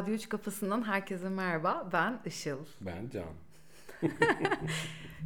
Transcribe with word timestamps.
Radyo 0.00 0.14
Üç 0.14 0.28
Kafası'ndan 0.28 0.82
herkese 0.86 1.28
merhaba. 1.28 1.88
Ben 1.92 2.20
Işıl. 2.26 2.58
Ben 2.80 3.10
Can. 3.12 3.24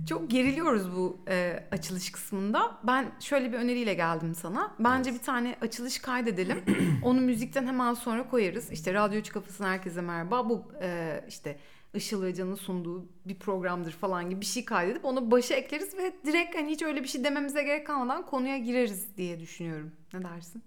Çok 0.09 0.31
geriliyoruz 0.31 0.97
bu 0.97 1.19
e, 1.29 1.65
açılış 1.73 2.13
kısmında. 2.13 2.79
Ben 2.83 3.13
şöyle 3.21 3.53
bir 3.53 3.59
öneriyle 3.59 3.95
geldim 3.95 4.35
sana. 4.35 4.75
Bence 4.79 5.11
evet. 5.11 5.21
bir 5.21 5.27
tane 5.27 5.57
açılış 5.61 5.99
kaydedelim. 5.99 6.63
Onu 7.03 7.21
müzikten 7.21 7.67
hemen 7.67 7.95
sonra 7.95 8.29
koyarız. 8.29 8.73
İşte 8.73 8.95
Radyo 8.95 9.21
Üç 9.21 9.33
Kafası'ndan 9.33 9.69
herkese 9.69 10.01
merhaba. 10.01 10.49
Bu 10.49 10.73
e, 10.83 11.21
işte 11.29 11.59
Işıl 11.95 12.23
ve 12.23 12.35
Can'ın 12.35 12.55
sunduğu 12.55 13.07
bir 13.25 13.39
programdır 13.39 13.93
falan 13.93 14.31
gibi 14.31 14.41
bir 14.41 14.47
şey 14.47 14.65
kaydedip 14.65 15.05
onu 15.05 15.31
başa 15.31 15.55
ekleriz 15.55 15.99
ve 15.99 16.13
direkt 16.27 16.57
hani 16.57 16.71
hiç 16.71 16.83
öyle 16.83 17.03
bir 17.03 17.09
şey 17.09 17.25
dememize 17.25 17.63
gerek 17.63 17.87
kalmadan 17.87 18.27
konuya 18.27 18.59
gireriz 18.59 19.17
diye 19.17 19.41
düşünüyorum. 19.41 19.93
Ne 20.15 20.23
dersin? 20.23 20.63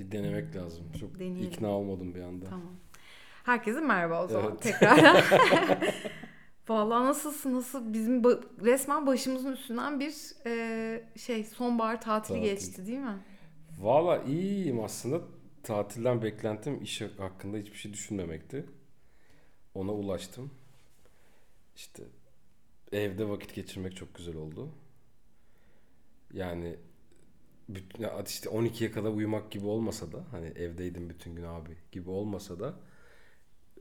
Bir 0.00 0.12
denemek 0.12 0.56
lazım. 0.56 0.84
Çok 1.00 1.18
Deneyelim. 1.18 1.42
ikna 1.42 1.68
olmadım 1.68 2.14
bir 2.14 2.20
anda. 2.22 2.44
Tamam. 2.44 2.72
Herkese 3.44 3.80
merhaba 3.80 4.24
o 4.24 4.28
zaman 4.28 4.50
evet. 4.50 4.62
tekrardan. 4.62 5.16
Vallahi 6.68 7.04
nasılsın 7.04 7.54
nasıl 7.54 7.92
bizim 7.92 8.22
ba- 8.22 8.64
resmen 8.64 9.06
başımızın 9.06 9.52
üstünden 9.52 10.00
bir 10.00 10.14
e, 10.46 11.04
şey 11.16 11.44
sonbahar 11.44 12.00
tatili 12.00 12.36
Tatil. 12.38 12.50
geçti 12.50 12.86
değil 12.86 12.98
mi? 12.98 13.18
Valla 13.80 14.22
iyiyim 14.22 14.84
aslında. 14.84 15.20
Tatilden 15.62 16.22
beklentim 16.22 16.82
iş 16.82 17.02
hakkında 17.18 17.56
hiçbir 17.56 17.76
şey 17.76 17.92
düşünmemekti. 17.92 18.66
Ona 19.74 19.92
ulaştım. 19.92 20.50
İşte 21.76 22.02
evde 22.92 23.28
vakit 23.28 23.54
geçirmek 23.54 23.96
çok 23.96 24.14
güzel 24.14 24.36
oldu. 24.36 24.68
Yani 26.32 26.76
bütün, 27.74 28.24
işte 28.26 28.50
12'ye 28.50 28.92
kadar 28.92 29.10
uyumak 29.10 29.50
gibi 29.50 29.66
olmasa 29.66 30.12
da 30.12 30.24
hani 30.30 30.46
evdeydim 30.46 31.10
bütün 31.10 31.34
gün 31.34 31.44
abi 31.44 31.76
gibi 31.92 32.10
olmasa 32.10 32.60
da 32.60 32.74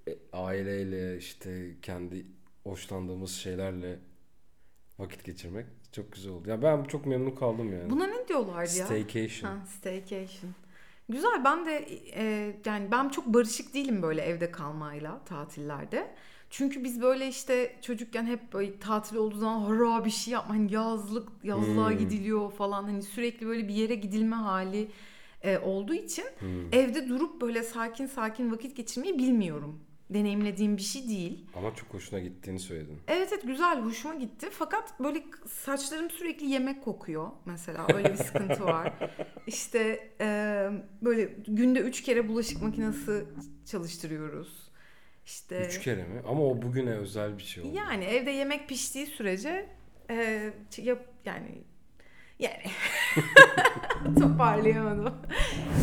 e, 0.08 0.18
aileyle 0.34 1.18
işte 1.18 1.76
kendi 1.82 2.26
hoşlandığımız 2.64 3.32
şeylerle 3.32 4.00
vakit 5.00 5.24
geçirmek 5.24 5.66
çok 5.92 6.12
güzel 6.12 6.32
oldu. 6.32 6.50
Ya 6.50 6.62
ben 6.62 6.84
çok 6.84 7.06
memnun 7.06 7.32
kaldım 7.32 7.74
yani. 7.74 7.90
Buna 7.90 8.08
ne 8.08 8.28
diyorlar 8.28 8.62
ya? 8.62 8.86
Staycation. 8.86 9.52
Ha, 9.52 9.66
staycation. 9.66 10.52
Güzel 11.10 11.44
ben 11.46 11.66
de 11.66 11.86
e, 12.16 12.56
yani 12.66 12.92
ben 12.92 13.10
çok 13.10 13.26
barışık 13.26 13.74
değilim 13.74 14.02
böyle 14.02 14.22
evde 14.22 14.52
kalmayla 14.52 15.24
tatillerde. 15.26 16.16
Çünkü 16.50 16.84
biz 16.84 17.02
böyle 17.02 17.28
işte 17.28 17.76
çocukken 17.82 18.26
hep 18.26 18.54
böyle 18.54 18.80
tatil 18.80 19.16
olduğu 19.16 19.38
zaman 19.38 19.60
hara 19.60 20.06
bir 20.06 20.10
şey 20.10 20.34
yapma 20.34 20.56
hani 20.56 20.74
yazlık 20.74 21.30
yazlığa 21.44 21.90
hmm. 21.90 21.98
gidiliyor 21.98 22.52
falan 22.52 22.84
hani 22.84 23.04
sürekli 23.04 23.48
böyle 23.48 23.68
bir 23.68 23.74
yere 23.74 23.96
gidilme 23.96 24.36
hali 24.36 24.92
e, 25.42 25.58
olduğu 25.58 25.94
için 25.94 26.26
hmm. 26.40 26.74
evde 26.74 27.10
durup 27.10 27.42
böyle 27.42 27.64
sakin 27.64 28.06
sakin 28.06 28.52
vakit 28.52 28.76
geçirmeyi 28.76 29.20
bilmiyorum 29.20 29.80
deneyimlediğim 30.10 30.78
bir 30.78 30.82
şey 30.82 31.08
değil. 31.08 31.46
Ama 31.56 31.76
çok 31.76 31.94
hoşuna 31.94 32.20
gittiğini 32.20 32.60
söyledin. 32.60 32.98
Evet 33.08 33.30
evet 33.34 33.44
güzel 33.48 33.82
hoşuma 33.82 34.16
gitti. 34.16 34.48
Fakat 34.52 35.00
böyle 35.00 35.24
saçlarım 35.48 36.10
sürekli 36.10 36.46
yemek 36.46 36.84
kokuyor 36.84 37.32
mesela 37.46 37.88
öyle 37.94 38.14
bir 38.14 38.18
sıkıntı 38.18 38.64
var. 38.64 38.94
İşte 39.48 40.10
e, 40.22 40.70
böyle 41.02 41.24
günde 41.48 41.80
üç 41.80 42.04
kere 42.04 42.28
bulaşık 42.28 42.62
makinesi 42.62 43.26
çalıştırıyoruz. 43.66 44.69
İşte 45.30 45.66
Üç 45.68 45.80
kere 45.82 46.04
mi? 46.04 46.22
Ama 46.28 46.44
o 46.44 46.62
bugüne 46.62 46.92
özel 46.94 47.38
bir 47.38 47.44
şey 47.44 47.64
oldu. 47.64 47.72
Yani 47.76 48.04
evde 48.06 48.32
yemek 48.32 48.70
piştiği 48.70 49.06
sürece 49.06 49.66
e, 50.10 50.50
yap 50.78 51.00
yani 51.26 51.64
yani 52.40 52.64
toparlayamadım. 54.20 55.14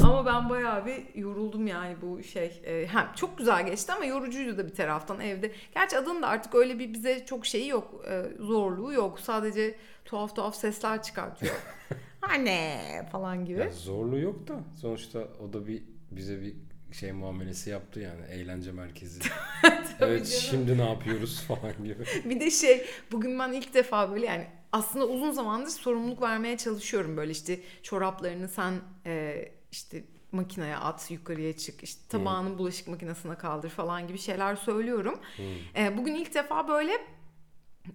ama 0.05 0.27
ben 0.27 0.51
bayağı 0.51 0.87
bir 0.87 1.15
yoruldum 1.15 1.67
yani 1.67 1.97
bu 2.03 2.23
şey. 2.23 2.63
E, 2.65 2.87
hem 2.87 3.13
çok 3.17 3.39
güzel 3.39 3.67
geçti 3.67 3.93
ama 3.93 4.05
yorucuydu 4.05 4.59
da 4.59 4.67
bir 4.67 4.75
taraftan 4.75 5.21
evde. 5.21 5.53
Gerçi 5.75 5.99
adının 5.99 6.23
da 6.23 6.29
artık 6.29 6.55
öyle 6.55 6.79
bir 6.79 6.93
bize 6.93 7.27
çok 7.27 7.47
şeyi 7.47 7.69
yok. 7.69 8.05
E, 8.09 8.23
zorluğu 8.41 8.93
yok. 8.93 9.21
Sadece 9.21 9.75
tuhaf 10.05 10.37
tuhaf 10.37 10.55
sesler 10.57 11.03
çıkartıyor. 11.03 11.55
Anne 12.23 13.09
falan 13.13 13.45
gibi. 13.45 13.61
Ya 13.61 13.71
zorluğu 13.71 14.19
yok 14.19 14.49
da 14.49 14.61
sonuçta 14.81 15.19
o 15.19 15.53
da 15.53 15.67
bir 15.67 15.83
bize 16.11 16.41
bir 16.41 16.55
şey 17.01 17.13
muamelesi 17.13 17.71
yaptı 17.71 18.01
yani 18.01 18.21
eğlence 18.31 18.73
merkezi. 18.73 19.21
evet 20.01 20.01
canım. 20.01 20.25
şimdi 20.27 20.79
ne 20.79 20.89
yapıyoruz 20.89 21.41
falan 21.49 21.85
gibi. 21.85 22.05
bir 22.25 22.41
de 22.41 22.51
şey 22.51 22.87
bugün 23.13 23.39
ben 23.39 23.53
ilk 23.53 23.75
defa 23.75 24.13
böyle 24.13 24.27
yani 24.27 24.47
aslında 24.73 25.07
uzun 25.07 25.31
zamandır 25.31 25.71
sorumluluk 25.71 26.23
vermeye 26.23 26.57
çalışıyorum 26.57 27.17
böyle 27.17 27.33
işte 27.33 27.61
çoraplarını 27.83 28.49
sen 28.49 28.75
e, 29.07 29.45
işte 29.73 30.05
makineye 30.33 30.77
at 30.77 31.11
yukarıya 31.11 31.57
çık 31.57 31.83
işte 31.83 32.01
tabağını 32.09 32.49
hmm. 32.49 32.59
bulaşık 32.59 32.89
makinesine 32.89 33.35
kaldır 33.35 33.71
falan 33.71 34.09
gibi 34.09 34.19
şeyler 34.19 34.57
söylüyorum. 34.57 35.21
Hmm. 35.37 35.83
E, 35.83 35.99
bugün 35.99 36.15
ilk 36.15 36.35
defa 36.35 36.69
böyle 36.69 36.93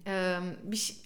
ee, 0.06 0.38
bir 0.62 0.76
şey, 0.76 0.96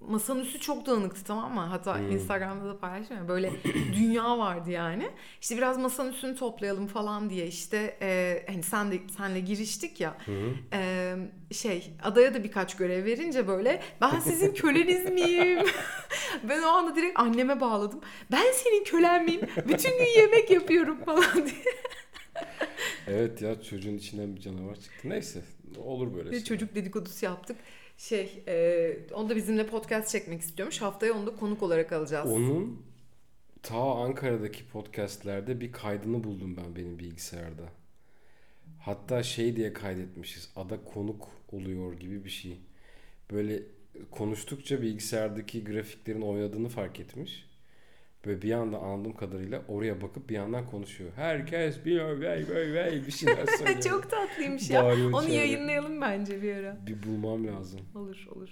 masanın 0.00 0.40
üstü 0.40 0.60
çok 0.60 0.86
dağınıktı 0.86 1.24
tamam 1.24 1.54
mı? 1.54 1.60
Hatta 1.60 1.98
hmm. 1.98 2.10
Instagram'da 2.10 2.68
da 2.68 2.78
paylaştım 2.78 3.16
ya 3.16 3.28
böyle 3.28 3.52
dünya 3.96 4.38
vardı 4.38 4.70
yani. 4.70 5.10
İşte 5.40 5.56
biraz 5.56 5.78
masanın 5.78 6.12
üstünü 6.12 6.36
toplayalım 6.36 6.86
falan 6.86 7.30
diye 7.30 7.46
işte 7.46 7.96
e, 8.02 8.42
hani 8.46 8.62
sen 8.62 8.92
de 8.92 9.00
senle 9.16 9.40
giriştik 9.40 10.00
ya. 10.00 10.18
Hmm. 10.24 10.34
E, 10.72 11.14
şey 11.52 11.92
adaya 12.02 12.34
da 12.34 12.44
birkaç 12.44 12.76
görev 12.76 13.04
verince 13.04 13.48
böyle 13.48 13.82
ben 14.00 14.20
sizin 14.20 14.54
köleniz 14.54 15.10
miyim? 15.10 15.66
ben 16.48 16.62
o 16.62 16.66
anda 16.66 16.96
direkt 16.96 17.20
anneme 17.20 17.60
bağladım. 17.60 18.00
Ben 18.32 18.52
senin 18.52 18.84
kölen 18.84 19.24
miyim? 19.24 19.40
Bütün 19.68 19.98
gün 19.98 20.20
yemek 20.20 20.50
yapıyorum 20.50 21.04
falan 21.04 21.34
diye. 21.34 21.74
evet 23.06 23.42
ya 23.42 23.62
çocuğun 23.62 23.96
içinden 23.96 24.36
bir 24.36 24.40
canavar 24.40 24.74
çıktı. 24.74 25.08
Neyse 25.08 25.40
olur 25.78 26.14
böyle. 26.14 26.30
Bir 26.30 26.44
çocuk 26.44 26.74
dedikodusu 26.74 27.24
yaptık 27.24 27.56
şey 27.96 28.42
e, 28.48 28.96
onu 29.14 29.28
da 29.28 29.36
bizimle 29.36 29.66
podcast 29.66 30.08
çekmek 30.08 30.40
istiyormuş. 30.40 30.82
Haftaya 30.82 31.14
onu 31.14 31.26
da 31.26 31.36
konuk 31.36 31.62
olarak 31.62 31.92
alacağız. 31.92 32.30
Onun 32.30 32.82
ta 33.62 33.94
Ankara'daki 33.94 34.68
podcastlerde 34.68 35.60
bir 35.60 35.72
kaydını 35.72 36.24
buldum 36.24 36.56
ben 36.56 36.76
benim 36.76 36.98
bilgisayarda. 36.98 37.62
Hatta 38.80 39.22
şey 39.22 39.56
diye 39.56 39.72
kaydetmişiz. 39.72 40.50
Ada 40.56 40.84
konuk 40.84 41.28
oluyor 41.52 41.92
gibi 41.92 42.24
bir 42.24 42.30
şey. 42.30 42.60
Böyle 43.30 43.62
konuştukça 44.10 44.82
bilgisayardaki 44.82 45.64
grafiklerin 45.64 46.20
oynadığını 46.20 46.68
fark 46.68 47.00
etmiş. 47.00 47.46
Böyle 48.26 48.42
bir 48.42 48.52
anda 48.52 48.78
anladığım 48.78 49.16
kadarıyla 49.16 49.62
oraya 49.68 50.00
bakıp 50.02 50.28
bir 50.28 50.34
yandan 50.34 50.66
konuşuyor. 50.66 51.10
Herkes 51.16 51.84
bir 51.84 52.00
vey 52.00 52.48
vey 52.48 52.72
vey 52.74 53.06
bir 53.06 53.12
şeyler 53.12 53.46
söylüyor. 53.58 53.80
Çok 53.82 54.10
tatlıymış 54.10 54.70
ya. 54.70 54.84
Bağırıyor 54.84 55.06
Onu 55.12 55.12
çağırıyor. 55.22 55.38
yayınlayalım 55.38 56.00
bence 56.00 56.42
bir 56.42 56.56
ara. 56.56 56.76
Bir 56.86 57.02
bulmam 57.02 57.46
lazım. 57.46 57.80
Olur 57.94 58.26
olur. 58.36 58.48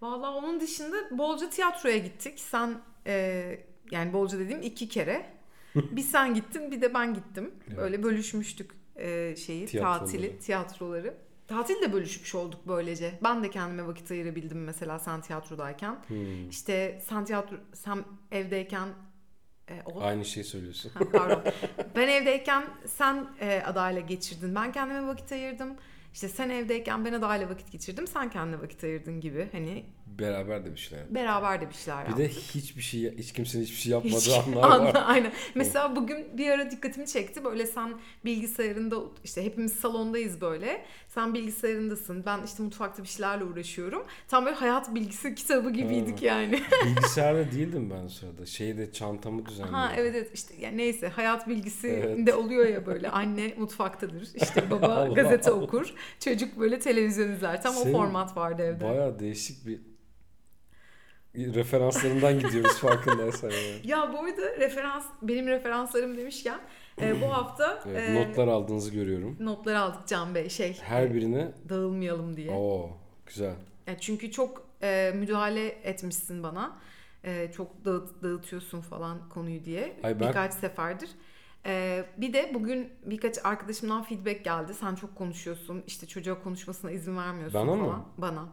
Vallahi 0.00 0.30
onun 0.36 0.60
dışında 0.60 1.18
bolca 1.18 1.50
tiyatroya 1.50 1.98
gittik. 1.98 2.40
Sen 2.40 2.74
e, 3.06 3.58
yani 3.90 4.12
bolca 4.12 4.38
dediğim 4.38 4.62
iki 4.62 4.88
kere. 4.88 5.26
bir 5.74 6.02
sen 6.02 6.34
gittin 6.34 6.70
bir 6.70 6.80
de 6.80 6.94
ben 6.94 7.14
gittim. 7.14 7.50
Evet. 7.68 7.78
Böyle 7.78 8.02
bölüşmüştük 8.02 8.70
e, 8.96 9.36
şeyi 9.36 9.66
Tiyatroları. 9.66 10.00
tatili 10.00 10.38
tiyatroları. 10.38 11.14
Tatil 11.48 11.82
de 11.82 11.92
bölüşmüş 11.92 12.34
olduk 12.34 12.60
böylece. 12.68 13.18
Ben 13.22 13.44
de 13.44 13.50
kendime 13.50 13.86
vakit 13.86 14.10
ayırabildim 14.10 14.64
mesela 14.64 14.98
sen 14.98 15.20
tiyatrodayken. 15.20 15.96
Hmm. 16.06 16.48
İşte 16.48 17.02
sen 17.08 17.24
tiyatro 17.24 17.56
sen 17.74 18.04
evdeyken 18.32 18.88
e, 19.70 19.82
o... 19.86 20.00
Aynı 20.02 20.24
şeyi 20.24 20.44
söylüyorsun. 20.44 20.90
Ha, 20.94 21.00
pardon. 21.12 21.42
ben 21.96 22.08
evdeyken 22.08 22.64
sen 22.86 23.26
e, 23.40 23.62
adayla 23.66 24.00
geçirdin. 24.00 24.54
Ben 24.54 24.72
kendime 24.72 25.06
vakit 25.06 25.32
ayırdım. 25.32 25.76
İşte 26.14 26.28
sen 26.28 26.50
evdeyken 26.50 27.04
ben 27.04 27.12
adayla 27.12 27.48
vakit 27.48 27.72
geçirdim. 27.72 28.06
Sen 28.06 28.30
kendine 28.30 28.62
vakit 28.62 28.84
ayırdın 28.84 29.20
gibi. 29.20 29.48
Hani 29.52 29.86
Beraber 30.18 30.64
de 30.64 30.72
bir 30.72 30.78
şeyler. 30.78 31.14
Beraber 31.14 31.60
de 31.60 31.68
bir 31.68 31.74
şeyler 31.74 31.98
yaptık. 31.98 32.18
Bir 32.18 32.24
de 32.24 32.28
hiçbir 32.28 32.82
şey, 32.82 33.18
hiç 33.18 33.32
kimsenin 33.32 33.62
hiçbir 33.62 33.76
şey 33.76 33.92
yapmadığı 33.92 34.16
hiç, 34.16 34.38
anlar 34.46 34.80
var. 34.80 35.02
Aynen. 35.06 35.32
Mesela 35.54 35.96
bugün 35.96 36.38
bir 36.38 36.50
ara 36.50 36.70
dikkatimi 36.70 37.06
çekti. 37.06 37.44
Böyle 37.44 37.66
sen 37.66 37.94
bilgisayarında 38.24 38.96
işte 39.24 39.44
hepimiz 39.44 39.72
salondayız 39.72 40.40
böyle. 40.40 40.84
Sen 41.08 41.34
bilgisayarındasın. 41.34 42.24
Ben 42.26 42.42
işte 42.44 42.62
mutfakta 42.62 43.02
bir 43.02 43.08
şeylerle 43.08 43.44
uğraşıyorum. 43.44 44.06
Tam 44.28 44.44
böyle 44.46 44.56
hayat 44.56 44.94
bilgisi 44.94 45.34
kitabı 45.34 45.70
gibiydik 45.70 46.22
ha. 46.22 46.26
yani. 46.26 46.60
Bilgisayarda 46.84 47.52
değildim 47.52 47.90
ben 47.90 48.04
o 48.04 48.08
sırada. 48.08 48.46
Şeyde 48.46 48.92
çantamı 48.92 49.46
düzenliyordum. 49.46 49.74
Ha 49.74 49.92
evet 49.96 50.14
evet 50.14 50.30
işte 50.34 50.54
yani 50.60 50.76
neyse 50.76 51.08
hayat 51.08 51.48
bilgisi 51.48 51.88
evet. 51.88 52.26
de 52.26 52.34
oluyor 52.34 52.66
ya 52.66 52.86
böyle. 52.86 53.10
Anne 53.10 53.54
mutfaktadır. 53.58 54.28
İşte 54.34 54.70
baba 54.70 55.08
gazete 55.08 55.50
okur. 55.50 55.94
Çocuk 56.20 56.58
böyle 56.60 56.78
televizyon 56.78 57.32
izler. 57.32 57.62
Tam 57.62 57.74
Senin 57.74 57.94
o 57.94 57.98
format 57.98 58.36
vardı 58.36 58.62
evde. 58.62 58.84
Baya 58.84 59.18
değişik 59.18 59.66
bir 59.66 59.80
referanslarından 61.38 62.38
gidiyoruz 62.38 62.78
farkındaysan 62.80 63.50
yani. 63.50 63.80
Ya 63.84 64.12
bu 64.12 64.18
arada 64.18 64.56
referans 64.60 65.04
benim 65.22 65.46
referanslarım 65.46 66.16
demişken 66.16 66.60
e, 67.00 67.20
bu 67.20 67.26
hafta 67.26 67.82
evet, 67.88 68.08
e, 68.08 68.14
notlar 68.14 68.48
aldığınızı 68.48 68.90
görüyorum. 68.90 69.36
Notlar 69.40 69.74
aldık 69.74 70.06
Can 70.06 70.34
Bey 70.34 70.48
şey. 70.48 70.78
Her 70.82 71.14
birine 71.14 71.52
dağılmayalım 71.68 72.36
diye. 72.36 72.50
Oo 72.50 72.90
güzel. 73.26 73.54
Ya 73.86 73.98
çünkü 73.98 74.30
çok 74.30 74.66
e, 74.82 75.12
müdahale 75.14 75.66
etmişsin 75.66 76.42
bana. 76.42 76.76
E, 77.24 77.52
çok 77.52 77.84
dağıt, 77.84 78.22
dağıtıyorsun 78.22 78.80
falan 78.80 79.28
konuyu 79.28 79.64
diye 79.64 79.96
Ay 80.02 80.20
ben... 80.20 80.28
birkaç 80.28 80.54
seferdir. 80.54 81.10
Ee, 81.66 82.04
bir 82.16 82.32
de 82.32 82.50
bugün 82.54 82.92
birkaç 83.04 83.44
arkadaşımdan 83.44 84.02
feedback 84.02 84.44
geldi. 84.44 84.74
Sen 84.74 84.94
çok 84.94 85.16
konuşuyorsun. 85.16 85.82
İşte 85.86 86.06
çocuğa 86.06 86.42
konuşmasına 86.42 86.90
izin 86.90 87.16
vermiyorsun 87.16 87.60
Bana 87.60 87.76
mı? 87.76 87.84
falan. 87.84 88.04
Bana. 88.18 88.48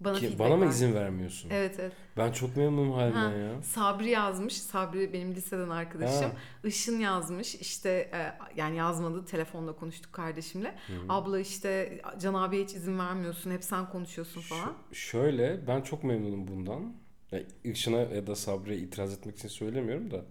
Bana 0.00 0.18
Ki, 0.18 0.38
bana 0.38 0.56
mı 0.56 0.66
izin 0.66 0.94
vermiyorsun? 0.94 1.50
Evet 1.50 1.76
evet. 1.78 1.92
Ben 2.16 2.32
çok 2.32 2.56
memnunum 2.56 2.92
halimden 2.92 3.30
Ha, 3.30 3.36
ya. 3.36 3.62
Sabri 3.62 4.10
yazmış. 4.10 4.54
Sabri 4.56 5.12
benim 5.12 5.34
liseden 5.34 5.68
arkadaşım. 5.68 6.30
Ha. 6.30 6.36
Işın 6.64 7.00
yazmış. 7.00 7.54
İşte 7.54 7.90
e, 7.90 8.32
yani 8.56 8.76
yazmadı. 8.76 9.24
Telefonda 9.24 9.72
konuştuk 9.72 10.12
kardeşimle. 10.12 10.74
Abla 11.08 11.38
işte 11.40 12.00
Can 12.20 12.34
abiye 12.34 12.64
hiç 12.64 12.74
izin 12.74 12.98
vermiyorsun. 12.98 13.50
Hep 13.50 13.64
sen 13.64 13.90
konuşuyorsun 13.90 14.40
falan. 14.40 14.76
Ş- 14.92 14.98
şöyle 15.10 15.66
ben 15.66 15.80
çok 15.82 16.04
memnunum 16.04 16.48
bundan. 16.48 16.94
Ya, 17.32 17.40
Işın'a 17.64 17.98
ya 17.98 18.26
da 18.26 18.36
Sabri'ye 18.36 18.78
itiraz 18.78 19.12
etmek 19.12 19.36
için 19.36 19.48
söylemiyorum 19.48 20.10
da. 20.10 20.24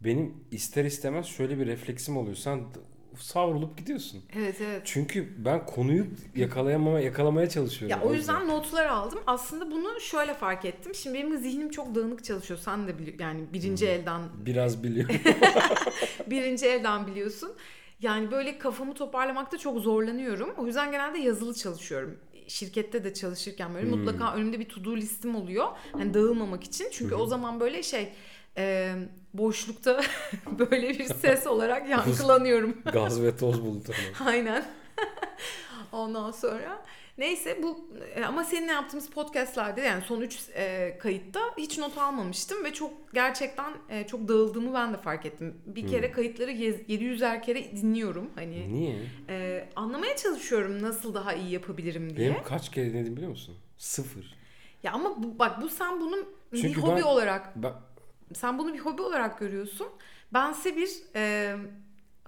Benim 0.00 0.34
ister 0.50 0.84
istemez 0.84 1.26
şöyle 1.26 1.58
bir 1.58 1.66
refleksim 1.66 2.16
oluyor. 2.16 2.36
Sen 2.36 2.64
savrulup 3.18 3.78
gidiyorsun. 3.78 4.22
Evet 4.36 4.56
evet. 4.60 4.82
Çünkü 4.84 5.28
ben 5.44 5.66
konuyu 5.66 6.06
yakalayamama 6.36 7.00
yakalamaya 7.00 7.48
çalışıyorum. 7.48 7.98
Ya 7.98 8.10
o 8.10 8.14
yüzden 8.14 8.48
notlar 8.48 8.86
aldım. 8.86 9.18
Aslında 9.26 9.70
bunu 9.70 10.00
şöyle 10.00 10.34
fark 10.34 10.64
ettim. 10.64 10.94
Şimdi 10.94 11.18
benim 11.18 11.38
zihnim 11.38 11.70
çok 11.70 11.94
dağınık 11.94 12.24
çalışıyor. 12.24 12.60
Sen 12.64 12.88
de 12.88 12.98
biliyorsun. 12.98 13.24
Yani 13.24 13.40
birinci 13.52 13.86
elden 13.86 14.22
biraz 14.46 14.82
biliyorum. 14.82 15.16
birinci 16.26 16.66
elden 16.66 17.06
biliyorsun. 17.06 17.52
Yani 18.00 18.30
böyle 18.30 18.58
kafamı 18.58 18.94
toparlamakta 18.94 19.58
çok 19.58 19.78
zorlanıyorum. 19.80 20.50
O 20.58 20.66
yüzden 20.66 20.90
genelde 20.92 21.18
yazılı 21.18 21.54
çalışıyorum. 21.54 22.18
Şirkette 22.48 23.04
de 23.04 23.14
çalışırken 23.14 23.74
böyle 23.74 23.90
Hmm. 23.90 23.98
mutlaka 23.98 24.34
önümde 24.34 24.60
bir 24.60 24.68
to 24.68 24.84
do 24.84 24.96
listim 24.96 25.36
oluyor. 25.36 25.66
Hani 25.92 26.14
dağılmamak 26.14 26.64
için. 26.64 26.86
Çünkü 26.92 27.14
o 27.14 27.26
zaman 27.26 27.60
böyle 27.60 27.82
şey 27.82 28.08
e, 28.58 28.94
boşlukta 29.34 30.00
böyle 30.58 30.88
bir 30.88 31.04
ses 31.14 31.46
olarak 31.46 31.88
yankılanıyorum. 31.88 32.82
Gaz 32.92 33.22
ve 33.22 33.36
toz 33.36 33.62
bulutu. 33.64 33.92
Aynen. 34.26 34.64
Ondan 35.92 36.30
sonra 36.30 36.82
neyse 37.18 37.62
bu 37.62 37.88
e, 38.14 38.24
ama 38.24 38.44
seninle 38.44 38.72
yaptığımız 38.72 39.10
podcastlerde 39.10 39.80
yani 39.80 40.02
son 40.02 40.20
3 40.20 40.38
kayıtta 40.98 41.40
hiç 41.58 41.78
not 41.78 41.98
almamıştım 41.98 42.64
ve 42.64 42.72
çok 42.72 42.92
gerçekten 43.14 43.72
e, 43.90 44.06
çok 44.06 44.28
dağıldığımı 44.28 44.74
ben 44.74 44.92
de 44.92 44.96
fark 44.96 45.26
ettim. 45.26 45.54
Bir 45.66 45.88
kere 45.88 46.12
kayıtları 46.12 46.50
yez- 46.50 46.86
700'er 46.88 47.42
kere 47.42 47.76
dinliyorum. 47.76 48.30
Hani 48.34 48.72
Niye? 48.74 48.96
e, 49.28 49.68
anlamaya 49.76 50.16
çalışıyorum 50.16 50.82
nasıl 50.82 51.14
daha 51.14 51.32
iyi 51.34 51.50
yapabilirim 51.50 52.16
diye. 52.16 52.30
Benim 52.30 52.42
kaç 52.42 52.70
kere 52.70 52.86
dinledim 52.92 53.16
biliyor 53.16 53.30
musun? 53.30 53.56
Sıfır. 53.78 54.34
Ya 54.82 54.92
ama 54.92 55.22
bu, 55.22 55.38
bak 55.38 55.62
bu 55.62 55.68
sen 55.68 56.00
bunu 56.00 56.16
bir 56.52 56.60
Çünkü 56.62 56.80
hobi 56.80 56.96
ben- 56.96 57.02
olarak 57.02 57.52
Ben, 57.62 57.72
sen 58.34 58.58
bunu 58.58 58.74
bir 58.74 58.78
hobi 58.78 59.02
olarak 59.02 59.38
görüyorsun. 59.38 59.88
Bense 60.32 60.76
bir 60.76 60.90
e, 61.16 61.56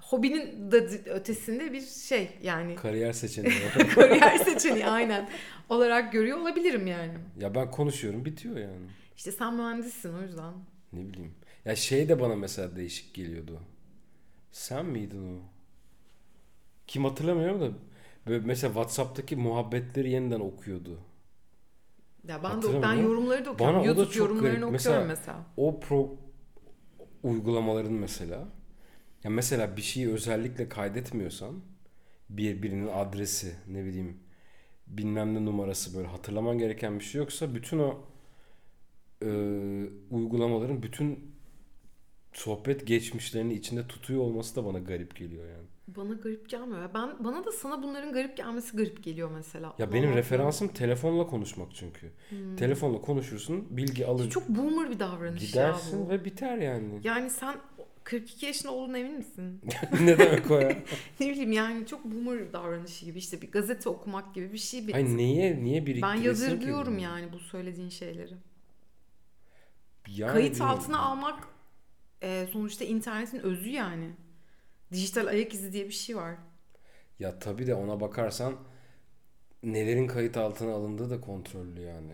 hobinin 0.00 0.72
de 0.72 0.76
ötesinde 1.10 1.72
bir 1.72 1.80
şey 1.80 2.30
yani 2.42 2.74
kariyer 2.74 3.12
seçeneği. 3.12 3.54
kariyer 3.94 4.38
seçeneği 4.38 4.86
aynen 4.86 5.28
olarak 5.68 6.12
görüyor 6.12 6.38
olabilirim 6.38 6.86
yani. 6.86 7.14
ya 7.40 7.54
ben 7.54 7.70
konuşuyorum 7.70 8.24
bitiyor 8.24 8.56
yani. 8.56 8.86
İşte 9.16 9.32
sen 9.32 9.54
mühendissin 9.54 10.14
o 10.14 10.22
yüzden. 10.22 10.54
Ne 10.92 11.08
bileyim. 11.08 11.34
Ya 11.64 11.76
şey 11.76 12.08
de 12.08 12.20
bana 12.20 12.36
mesela 12.36 12.76
değişik 12.76 13.14
geliyordu. 13.14 13.60
Sen 14.52 14.86
miydin 14.86 15.36
o? 15.38 15.42
Kim 16.86 17.04
hatırlamıyorum 17.04 17.60
da 17.60 17.70
böyle 18.26 18.46
mesela 18.46 18.72
WhatsApp'taki 18.72 19.36
muhabbetleri 19.36 20.10
yeniden 20.10 20.40
okuyordu. 20.40 20.98
Ya 22.28 22.42
ben 22.42 22.62
de 22.62 22.82
ben 22.82 22.94
yorumları 22.94 23.44
da 23.44 23.50
okuyorum. 23.50 23.76
bana 23.76 23.84
YouTube 23.84 24.16
yorumlarını 24.18 24.40
garip. 24.42 24.56
okuyorum 24.56 24.72
Mesela- 24.72 25.04
mesela. 25.04 25.46
O 25.56 25.80
pro 25.80 26.16
uygulamaların 27.22 27.92
mesela 27.92 28.48
ya 29.24 29.30
mesela 29.30 29.76
bir 29.76 29.82
şeyi 29.82 30.08
özellikle 30.12 30.68
kaydetmiyorsan 30.68 31.60
bir 32.30 32.62
birinin 32.62 32.88
adresi 32.88 33.54
ne 33.68 33.84
bileyim 33.84 34.20
bilmem 34.86 35.34
ne 35.34 35.44
numarası 35.44 35.96
böyle 35.96 36.08
hatırlaman 36.08 36.58
gereken 36.58 36.98
bir 36.98 37.04
şey 37.04 37.18
yoksa 37.18 37.54
bütün 37.54 37.78
o 37.78 38.00
e, 39.22 39.28
uygulamaların 40.10 40.82
bütün 40.82 41.36
sohbet 42.32 42.86
geçmişlerini 42.86 43.54
içinde 43.54 43.86
tutuyor 43.88 44.20
olması 44.20 44.56
da 44.56 44.64
bana 44.64 44.78
garip 44.78 45.16
geliyor 45.16 45.48
yani. 45.50 45.66
Bana 45.88 46.12
garip 46.14 46.48
gelmiyor. 46.48 46.90
Ben 46.94 47.24
bana 47.24 47.44
da 47.44 47.52
sana 47.52 47.82
bunların 47.82 48.12
garip 48.12 48.36
gelmesi 48.36 48.76
garip 48.76 49.04
geliyor 49.04 49.30
mesela. 49.30 49.74
Ya 49.78 49.92
benim 49.92 50.08
Allah. 50.08 50.16
referansım 50.16 50.68
telefonla 50.68 51.26
konuşmak 51.26 51.74
çünkü. 51.74 52.12
Telefonla 52.56 53.00
konuşursun, 53.00 53.66
bilgi 53.70 54.06
alır, 54.06 54.30
Çok 54.30 54.48
boomer 54.48 54.90
bir 54.90 54.98
davranış 54.98 55.46
gidersin 55.46 55.98
ya 55.98 56.06
bu. 56.06 56.10
ve 56.10 56.24
biter 56.24 56.58
yani. 56.58 57.00
Yani 57.04 57.30
sen 57.30 57.56
42 58.04 58.46
yaşında 58.46 58.72
olduğuna 58.72 58.98
emin 58.98 59.16
misin? 59.16 59.60
ne 60.00 60.18
demek 60.18 60.50
o 60.50 60.58
ya? 60.58 60.76
ne 61.20 61.30
bileyim 61.30 61.52
yani 61.52 61.86
çok 61.86 62.04
boomer 62.04 62.48
bir 62.48 62.52
davranışı 62.52 63.04
gibi 63.04 63.18
işte 63.18 63.42
bir 63.42 63.50
gazete 63.50 63.88
okumak 63.88 64.34
gibi 64.34 64.52
bir 64.52 64.58
şey. 64.58 64.86
Ay 64.94 65.16
niye 65.16 65.64
niye 65.64 65.80
ben 65.80 65.86
biriktiresin 65.86 66.20
ki 66.20 66.26
yadırgıyorum 66.44 66.94
bunu? 66.94 67.02
yani 67.02 67.32
bu 67.32 67.38
söylediğin 67.38 67.88
şeyleri. 67.88 68.34
Yani 70.08 70.32
Kayıt 70.32 70.52
bilmiyorum. 70.54 70.78
altına 70.78 70.98
almak 70.98 71.48
e, 72.22 72.46
sonuçta 72.52 72.84
internetin 72.84 73.38
özü 73.38 73.70
yani. 73.70 74.10
Dijital 74.96 75.26
ayak 75.26 75.54
izi 75.54 75.72
diye 75.72 75.84
bir 75.88 75.92
şey 75.92 76.16
var. 76.16 76.34
Ya 77.18 77.38
tabii 77.38 77.66
de 77.66 77.74
ona 77.74 78.00
bakarsan 78.00 78.54
nelerin 79.62 80.06
kayıt 80.06 80.36
altına 80.36 80.72
alındığı 80.72 81.10
da 81.10 81.20
kontrollü 81.20 81.80
yani. 81.80 82.12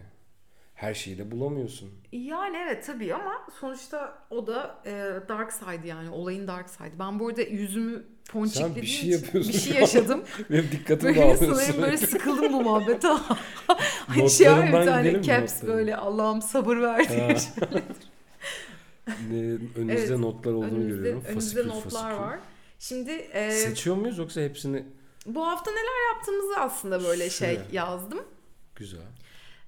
Her 0.75 0.95
şeyi 0.95 1.19
de 1.19 1.31
bulamıyorsun. 1.31 1.91
Yani 2.13 2.57
evet 2.57 2.87
tabii 2.87 3.15
ama 3.15 3.47
sonuçta 3.61 4.19
o 4.31 4.47
da 4.47 4.83
e, 4.87 4.91
dark 5.29 5.53
side 5.53 5.89
yani 5.89 6.11
olayın 6.11 6.49
dark 6.49 6.71
side. 6.71 6.99
Ben 6.99 7.19
bu 7.21 7.29
arada 7.29 7.43
yüzümü 7.43 8.05
ponçiklediğim 8.33 8.75
Sen 8.75 8.83
bir 8.83 8.87
şey 8.87 9.11
yapıyorsun 9.11 9.53
bir 9.53 9.59
şey 9.59 9.81
yaşadım. 9.81 10.25
Benim 10.51 10.69
dikkatimi 10.73 11.17
böyle 11.17 11.37
sanırım 11.37 11.83
böyle 11.83 11.97
sıkıldım 11.97 12.53
bu 12.53 12.61
muhabbete. 12.63 13.09
hani 14.07 14.31
şey 14.31 14.51
var 14.51 14.67
bir 14.67 14.73
tane 14.73 15.23
caps 15.23 15.63
böyle 15.63 15.97
Allah'ım 15.97 16.43
sabır 16.43 16.77
ver 16.77 17.09
diye. 17.09 17.37
Ne, 19.31 19.39
önünüzde 19.77 20.15
Evet, 20.15 20.19
notlar 20.19 20.53
olduğunu 20.53 20.67
önümüzde, 20.69 20.89
görüyorum. 20.97 21.25
önümüzde 21.29 21.35
Fasikül 21.35 21.67
notlar 21.67 21.91
fasikül. 21.91 22.17
var. 22.19 22.39
Şimdi 22.83 23.11
e, 23.11 23.51
Seçiyor 23.51 23.97
muyuz 23.97 24.19
yoksa 24.19 24.41
hepsini 24.41 24.85
bu 25.27 25.47
hafta 25.47 25.71
neler 25.71 26.15
yaptığımızı 26.15 26.57
aslında 26.61 27.05
böyle 27.05 27.31
şey 27.31 27.55
Şuraya. 27.55 27.67
yazdım. 27.73 28.25
güzel. 28.77 29.01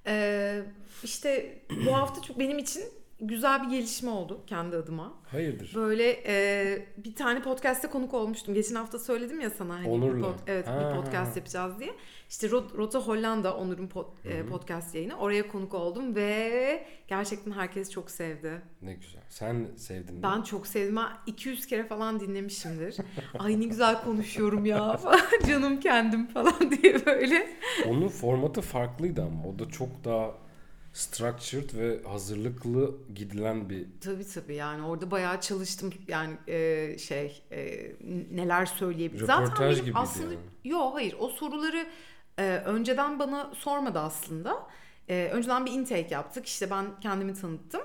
Ee, 0.07 0.63
işte 1.03 1.59
bu 1.85 1.95
hafta 1.95 2.21
çok 2.21 2.39
benim 2.39 2.57
için 2.57 2.83
güzel 3.21 3.63
bir 3.63 3.69
gelişme 3.69 4.09
oldu 4.09 4.41
kendi 4.47 4.75
adıma. 4.75 5.13
Hayırdır? 5.31 5.71
Böyle 5.75 6.23
e, 6.27 6.87
bir 6.97 7.15
tane 7.15 7.41
podcast'te 7.41 7.87
konuk 7.87 8.13
olmuştum. 8.13 8.53
Geçen 8.53 8.75
hafta 8.75 8.99
söyledim 8.99 9.39
ya 9.41 9.49
sana 9.49 9.73
hani 9.75 9.85
bir 9.85 9.91
Onur'la. 9.91 10.27
pod- 10.27 10.33
evet 10.47 10.67
Ha, 10.67 10.79
bir 10.93 11.01
podcast 11.01 11.37
yapacağız 11.37 11.79
diye. 11.79 11.91
İşte 12.29 12.47
Rot- 12.47 12.77
Rota 12.77 12.99
Hollanda 12.99 13.57
Onur'un 13.57 13.87
pod- 13.87 14.27
e, 14.29 14.45
podcast 14.45 14.95
yayını. 14.95 15.15
Oraya 15.17 15.47
konuk 15.47 15.73
oldum 15.73 16.15
ve 16.15 16.87
gerçekten 17.07 17.51
herkes 17.51 17.91
çok 17.91 18.11
sevdi. 18.11 18.61
Ne 18.81 18.93
güzel. 18.93 19.21
Sen 19.29 19.67
sevdin 19.77 20.15
mi? 20.15 20.23
Ben 20.23 20.41
çok 20.41 20.67
sevdim. 20.67 20.95
Ben 20.95 21.07
200 21.27 21.65
kere 21.65 21.83
falan 21.87 22.19
dinlemişimdir. 22.19 22.97
Ay 23.39 23.59
ne 23.61 23.65
güzel 23.65 24.03
konuşuyorum 24.03 24.65
ya 24.65 24.97
falan. 24.97 25.19
Canım 25.47 25.79
kendim 25.79 26.27
falan 26.27 26.71
diye 26.81 27.05
böyle. 27.05 27.47
Onun 27.87 28.07
formatı 28.07 28.61
farklıydı 28.61 29.21
ama 29.23 29.43
o 29.49 29.59
da 29.59 29.69
çok 29.69 30.03
daha 30.03 30.31
structured 30.95 31.69
ve 31.73 32.03
hazırlıklı 32.03 32.95
gidilen 33.15 33.69
bir 33.69 33.85
Tabii 34.01 34.25
tabii 34.33 34.55
yani 34.55 34.85
orada 34.85 35.11
bayağı 35.11 35.41
çalıştım 35.41 35.93
yani 36.07 36.37
e, 36.47 36.97
şey 36.97 37.43
e, 37.51 37.91
neler 38.31 38.65
söyleyebilirim. 38.65 39.27
Zaten 39.27 39.55
benim 39.59 39.75
gibiydi 39.75 39.97
aslında 39.97 40.33
yani. 40.33 40.43
yok 40.63 40.95
hayır 40.95 41.15
o 41.19 41.29
soruları 41.29 41.87
e, 42.39 42.43
önceden 42.65 43.19
bana 43.19 43.51
sormadı 43.55 43.99
aslında. 43.99 44.67
E, 45.09 45.29
önceden 45.33 45.65
bir 45.65 45.71
intake 45.71 46.07
yaptık 46.09 46.45
işte 46.45 46.69
ben 46.69 46.85
kendimi 47.01 47.33
tanıttım. 47.33 47.81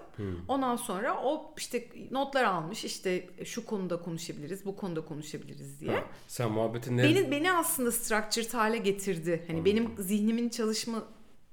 Ondan 0.49 0.77
sonra 0.77 1.23
o 1.23 1.55
işte 1.59 1.89
notlar 2.11 2.45
almış 2.45 2.85
işte 2.85 3.29
şu 3.45 3.67
konuda 3.67 4.01
konuşabiliriz 4.01 4.67
bu 4.67 4.77
konuda 4.77 5.05
konuşabiliriz 5.05 5.81
diye. 5.81 5.93
Ha, 5.93 6.05
sen 6.29 6.51
muhabbeti 6.51 6.97
ne? 6.97 7.03
Beni 7.03 7.31
beni 7.31 7.53
aslında 7.53 7.93
structured 7.93 8.55
hale 8.55 8.79
getirdi. 8.79 9.45
Hani 9.47 9.65
benim 9.65 9.95
zihnimin 9.99 10.49
çalışma 10.49 11.05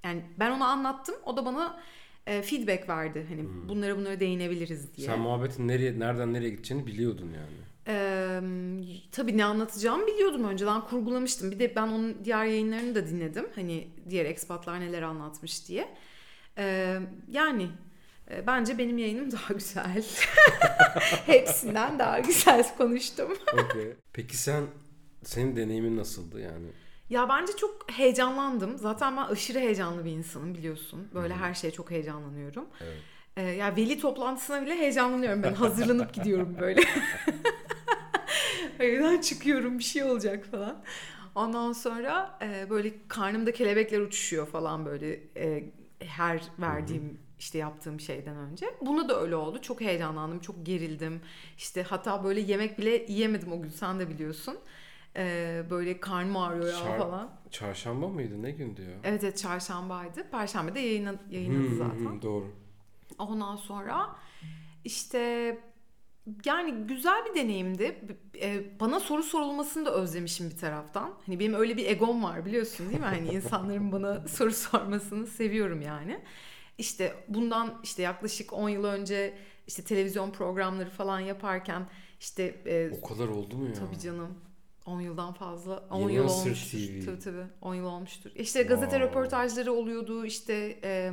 yani 0.03 0.21
ben 0.39 0.51
ona 0.51 0.67
anlattım 0.67 1.15
o 1.25 1.37
da 1.37 1.45
bana 1.45 1.79
e, 2.27 2.41
feedback 2.41 2.89
verdi. 2.89 3.25
Hani 3.29 3.69
bunlara 3.69 3.97
bunlara 3.97 4.19
değinebiliriz 4.19 4.97
diye. 4.97 5.07
Sen 5.07 5.19
muhabbetin 5.19 5.67
nereye 5.67 5.99
nereden 5.99 6.33
nereye 6.33 6.49
gideceğini 6.49 6.87
biliyordun 6.87 7.25
yani. 7.35 7.67
Ee, 7.89 8.41
tabii 9.11 9.37
ne 9.37 9.45
anlatacağımı 9.45 10.07
biliyordum 10.07 10.43
önceden 10.43 10.81
kurgulamıştım. 10.81 11.51
Bir 11.51 11.59
de 11.59 11.75
ben 11.75 11.87
onun 11.87 12.25
diğer 12.25 12.45
yayınlarını 12.45 12.95
da 12.95 13.07
dinledim. 13.07 13.45
Hani 13.55 13.87
diğer 14.09 14.25
ekspatlar 14.25 14.79
neler 14.79 15.01
anlatmış 15.01 15.67
diye. 15.67 15.87
Ee, 16.57 16.99
yani 17.27 17.69
e, 18.31 18.47
bence 18.47 18.77
benim 18.77 18.97
yayınım 18.97 19.31
daha 19.31 19.53
güzel. 19.53 20.05
Hepsinden 21.25 21.99
daha 21.99 22.19
güzel 22.19 22.77
konuştum. 22.77 23.33
Okey. 23.53 23.93
Peki 24.13 24.37
sen 24.37 24.63
senin 25.23 25.55
deneyimin 25.55 25.97
nasıldı 25.97 26.41
yani? 26.41 26.67
Ya 27.09 27.29
bence 27.29 27.55
çok 27.55 27.91
heyecanlandım. 27.91 28.77
Zaten 28.77 29.17
ben 29.17 29.23
aşırı 29.23 29.59
heyecanlı 29.59 30.05
bir 30.05 30.11
insanım 30.11 30.55
biliyorsun. 30.55 31.07
Böyle 31.13 31.35
her 31.35 31.53
şeye 31.53 31.71
çok 31.71 31.91
heyecanlanıyorum. 31.91 32.65
Evet. 32.81 32.97
Ee, 33.37 33.41
ya 33.41 33.75
veli 33.75 33.99
toplantısına 33.99 34.61
bile 34.61 34.75
heyecanlanıyorum 34.75 35.43
ben. 35.43 35.53
Hazırlanıp 35.63 36.13
gidiyorum 36.13 36.57
böyle. 36.59 36.81
Evden 38.79 39.21
çıkıyorum 39.21 39.79
bir 39.79 39.83
şey 39.83 40.03
olacak 40.03 40.45
falan. 40.45 40.83
Ondan 41.35 41.73
sonra 41.73 42.39
e, 42.41 42.69
böyle 42.69 42.93
karnımda 43.07 43.51
kelebekler 43.53 43.99
uçuşuyor 43.99 44.47
falan 44.47 44.85
böyle 44.85 45.19
e, 45.37 45.63
her 45.99 46.41
verdiğim 46.59 47.19
işte 47.39 47.57
yaptığım 47.57 47.99
şeyden 47.99 48.35
önce. 48.37 48.65
Buna 48.81 49.09
da 49.09 49.21
öyle 49.21 49.35
oldu. 49.35 49.61
Çok 49.61 49.81
heyecanlandım, 49.81 50.39
çok 50.39 50.65
gerildim. 50.65 51.21
İşte 51.57 51.83
hatta 51.83 52.23
böyle 52.23 52.39
yemek 52.39 52.79
bile 52.79 53.05
yiyemedim 53.07 53.51
o 53.51 53.61
gün 53.61 53.69
sen 53.69 53.99
de 53.99 54.09
biliyorsun. 54.09 54.57
E, 55.17 55.63
böyle 55.69 55.99
karnım 55.99 56.37
ağrıyor 56.37 56.67
ya 56.67 56.73
Çar- 56.73 56.97
falan. 56.97 57.29
Çarşamba 57.51 58.07
mıydı? 58.07 58.43
Ne 58.43 58.51
gündü 58.51 58.81
ya? 58.81 58.97
Evet 59.03 59.23
evet 59.23 59.37
çarşambaydı. 59.37 60.29
Perşembe 60.31 60.75
de 60.75 60.79
yayınladı 60.79 61.67
Hmm, 61.69 61.77
zaten. 61.77 61.95
hmm, 61.99 62.21
doğru. 62.21 62.51
Ondan 63.19 63.55
sonra 63.55 64.15
işte 64.83 65.57
yani 66.45 66.71
güzel 66.87 67.25
bir 67.25 67.35
deneyimdi. 67.41 68.01
B- 68.33 68.39
e, 68.47 68.79
Bana 68.79 68.99
soru 68.99 69.23
sorulmasını 69.23 69.85
da 69.85 69.91
özlemişim 69.93 70.49
bir 70.49 70.57
taraftan. 70.57 71.13
Hani 71.25 71.39
benim 71.39 71.53
öyle 71.53 71.77
bir 71.77 71.85
egom 71.85 72.23
var 72.23 72.45
biliyorsun 72.45 72.89
değil 72.89 72.99
mi? 72.99 73.05
Hani 73.05 73.29
insanların 73.29 73.91
bana 73.91 74.27
soru 74.27 74.51
sormasını 74.51 75.27
seviyorum 75.27 75.81
yani. 75.81 76.19
İşte 76.77 77.15
bundan 77.27 77.79
işte 77.83 78.01
yaklaşık 78.01 78.53
10 78.53 78.69
yıl 78.69 78.83
önce 78.83 79.37
işte 79.67 79.83
televizyon 79.83 80.31
programları 80.31 80.89
falan 80.89 81.19
yaparken 81.19 81.87
işte 82.19 82.43
e, 82.65 82.91
O 83.03 83.07
kadar 83.07 83.27
oldu 83.27 83.57
mu 83.57 83.65
ya? 83.67 83.73
tabii 83.73 83.99
canım 83.99 84.37
10 84.87 85.01
yıldan 85.01 85.33
fazla 85.33 85.83
10 85.89 85.99
Yeni 85.99 86.13
yıl 86.13 86.23
olmuştur. 86.29 86.77
TV. 86.79 87.05
Tabii 87.05 87.19
tabii 87.19 87.45
10 87.61 87.75
yıl 87.75 87.85
olmuştur. 87.85 88.31
İşte 88.35 88.63
gazete 88.63 88.85
Wow. 88.91 89.05
röportajları 89.09 89.73
oluyordu 89.73 90.25
işte 90.25 90.79
e, 90.83 91.11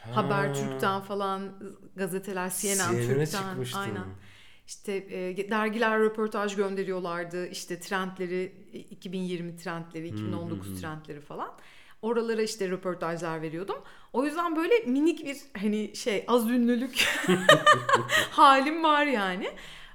Ha. 0.00 0.16
Habertürk'ten 0.16 1.00
falan 1.00 1.42
gazeteler 1.96 2.52
CNN 2.60 2.76
CNN'e 2.92 3.06
Türk'ten 3.06 3.24
çıkmıştı. 3.48 3.78
aynen. 3.78 4.04
İşte 4.66 4.92
e, 4.94 5.50
dergiler 5.50 6.00
röportaj 6.00 6.56
gönderiyorlardı. 6.56 7.46
İşte 7.46 7.80
trendleri 7.80 8.52
2020 8.90 9.56
trendleri, 9.56 10.06
2019 10.08 10.68
hı 10.68 10.72
hı. 10.72 10.76
trendleri 10.80 11.20
falan. 11.20 11.50
Oralara 12.02 12.42
işte 12.42 12.68
röportajlar 12.68 13.42
veriyordum. 13.42 13.76
O 14.12 14.24
yüzden 14.24 14.56
böyle 14.56 14.74
minik 14.86 15.24
bir 15.26 15.36
hani 15.60 15.96
şey 15.96 16.24
az 16.28 16.50
ünlülük 16.50 17.04
halim 18.30 18.84
var 18.84 19.06
yani. 19.06 19.50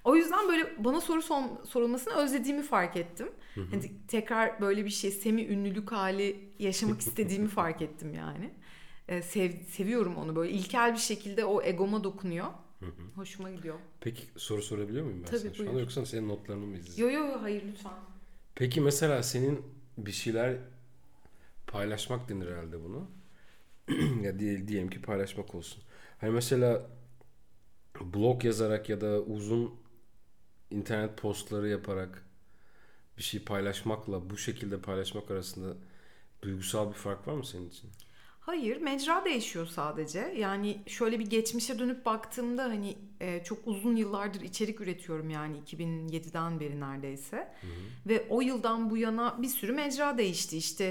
O 0.06 0.16
yüzden 0.16 0.48
böyle 0.48 0.84
bana 0.84 1.02
soru 1.02 1.22
son- 1.22 1.62
sorulmasını 1.70 2.14
özlediğimi 2.14 2.64
fark 2.64 2.98
ettim. 2.98 3.28
Hani 3.56 3.92
tekrar 4.08 4.62
böyle 4.62 4.86
bir 4.86 4.90
şey 4.90 5.12
semi 5.12 5.46
ünlülük 5.46 5.92
hali 5.92 6.50
yaşamak 6.60 7.02
istediğimi 7.08 7.48
fark 7.48 7.82
ettim 7.82 8.14
yani. 8.14 8.54
Ee, 9.08 9.22
sev- 9.22 9.64
seviyorum 9.70 10.16
onu 10.18 10.36
böyle 10.36 10.52
ilkel 10.52 10.94
bir 10.94 11.00
şekilde 11.00 11.46
o 11.46 11.62
egoma 11.62 12.04
dokunuyor. 12.04 12.48
Hoşuma 13.16 13.52
gidiyor. 13.52 13.76
Peki 14.02 14.24
soru 14.36 14.62
sorabiliyor 14.62 15.06
muyum 15.06 15.20
ben 15.20 15.26
Tabii, 15.26 15.40
sana 15.40 15.54
şu 15.54 15.62
anda 15.64 15.72
buyur. 15.72 15.82
yoksa 15.82 16.06
senin 16.06 16.30
notlarını 16.30 16.66
mı 16.66 16.78
izleyeceğim? 16.78 17.12
Yo 17.14 17.20
yo 17.20 17.28
yo 17.28 17.42
hayır 17.42 17.64
lütfen. 17.68 17.92
Peki 18.56 18.82
mesela 18.82 19.24
senin 19.24 19.62
bir 19.98 20.12
şeyler 20.12 20.58
paylaşmak 21.68 22.30
denir 22.30 22.48
herhalde 22.52 22.84
bunu. 22.84 23.08
ya 24.24 24.40
diye, 24.40 24.68
diyelim 24.68 24.90
ki 24.90 25.02
paylaşmak 25.02 25.56
olsun. 25.56 25.84
Hani 26.22 26.32
mesela 26.32 26.90
blog 28.02 28.46
yazarak 28.46 28.90
ya 28.90 29.02
da 29.02 29.22
uzun 29.22 29.74
internet 30.72 31.18
postları 31.18 31.70
yaparak 31.70 32.26
bir 33.18 33.24
şey 33.24 33.44
paylaşmakla 33.46 34.30
bu 34.30 34.38
şekilde 34.38 34.82
paylaşmak 34.82 35.32
arasında 35.32 35.78
duygusal 36.42 36.90
bir 36.90 36.96
fark 36.96 37.28
var 37.28 37.34
mı 37.34 37.46
senin 37.46 37.70
için? 37.70 37.92
Hayır, 38.40 38.78
mecra 38.82 39.26
değişiyor 39.26 39.66
sadece. 39.68 40.20
Yani 40.38 40.84
şöyle 40.88 41.20
bir 41.20 41.30
geçmişe 41.30 41.80
dönüp 41.80 42.06
baktığımda 42.06 42.64
hani 42.64 42.98
e, 43.22 43.44
çok 43.44 43.68
uzun 43.68 43.96
yıllardır 43.96 44.42
içerik 44.42 44.82
üretiyorum 44.82 45.30
yani 45.30 45.58
2007'den 45.58 46.60
beri 46.60 46.80
neredeyse. 46.80 47.54
Ve 48.08 48.28
o 48.30 48.42
yıldan 48.42 48.90
bu 48.90 48.98
yana 48.98 49.42
bir 49.42 49.48
sürü 49.48 49.72
mecra 49.74 50.18
değişti 50.18 50.58
işte. 50.58 50.86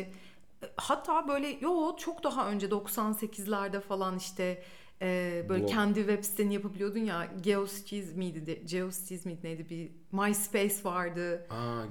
E, 0.62 0.66
Hatta 0.76 1.28
böyle 1.28 1.48
yo 1.60 1.96
çok 1.98 2.24
daha 2.24 2.50
önce 2.50 2.70
98'lerde 2.70 3.80
falan 3.80 4.16
işte 4.18 4.62
e, 5.04 5.44
böyle 5.48 5.62
Blog. 5.62 5.70
kendi 5.70 5.98
web 5.98 6.24
siteni 6.24 6.54
yapabiliyordun 6.54 6.98
ya. 6.98 7.32
Geocities 7.42 8.14
miydi? 8.16 8.46
De, 8.46 8.54
Geocities 8.54 9.24
miydi 9.24 9.40
neydi? 9.44 9.68
Bir 9.70 9.90
MySpace 10.12 10.74
vardı. 10.84 11.46
Aa, 11.50 11.82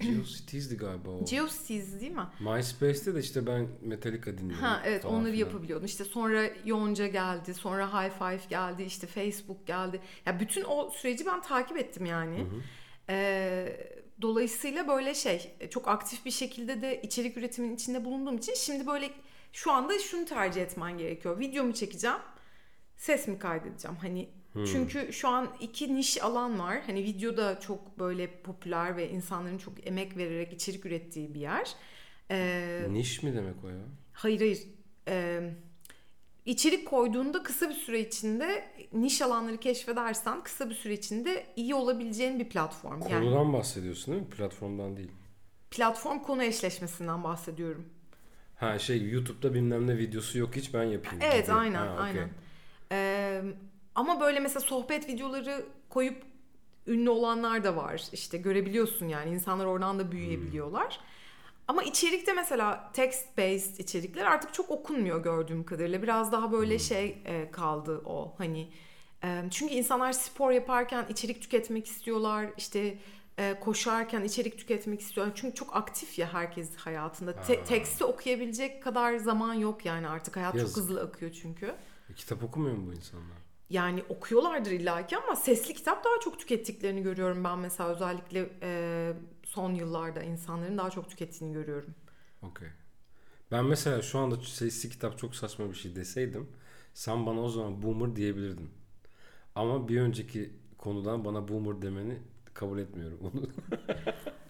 GeoCities'di 0.00 0.76
galiba 0.76 1.10
o. 1.10 1.24
Geocities 1.24 2.00
değil 2.00 2.12
mi? 2.12 2.26
MySpace'te 2.40 3.14
de 3.14 3.20
işte 3.20 3.46
ben 3.46 3.68
Metallica 3.82 4.38
dinliyorum. 4.38 4.64
Ha 4.64 4.82
evet 4.84 5.02
falan 5.02 5.14
onları 5.14 5.32
filan. 5.32 5.46
yapabiliyordun. 5.46 5.86
İşte 5.86 6.04
sonra 6.04 6.44
Yonca 6.64 7.06
geldi, 7.06 7.54
sonra 7.54 8.04
High 8.04 8.12
Five 8.18 8.48
geldi, 8.50 8.82
işte 8.82 9.06
Facebook 9.06 9.66
geldi. 9.66 10.00
Ya 10.26 10.40
bütün 10.40 10.64
o 10.64 10.90
süreci 10.90 11.26
ben 11.26 11.42
takip 11.42 11.76
ettim 11.76 12.06
yani. 12.06 12.46
Ee, 13.10 13.76
dolayısıyla 14.22 14.88
böyle 14.88 15.14
şey 15.14 15.56
çok 15.70 15.88
aktif 15.88 16.24
bir 16.24 16.30
şekilde 16.30 16.82
de 16.82 17.02
içerik 17.02 17.36
üretimin 17.36 17.74
içinde 17.74 18.04
bulunduğum 18.04 18.36
için 18.36 18.54
şimdi 18.54 18.86
böyle 18.86 19.10
şu 19.52 19.72
anda 19.72 19.98
şunu 19.98 20.24
tercih 20.24 20.62
etmen 20.62 20.98
gerekiyor. 20.98 21.38
Videomu 21.38 21.72
çekeceğim, 21.72 22.16
ses 22.98 23.28
mi 23.28 23.38
kaydedeceğim? 23.38 23.96
Hani 23.96 24.28
çünkü 24.72 25.12
şu 25.12 25.28
an 25.28 25.48
iki 25.60 25.94
niş 25.94 26.22
alan 26.22 26.58
var. 26.58 26.78
Hani 26.86 27.04
video 27.04 27.36
da 27.36 27.60
çok 27.60 27.98
böyle 27.98 28.40
popüler 28.42 28.96
ve 28.96 29.10
insanların 29.10 29.58
çok 29.58 29.86
emek 29.86 30.16
vererek 30.16 30.52
içerik 30.52 30.86
ürettiği 30.86 31.34
bir 31.34 31.40
yer. 31.40 31.74
Ee, 32.30 32.86
Niş 32.90 33.22
mi 33.22 33.34
demek 33.34 33.64
o 33.64 33.68
ya? 33.68 33.76
Hayır 34.12 34.38
hayır. 34.40 34.58
Ee, 35.08 35.50
içerik 36.46 36.86
koyduğunda 36.88 37.42
kısa 37.42 37.68
bir 37.68 37.74
süre 37.74 38.00
içinde 38.00 38.64
niş 38.92 39.22
alanları 39.22 39.56
keşfedersen 39.56 40.42
kısa 40.42 40.70
bir 40.70 40.74
süre 40.74 40.92
içinde 40.92 41.46
iyi 41.56 41.74
olabileceğin 41.74 42.38
bir 42.40 42.48
platform. 42.48 43.02
Yani 43.02 43.24
Konudan 43.24 43.52
bahsediyorsun 43.52 44.14
değil 44.14 44.24
mi? 44.26 44.30
Platformdan 44.30 44.96
değil. 44.96 45.12
platform 45.70 46.18
konu 46.18 46.42
eşleşmesinden 46.42 47.24
bahsediyorum. 47.24 47.84
Ha 48.56 48.78
şey 48.78 49.10
YouTube'da 49.10 49.54
bilmem 49.54 49.86
ne 49.86 49.98
videosu 49.98 50.38
yok 50.38 50.56
hiç 50.56 50.74
ben 50.74 50.84
yapayım. 50.84 51.18
Evet 51.22 51.44
gibi. 51.46 51.56
aynen 51.56 51.86
Ha, 51.86 51.92
okey. 51.94 52.04
aynen. 52.04 52.30
Ee, 52.92 53.42
ama 53.94 54.20
böyle 54.20 54.40
mesela 54.40 54.60
sohbet 54.60 55.08
videoları 55.08 55.64
koyup 55.88 56.22
ünlü 56.86 57.10
olanlar 57.10 57.64
da 57.64 57.76
var. 57.76 58.04
İşte 58.12 58.38
görebiliyorsun 58.38 59.08
yani 59.08 59.30
insanlar 59.30 59.64
oradan 59.66 59.98
da 59.98 60.12
büyüyebiliyorlar. 60.12 61.00
Ama 61.68 61.82
içerikte 61.82 62.32
mesela 62.32 62.90
text 62.92 63.38
based 63.38 63.78
içerikler 63.78 64.24
artık 64.24 64.54
çok 64.54 64.70
okunmuyor 64.70 65.22
gördüğüm 65.22 65.64
kadarıyla. 65.64 66.02
Biraz 66.02 66.32
daha 66.32 66.52
böyle 66.52 66.78
şey 66.78 67.18
e, 67.24 67.50
kaldı 67.50 68.02
o 68.06 68.34
hani. 68.38 68.68
E, 69.24 69.42
çünkü 69.50 69.74
insanlar 69.74 70.12
spor 70.12 70.50
yaparken 70.50 71.06
içerik 71.08 71.42
tüketmek 71.42 71.86
istiyorlar. 71.86 72.46
İşte 72.56 72.98
e, 73.38 73.60
koşarken 73.60 74.24
içerik 74.24 74.58
tüketmek 74.58 75.00
istiyorlar. 75.00 75.34
Çünkü 75.36 75.54
çok 75.54 75.76
aktif 75.76 76.18
ya 76.18 76.32
herkes 76.32 76.76
hayatında. 76.76 77.32
Te- 77.32 77.64
teksti 77.64 78.04
okuyabilecek 78.04 78.82
kadar 78.82 79.16
zaman 79.16 79.54
yok 79.54 79.84
yani 79.84 80.08
artık. 80.08 80.36
Hayat 80.36 80.54
Yazık. 80.54 80.76
çok 80.76 80.84
hızlı 80.84 81.00
akıyor 81.02 81.32
çünkü. 81.32 81.74
E, 82.10 82.14
kitap 82.14 82.42
okumuyor 82.44 82.76
mu 82.76 82.86
bu 82.86 82.94
insanlar? 82.94 83.36
Yani 83.70 84.04
okuyorlardır 84.08 84.70
illaki 84.70 85.16
ama 85.16 85.36
sesli 85.36 85.74
kitap 85.74 86.04
daha 86.04 86.20
çok 86.20 86.38
tükettiklerini 86.38 87.02
görüyorum 87.02 87.44
ben 87.44 87.58
mesela 87.58 87.90
özellikle 87.90 88.50
e, 88.62 89.12
son 89.44 89.74
yıllarda 89.74 90.22
insanların 90.22 90.78
daha 90.78 90.90
çok 90.90 91.10
tükettiğini 91.10 91.54
görüyorum. 91.54 91.94
Okey. 92.42 92.68
Ben 93.52 93.64
mesela 93.64 94.02
şu 94.02 94.18
anda 94.18 94.36
sesli 94.36 94.90
kitap 94.90 95.18
çok 95.18 95.36
saçma 95.36 95.70
bir 95.70 95.74
şey 95.74 95.96
deseydim 95.96 96.48
sen 96.94 97.26
bana 97.26 97.40
o 97.40 97.48
zaman 97.48 97.82
boomer 97.82 98.16
diyebilirdin. 98.16 98.70
Ama 99.54 99.88
bir 99.88 100.00
önceki 100.00 100.52
konudan 100.78 101.24
bana 101.24 101.48
boomer 101.48 101.82
demeni 101.82 102.18
kabul 102.54 102.78
etmiyorum 102.78 103.18
onu. 103.22 103.42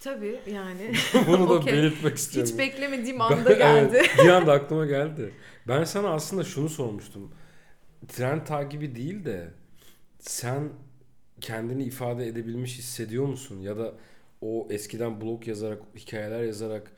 Tabii 0.00 0.38
yani. 0.52 0.92
Bunu 1.26 1.48
da 1.48 1.52
Okey. 1.52 1.72
belirtmek 1.72 2.16
istiyorum. 2.16 2.52
Hiç 2.52 2.58
beklemediğim 2.58 3.18
Ben- 3.18 3.24
anda 3.24 3.52
geldi. 3.58 3.96
evet, 3.96 4.10
bir 4.24 4.28
anda 4.28 4.52
aklıma 4.52 4.86
geldi. 4.86 5.32
Ben 5.68 5.84
sana 5.84 6.08
aslında 6.08 6.44
şunu 6.44 6.68
sormuştum. 6.68 7.30
Trend 8.08 8.46
takibi 8.46 8.94
değil 8.96 9.24
de 9.24 9.50
sen 10.18 10.68
kendini 11.40 11.84
ifade 11.84 12.26
edebilmiş 12.26 12.78
hissediyor 12.78 13.26
musun? 13.26 13.60
Ya 13.60 13.76
da 13.78 13.92
o 14.40 14.68
eskiden 14.70 15.20
blog 15.20 15.48
yazarak, 15.48 15.82
hikayeler 15.96 16.42
yazarak 16.42 16.90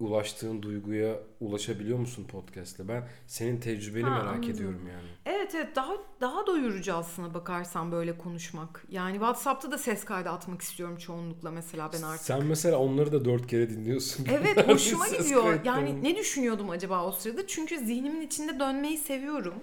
ulaştığın 0.00 0.62
duyguya 0.62 1.16
ulaşabiliyor 1.40 1.98
musun 1.98 2.24
podcast'le? 2.24 2.88
Ben 2.88 3.08
senin 3.26 3.60
tecrübeni 3.60 4.04
Ha, 4.04 4.10
merak 4.10 4.26
anladım. 4.34 4.50
ediyorum 4.50 4.88
yani. 4.88 5.08
Evet 5.38 5.54
evet 5.54 5.76
daha 5.76 5.92
daha 6.22 6.46
doyurucu 6.46 6.94
aslına 6.94 7.34
bakarsan 7.34 7.92
böyle 7.92 8.18
konuşmak. 8.18 8.84
Yani 8.88 9.12
WhatsApp'ta 9.12 9.70
da 9.70 9.78
ses 9.78 10.04
kaydı 10.04 10.30
atmak 10.30 10.62
istiyorum 10.62 10.96
çoğunlukla 10.96 11.50
mesela 11.50 11.90
ben 11.92 12.02
artık. 12.02 12.26
Sen 12.26 12.44
mesela 12.44 12.78
onları 12.78 13.12
da 13.12 13.24
dört 13.24 13.46
kere 13.46 13.70
dinliyorsun. 13.70 14.26
Evet 14.32 14.68
hoşuma 14.68 15.04
Ses 15.04 15.18
gidiyor. 15.22 15.42
kayıtlarını. 15.42 15.88
Yani 15.88 16.02
ne 16.02 16.16
düşünüyordum 16.16 16.70
acaba 16.70 17.06
o 17.06 17.12
sırada? 17.12 17.46
Çünkü 17.46 17.78
zihnimin 17.78 18.20
içinde 18.20 18.60
dönmeyi 18.60 18.98
seviyorum. 18.98 19.54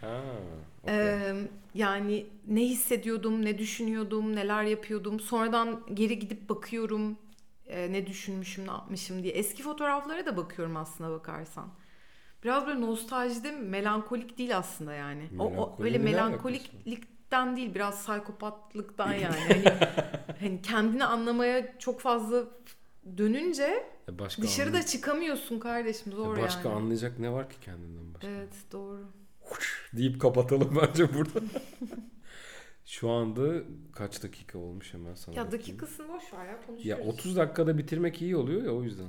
Ha, 0.00 0.20
okey. 0.82 0.96
Ee, 0.96 1.34
yani 1.74 2.26
ne 2.48 2.60
hissediyordum, 2.60 3.44
ne 3.44 3.58
düşünüyordum, 3.58 4.36
neler 4.36 4.64
yapıyordum. 4.64 5.20
Sonradan 5.20 5.80
geri 5.94 6.18
gidip 6.18 6.48
bakıyorum 6.48 7.16
e, 7.66 7.92
ne 7.92 8.06
düşünmüşüm, 8.06 8.66
ne 8.66 8.70
yapmışım 8.70 9.22
diye. 9.22 9.32
Eski 9.32 9.62
fotoğraflara 9.62 10.26
da 10.26 10.36
bakıyorum 10.36 10.76
aslına 10.76 11.10
bakarsan. 11.10 11.68
Biraz 12.44 12.66
böyle 12.66 12.80
nostaljide 12.80 13.50
melankolik 13.52 14.38
değil 14.38 14.56
aslında 14.56 14.92
yani. 14.94 15.28
O, 15.38 15.44
o 15.44 15.76
öyle 15.82 15.98
melankoliklikten 15.98 17.56
değil 17.56 17.74
biraz 17.74 18.06
psikopatlıktan 18.06 19.12
yani. 19.12 19.36
Hani, 19.48 19.64
hani 20.40 20.62
kendini 20.62 21.04
anlamaya 21.04 21.78
çok 21.78 22.00
fazla 22.00 22.44
dönünce 23.18 23.86
E 24.08 24.18
başka 24.18 24.42
dışarıda 24.42 24.78
anlay- 24.78 24.86
çıkamıyorsun 24.86 25.58
kardeşim 25.58 26.12
E 26.12 26.16
zor 26.16 26.36
başka 26.38 26.68
yani. 26.68 26.78
anlayacak 26.78 27.18
ne 27.18 27.32
var 27.32 27.50
ki 27.50 27.56
kendinden 27.60 28.14
başka? 28.14 28.28
Evet 28.28 28.54
doğru. 28.72 29.04
Deyip 29.92 30.20
kapatalım 30.20 30.78
bence 30.82 31.14
burada. 31.14 31.40
Şu 32.86 33.10
anda 33.10 33.62
kaç 33.92 34.22
dakika 34.22 34.58
olmuş 34.58 34.94
hemen 34.94 35.14
sana 35.14 35.34
Ya 35.34 35.40
bakayım. 35.46 35.52
dakikasını 35.62 36.08
boş 36.08 36.32
ver 36.32 36.44
ya 36.44 36.50
Ya 36.52 36.60
konuşuyoruz. 36.66 37.06
30 37.08 37.36
dakikada 37.36 37.78
bitirmek 37.78 38.22
iyi 38.22 38.36
oluyor 38.36 38.62
ya 38.64 38.70
o 38.74 38.82
yüzden. 38.82 39.06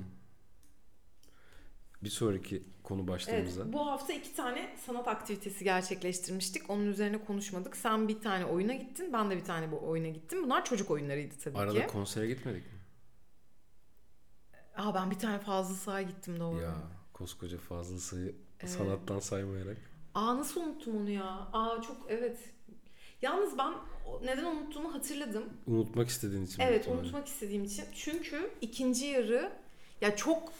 Bir 2.06 2.10
sonraki 2.10 2.64
konu 2.84 3.00
Evet, 3.00 3.10
başlığımıza. 3.10 3.74
bu 3.74 3.88
hafta 3.88 4.14
iki 4.14 4.36
tane 4.36 4.76
sanat 4.86 5.08
aktivitesi 5.08 5.64
gerçekleştirmiştik. 5.64 6.70
Onun 6.70 6.86
üzerine 6.86 7.24
konuşmadık. 7.26 7.78
Sen 7.78 8.08
bir 8.08 8.22
tane 8.22 8.46
oyuna 8.46 8.74
gittin, 8.74 9.14
ben 9.14 9.32
de 9.32 9.38
bir 9.38 9.44
tane 9.44 9.72
bu 9.72 9.88
oyuna 9.88 10.08
gittim. 10.08 10.44
Bunlar 10.44 10.66
çocuk 10.66 10.92
oyunlarıydı 10.92 11.36
tabii 11.44 11.58
Arada 11.58 11.82
ki. 11.82 11.88
konsere 11.88 12.28
gitmedik 12.28 12.64
mi? 12.66 12.80
Aa 14.78 14.94
ben 14.96 15.12
bir 15.12 15.20
tane 15.20 15.40
fazla 15.40 15.76
sağa 15.76 16.02
gittim 16.02 16.40
doğru. 16.40 16.62
Ya 16.62 16.76
koskoca 17.14 17.58
fazla 17.58 17.98
sayı 17.98 18.36
Evet. 18.60 18.70
sanattan 18.70 19.20
saymayarak. 19.20 19.78
Aa 20.16 20.38
nasıl 20.38 20.62
unuttum 20.62 20.98
onu 20.98 21.10
ya? 21.10 21.48
Aa 21.54 21.82
çok 21.82 21.98
evet. 22.10 22.38
Yalnız 23.22 23.58
ben 23.58 23.74
neden 24.24 24.46
unuttuğumu 24.46 24.94
hatırladım. 24.94 25.44
Unutmak 25.68 26.10
istediğin 26.10 26.46
için. 26.46 26.62
Evet 26.62 26.88
unutmak 26.88 27.28
istediğim 27.28 27.64
için. 27.64 27.86
Çünkü 27.96 28.52
ikinci 28.62 29.06
yarı 29.06 29.52
ya 30.02 30.16
çok 30.16 30.54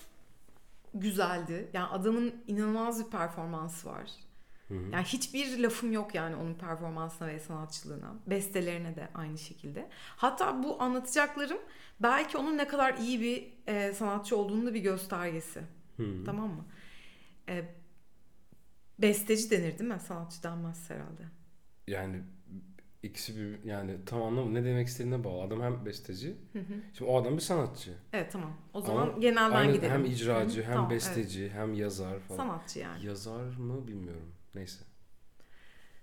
güzeldi. 0.96 1.70
Yani 1.74 1.88
adamın 1.88 2.44
inanılmaz 2.48 3.06
bir 3.06 3.12
performansı 3.12 3.90
var. 3.90 4.12
Hı 4.68 4.74
hı. 4.74 4.90
Yani 4.92 5.04
hiçbir 5.04 5.60
lafım 5.60 5.92
yok 5.92 6.16
yani 6.16 6.36
onun 6.36 6.54
performansına 6.54 7.28
ve 7.28 7.40
sanatçılığına. 7.40 8.16
Bestelerine 8.28 8.96
de 8.96 9.10
aynı 9.14 9.38
şekilde. 9.38 9.90
Hatta 10.16 10.64
bu 10.64 10.82
anlatacaklarım 10.82 11.60
belki 12.00 12.38
onun 12.38 12.58
ne 12.58 12.68
kadar 12.68 12.98
iyi 12.98 13.22
bir 13.22 13.54
e, 13.68 13.94
sanatçı 13.94 14.38
olduğunu 14.38 14.66
da 14.66 14.74
bir 14.74 14.80
göstergesi. 14.80 15.62
Hı. 15.98 16.24
Tamam 16.26 16.50
mı? 16.50 16.66
E, 17.50 17.76
besteci 19.00 19.52
denir 19.52 19.80
değil 19.80 19.92
mi? 19.92 20.00
Sanatçı 20.00 20.44
denmez 20.44 20.90
herhalde. 20.90 21.24
Yani 21.88 22.24
ikisi 23.06 23.36
bir 23.38 23.64
yani 23.70 23.96
tam 24.06 24.24
anlamı 24.24 24.54
ne 24.54 24.66
demek 24.66 24.88
istediğine 24.88 25.24
bağlı. 25.24 25.42
Adam 25.42 25.62
hem 25.62 25.86
besteci. 25.86 26.36
Hı 26.54 26.60
hı. 26.60 26.74
Şimdi 26.98 27.12
o 27.12 27.22
adam 27.22 27.36
bir 27.36 27.42
sanatçı. 27.42 27.94
Evet 28.14 28.32
tamam. 28.32 28.54
O 28.74 28.82
zaman 28.82 29.02
Ama 29.02 29.18
genelden 29.20 29.52
Aynı, 29.52 29.74
gidelim. 29.74 29.94
hem 29.94 30.06
icracı 30.06 30.62
Hı 30.62 30.64
hı. 30.64 30.68
hem 30.68 30.74
Tamam, 30.74 30.90
besteci 30.90 31.50
hem 31.50 31.74
yazar 31.74 32.12
evet. 32.12 32.22
falan. 32.22 32.38
Sanatçı 32.38 32.80
yani. 32.80 33.06
Yazar 33.06 33.44
mı 33.58 33.88
bilmiyorum. 33.88 34.32
Neyse. 34.56 34.84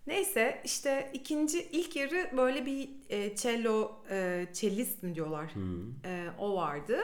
Neyse 0.06 0.60
işte 0.64 1.10
ikinci 1.12 1.62
ilk 1.62 1.96
yarı 1.96 2.36
böyle 2.36 2.66
bir 2.66 2.90
e, 3.08 3.36
cello 3.36 3.92
e, 4.10 4.46
cellist 4.52 5.02
mi 5.02 5.14
diyorlar. 5.14 5.54
Hı. 5.54 6.08
E, 6.08 6.30
o 6.38 6.56
vardı. 6.56 6.98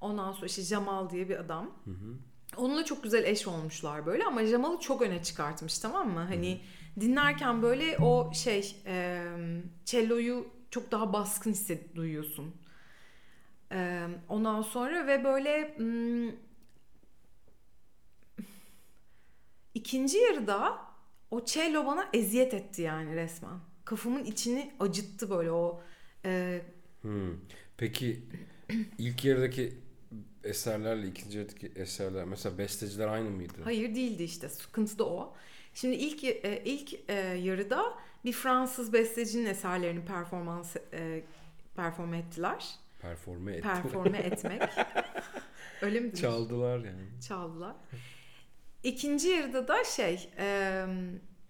Ondan 0.00 0.32
sonra 0.32 0.46
işte 0.46 0.62
Jamal 0.62 1.10
diye 1.10 1.28
bir 1.28 1.40
adam. 1.40 1.70
Hı 1.84 1.90
hı. 1.90 2.16
Onunla 2.56 2.84
çok 2.84 3.02
güzel 3.02 3.24
eş 3.24 3.46
olmuşlar 3.46 4.06
böyle 4.06 4.24
ama 4.24 4.44
Jamal'ı 4.44 4.80
çok 4.80 5.02
öne 5.02 5.22
çıkartmış 5.22 5.78
tamam 5.78 6.10
mı? 6.10 6.20
Hani 6.20 6.60
dinlerken 7.00 7.62
böyle 7.62 7.98
o 7.98 8.34
şey 8.34 8.76
e, 8.86 9.24
cello'yu 9.84 10.46
çok 10.70 10.92
daha 10.92 11.12
baskın 11.12 11.50
hisset 11.50 11.94
duyuyorsun. 11.96 12.54
E, 13.72 14.06
ondan 14.28 14.62
sonra 14.62 15.06
ve 15.06 15.24
böyle 15.24 15.74
hmm, 15.76 16.30
ikinci 19.74 20.18
yarıda 20.18 20.78
o 21.30 21.44
cello 21.44 21.86
bana 21.86 22.08
eziyet 22.12 22.54
etti 22.54 22.82
yani 22.82 23.16
resmen. 23.16 23.58
Kafamın 23.84 24.24
içini 24.24 24.72
acıttı 24.80 25.30
böyle 25.30 25.50
o 25.52 25.82
e, 26.24 26.62
Hmm. 27.02 27.32
Peki 27.76 28.22
ilk 28.98 29.24
yarıdaki 29.24 29.78
eserlerle 30.44 31.08
ikinci 31.08 31.38
yarıdaki 31.38 31.72
eserler 31.76 32.24
mesela 32.24 32.58
besteciler 32.58 33.08
aynı 33.08 33.30
mıydı? 33.30 33.52
Hayır 33.64 33.94
değildi 33.94 34.22
işte. 34.22 34.48
Sıkıntı 34.48 34.98
da 34.98 35.04
o. 35.04 35.34
Şimdi 35.74 35.94
ilk 35.96 36.24
e, 36.24 36.62
ilk 36.64 37.10
e, 37.10 37.14
yarıda 37.22 37.94
bir 38.24 38.32
Fransız 38.32 38.92
bestecinin 38.92 39.46
eserlerini 39.46 40.04
performans 40.04 40.76
e, 40.92 41.24
perform 41.76 42.14
ettiler. 42.14 42.74
Performe 43.00 43.52
etti. 43.52 43.62
Performe 43.62 44.18
etmek. 44.24 44.62
Öyle 45.82 46.00
mi? 46.00 46.14
Çaldılar 46.14 46.78
yani. 46.78 47.20
Çaldılar. 47.28 47.74
İkinci 48.82 49.28
yarıda 49.28 49.68
da 49.68 49.84
şey 49.84 50.30
e, 50.38 50.84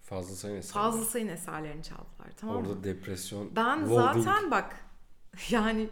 Fazla 0.03 0.35
sayın 0.37 0.57
eserler. 0.57 0.83
fazla 0.85 1.05
sayın 1.05 1.29
eserlerini 1.29 1.83
çaldılar. 1.83 2.31
Tamam 2.37 2.63
mı? 2.63 2.69
Orada 2.69 2.85
depresyon. 2.85 3.57
Ben 3.57 3.85
zaten 3.85 4.51
bak 4.51 4.77
yani 5.51 5.89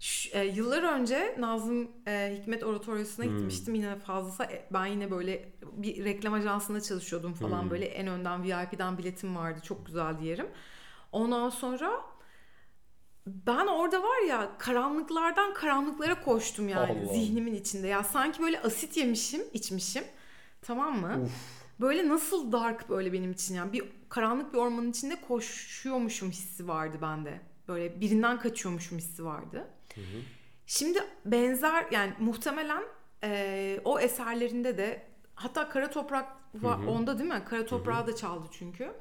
şu- 0.00 0.38
e, 0.38 0.44
yıllar 0.44 0.82
önce 0.82 1.36
Nazım 1.38 1.90
e, 2.06 2.38
Hikmet 2.40 2.64
Oratoryosu'na 2.64 3.26
Hmm. 3.26 3.36
gitmiştim 3.36 3.74
yine 3.74 3.96
fazlası 3.98 4.42
e, 4.44 4.68
ben 4.72 4.86
yine 4.86 5.10
böyle 5.10 5.52
bir 5.62 6.04
reklam 6.04 6.34
ajansında 6.34 6.80
çalışıyordum 6.80 7.34
falan 7.34 7.62
Hmm. 7.62 7.70
böyle 7.70 7.84
en 7.86 8.06
önden 8.06 8.42
VIP'den 8.42 8.98
biletim 8.98 9.36
vardı 9.36 9.60
çok 9.62 9.86
güzel 9.86 10.20
yerim. 10.20 10.46
Ondan 11.12 11.50
sonra 11.50 12.00
ben 13.26 13.66
orada 13.66 14.02
var 14.02 14.26
ya 14.28 14.50
karanlıklardan 14.58 15.54
karanlıklara 15.54 16.22
koştum 16.22 16.68
yani 16.68 16.92
Allah. 17.06 17.12
zihnimin 17.14 17.54
içinde. 17.54 17.86
Ya 17.86 18.04
sanki 18.04 18.42
böyle 18.42 18.60
asit 18.62 18.96
yemişim, 18.96 19.42
içmişim. 19.52 20.04
Tamam 20.62 21.00
mı? 21.00 21.20
Uf. 21.24 21.30
Böyle 21.80 22.08
nasıl 22.08 22.52
dark 22.52 22.88
böyle 22.88 23.12
benim 23.12 23.32
için 23.32 23.54
yani 23.54 23.72
bir 23.72 23.84
karanlık 24.08 24.52
bir 24.52 24.58
ormanın 24.58 24.90
içinde 24.90 25.20
koşuyormuşum 25.20 26.30
hissi 26.30 26.68
vardı 26.68 26.96
bende. 27.02 27.40
Böyle 27.68 28.00
birinden 28.00 28.38
kaçıyormuşum 28.38 28.98
hissi 28.98 29.24
vardı. 29.24 29.68
Hı 29.94 30.00
hı. 30.00 30.22
Şimdi 30.66 30.98
benzer 31.24 31.86
yani 31.90 32.12
muhtemelen 32.18 32.82
e, 33.24 33.80
o 33.84 34.00
eserlerinde 34.00 34.78
de 34.78 35.02
hatta 35.34 35.68
Kara 35.68 35.90
Toprak 35.90 36.26
Hı 36.60 36.68
hı. 36.68 36.90
onda 36.90 37.18
değil 37.18 37.30
mi? 37.30 37.42
Kara 37.48 37.66
Toprağı 37.66 38.06
da 38.06 38.16
çaldı 38.16 38.46
çünkü. 38.52 38.92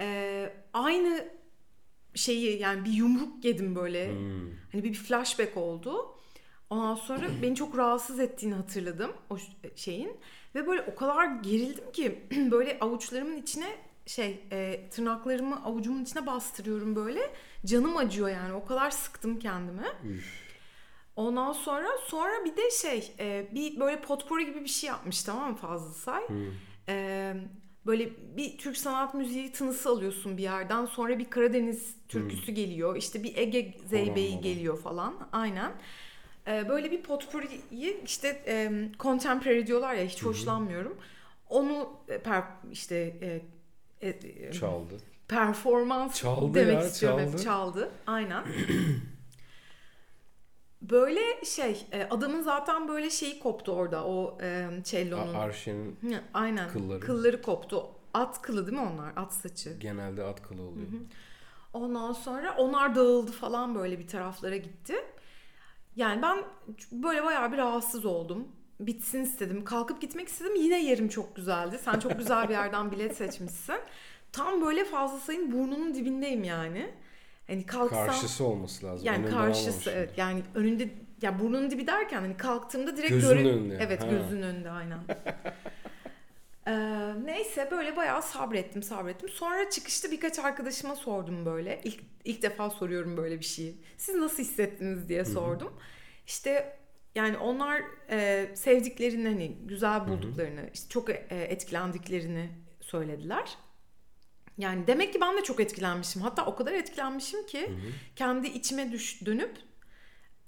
E, 0.00 0.52
aynı 0.72 1.28
şeyi 2.14 2.58
yani 2.60 2.84
bir 2.84 2.92
yumruk 2.92 3.44
yedim 3.44 3.74
böyle. 3.76 4.08
Hmm. 4.10 4.50
Hani 4.72 4.84
bir 4.84 4.94
flashback 4.94 5.56
oldu. 5.56 6.14
Ondan 6.70 6.94
sonra 6.94 7.28
beni 7.42 7.54
çok 7.54 7.76
rahatsız 7.78 8.20
ettiğini 8.20 8.54
hatırladım 8.54 9.12
o 9.30 9.38
ş- 9.38 9.52
şeyin. 9.76 10.16
Ve 10.54 10.66
böyle 10.66 10.82
o 10.82 10.94
kadar 10.94 11.26
gerildim 11.42 11.92
ki 11.92 12.26
böyle 12.50 12.78
avuçlarımın 12.80 13.36
içine 13.36 13.76
şey 14.08 14.40
e, 14.52 14.88
tırnaklarımı 14.90 15.64
avucumun 15.64 16.02
içine 16.02 16.26
bastırıyorum 16.26 16.96
böyle. 16.96 17.20
Canım 17.66 17.96
acıyor 17.96 18.28
yani 18.28 18.52
o 18.52 18.64
kadar 18.64 18.90
sıktım 18.90 19.38
kendimi. 19.38 19.86
Üf. 20.04 20.48
Ondan 21.16 21.52
sonra 21.52 21.88
sonra 22.06 22.44
bir 22.44 22.56
de 22.56 22.70
şey 22.70 23.12
e, 23.18 23.48
bir 23.54 23.80
böyle 23.80 24.00
potpourri 24.00 24.46
gibi 24.46 24.60
bir 24.60 24.68
şey 24.68 24.88
yapmış 24.88 25.22
tamam 25.22 25.50
mı 25.50 25.56
Fazıl 25.56 25.92
Say? 25.94 26.28
Hmm. 26.28 26.46
E, 26.88 27.34
böyle 27.86 28.36
bir 28.36 28.58
Türk 28.58 28.76
sanat 28.76 29.14
müziği 29.14 29.52
tınısı 29.52 29.88
alıyorsun 29.88 30.36
bir 30.36 30.42
yerden 30.42 30.86
sonra 30.86 31.18
bir 31.18 31.30
Karadeniz 31.30 31.96
türküsü 32.08 32.52
geliyor 32.52 32.96
işte 32.96 33.22
bir 33.22 33.36
Ege 33.36 33.74
zeybeği 33.86 34.40
geliyor 34.40 34.78
falan 34.78 35.28
aynen. 35.32 35.72
E, 36.46 36.68
böyle 36.68 36.90
bir 36.90 37.02
potpourri'yi 37.02 38.00
işte 38.04 38.42
e, 38.46 38.88
contemporary 38.98 39.66
diyorlar 39.66 39.94
ya 39.94 40.04
hiç 40.04 40.22
hoşlanmıyorum. 40.22 40.98
Onu 41.48 41.90
e, 42.08 42.16
per- 42.16 42.72
işte 42.72 42.96
e, 43.22 43.40
e, 44.02 44.52
Çaldı. 44.52 44.94
performans 45.28 46.14
Çaldı 46.14 46.54
demek 46.54 46.74
ya, 46.74 46.86
istiyorum. 46.86 47.20
hep. 47.20 47.28
çaldı. 47.30 47.42
Çaldı. 47.42 47.90
Aynen. 48.06 48.44
böyle 50.82 51.44
şey 51.44 51.86
e, 51.92 52.02
adamın 52.10 52.42
zaten 52.42 52.88
böyle 52.88 53.10
şeyi 53.10 53.38
koptu 53.40 53.72
orada 53.72 54.04
o 54.04 54.38
e, 54.42 54.68
cello'nun. 54.84 55.34
A- 55.34 55.38
Arşe'nin 55.38 55.98
Hı, 56.00 56.20
Aynen. 56.34 56.68
kılları. 56.70 57.00
Kılları 57.00 57.42
koptu. 57.42 57.86
At 58.14 58.42
kılı 58.42 58.66
değil 58.66 58.78
mi 58.78 58.88
onlar? 58.94 59.12
At 59.16 59.32
saçı. 59.34 59.78
genelde 59.78 60.22
at 60.24 60.42
kılı 60.42 60.62
oluyor. 60.62 60.86
Ondan 61.72 62.12
sonra 62.12 62.54
onlar 62.58 62.94
dağıldı 62.94 63.32
falan 63.32 63.74
böyle 63.74 63.98
bir 63.98 64.06
taraflara 64.08 64.56
gitti. 64.56 64.94
Yani 65.96 66.22
ben 66.22 66.44
böyle 66.92 67.24
bayağı 67.24 67.52
bir 67.52 67.56
rahatsız 67.56 68.04
oldum. 68.04 68.48
Bitsin 68.80 69.22
istedim. 69.22 69.64
Kalkıp 69.64 70.00
gitmek 70.00 70.28
istedim. 70.28 70.54
Yine 70.56 70.84
yerim 70.84 71.08
çok 71.08 71.36
güzeldi. 71.36 71.78
Sen 71.84 71.98
çok 71.98 72.18
güzel 72.18 72.48
bir 72.48 72.54
yerden 72.54 72.90
bilet 72.92 73.16
seçmişsin. 73.16 73.74
Tam 74.32 74.60
böyle 74.62 74.84
fazla 74.84 75.18
sayın 75.18 75.52
burnunun 75.52 75.94
dibindeyim 75.94 76.44
yani. 76.44 76.90
Hani 77.46 77.66
kalksam 77.66 78.06
Karşısı 78.06 78.44
olması 78.44 78.86
lazım. 78.86 79.06
yani 79.06 79.18
Önünde 79.18 79.30
karşısı 79.30 79.90
evet 79.90 80.10
yani 80.18 80.42
önünde 80.54 80.88
ya 81.22 81.38
burnunun 81.40 81.70
dibi 81.70 81.86
derken 81.86 82.20
hani 82.20 82.36
kalktığımda 82.36 82.96
direkt 82.96 83.10
Gözünün 83.12 83.42
göre- 83.42 83.52
önünde. 83.52 83.78
Evet 83.80 84.02
Ha. 84.02 84.06
gözünün 84.06 84.42
önünde 84.42 84.70
aynen. 84.70 84.98
Ee, 86.66 86.72
neyse 87.24 87.68
böyle 87.70 87.96
bayağı 87.96 88.22
sabrettim 88.22 88.82
sabrettim. 88.82 89.28
Sonra 89.28 89.70
çıkışta 89.70 90.10
birkaç 90.10 90.38
arkadaşıma 90.38 90.96
sordum 90.96 91.46
böyle. 91.46 91.80
İlk, 91.84 92.00
ilk 92.24 92.42
defa 92.42 92.70
soruyorum 92.70 93.16
böyle 93.16 93.40
bir 93.40 93.44
şeyi. 93.44 93.76
Siz 93.96 94.14
nasıl 94.14 94.42
hissettiniz 94.42 95.08
diye 95.08 95.24
sordum. 95.24 95.72
İşte 96.26 96.77
yani 97.14 97.36
onlar 97.38 97.82
e, 98.10 98.48
sevdiklerini 98.54 99.28
hani 99.28 99.56
güzel 99.64 100.08
bulduklarını, 100.08 100.70
işte 100.74 100.88
çok 100.88 101.10
e, 101.10 101.16
etkilendiklerini 101.30 102.50
söylediler. 102.80 103.56
Yani 104.58 104.86
demek 104.86 105.12
ki 105.12 105.20
ben 105.20 105.36
de 105.36 105.42
çok 105.42 105.60
etkilenmişim. 105.60 106.22
Hatta 106.22 106.46
o 106.46 106.56
kadar 106.56 106.72
etkilenmişim 106.72 107.46
ki 107.46 107.70
kendi 108.16 108.46
içime 108.46 108.92
düş 108.92 109.26
dönüp 109.26 109.56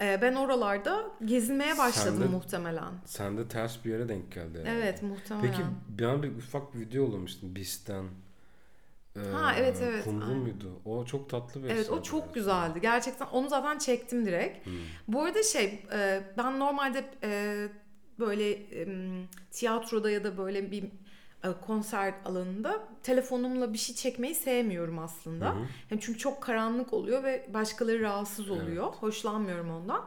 e, 0.01 0.19
ben 0.23 0.35
oralarda 0.35 1.11
gezinmeye 1.25 1.79
başladım 1.79 2.15
Sen 2.19 2.29
de- 2.29 2.33
muhtemelen. 2.33 2.93
Sen 3.07 3.39
de 3.39 3.49
ters 3.49 3.85
bir 3.85 3.91
yere 3.91 4.09
denk 4.09 4.33
geldi. 4.33 4.59
herhalde. 4.59 4.71
Evet 4.79 5.03
muhtemelen. 5.03 5.51
Peki 5.51 5.63
ben 5.89 6.23
bir 6.23 6.37
ufak 6.37 6.75
bir 6.75 6.81
video 6.81 7.03
yollamıştım 7.05 7.55
Ee, 9.17 9.21
Ha, 9.21 9.55
evet, 9.59 9.79
evet, 9.83 10.05
Kumru 10.05 10.35
muydu? 10.35 10.81
O 10.85 11.05
çok 11.05 11.31
tatlı 11.31 11.65
bir 11.65 11.71
Evet 11.71 11.91
o 11.91 12.03
çok 12.03 12.23
yani. 12.23 12.33
güzeldi. 12.33 12.81
Gerçekten 12.81 13.27
onu 13.27 13.49
zaten 13.49 13.79
çektim 13.79 14.27
direkt. 14.27 14.67
Hmm. 14.67 14.73
Bu 15.09 15.23
arada 15.23 15.43
şey 15.43 15.83
e, 15.93 16.23
ben 16.39 16.59
normalde 16.61 17.05
e, 17.23 17.69
böyle 18.19 18.51
e, 18.51 18.87
tiyatroda 19.51 20.11
ya 20.11 20.25
da 20.25 20.39
böyle 20.39 20.71
bir 20.71 20.85
e, 21.45 21.49
konser 21.67 22.15
alanında 22.25 22.89
telefonumla 23.03 23.73
bir 23.73 23.79
şey 23.79 23.97
çekmeyi 23.97 24.35
sevmiyorum 24.35 24.99
aslında. 24.99 25.47
Hı 25.47 25.51
hı. 25.59 25.65
Hem 25.89 25.99
çünkü 25.99 26.19
çok 26.19 26.43
karanlık 26.43 26.93
oluyor 26.93 27.25
ve 27.25 27.47
başkaları 27.55 28.01
rahatsız 28.01 28.51
oluyor. 28.51 28.87
Hoşlanmıyorum 28.87 29.71
ondan. 29.71 30.05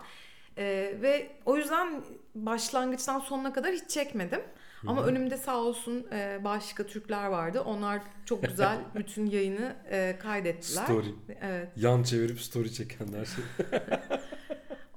Ve 1.01 1.31
o 1.45 1.57
yüzden 1.57 2.03
başlangıçtan 2.35 3.19
sonuna 3.19 3.53
kadar 3.53 3.71
hiç 3.73 3.89
çekmedim. 3.89 4.41
Ama 4.87 5.03
önümde 5.03 5.37
sağ 5.37 5.57
olsun 5.57 6.07
e, 6.11 6.41
başka 6.43 6.85
Türkler 6.87 7.27
vardı. 7.27 7.61
Onlar 7.61 8.01
çok 8.25 8.43
güzel 8.43 8.79
bütün 8.95 9.25
yayını 9.25 9.75
e, 9.91 10.17
kaydettiler. 10.19 10.83
Story. 10.83 11.15
Evet. 11.41 11.69
Yan 11.75 12.03
çevirip 12.03 12.41
story 12.41 12.73
çekenler. 12.73 13.27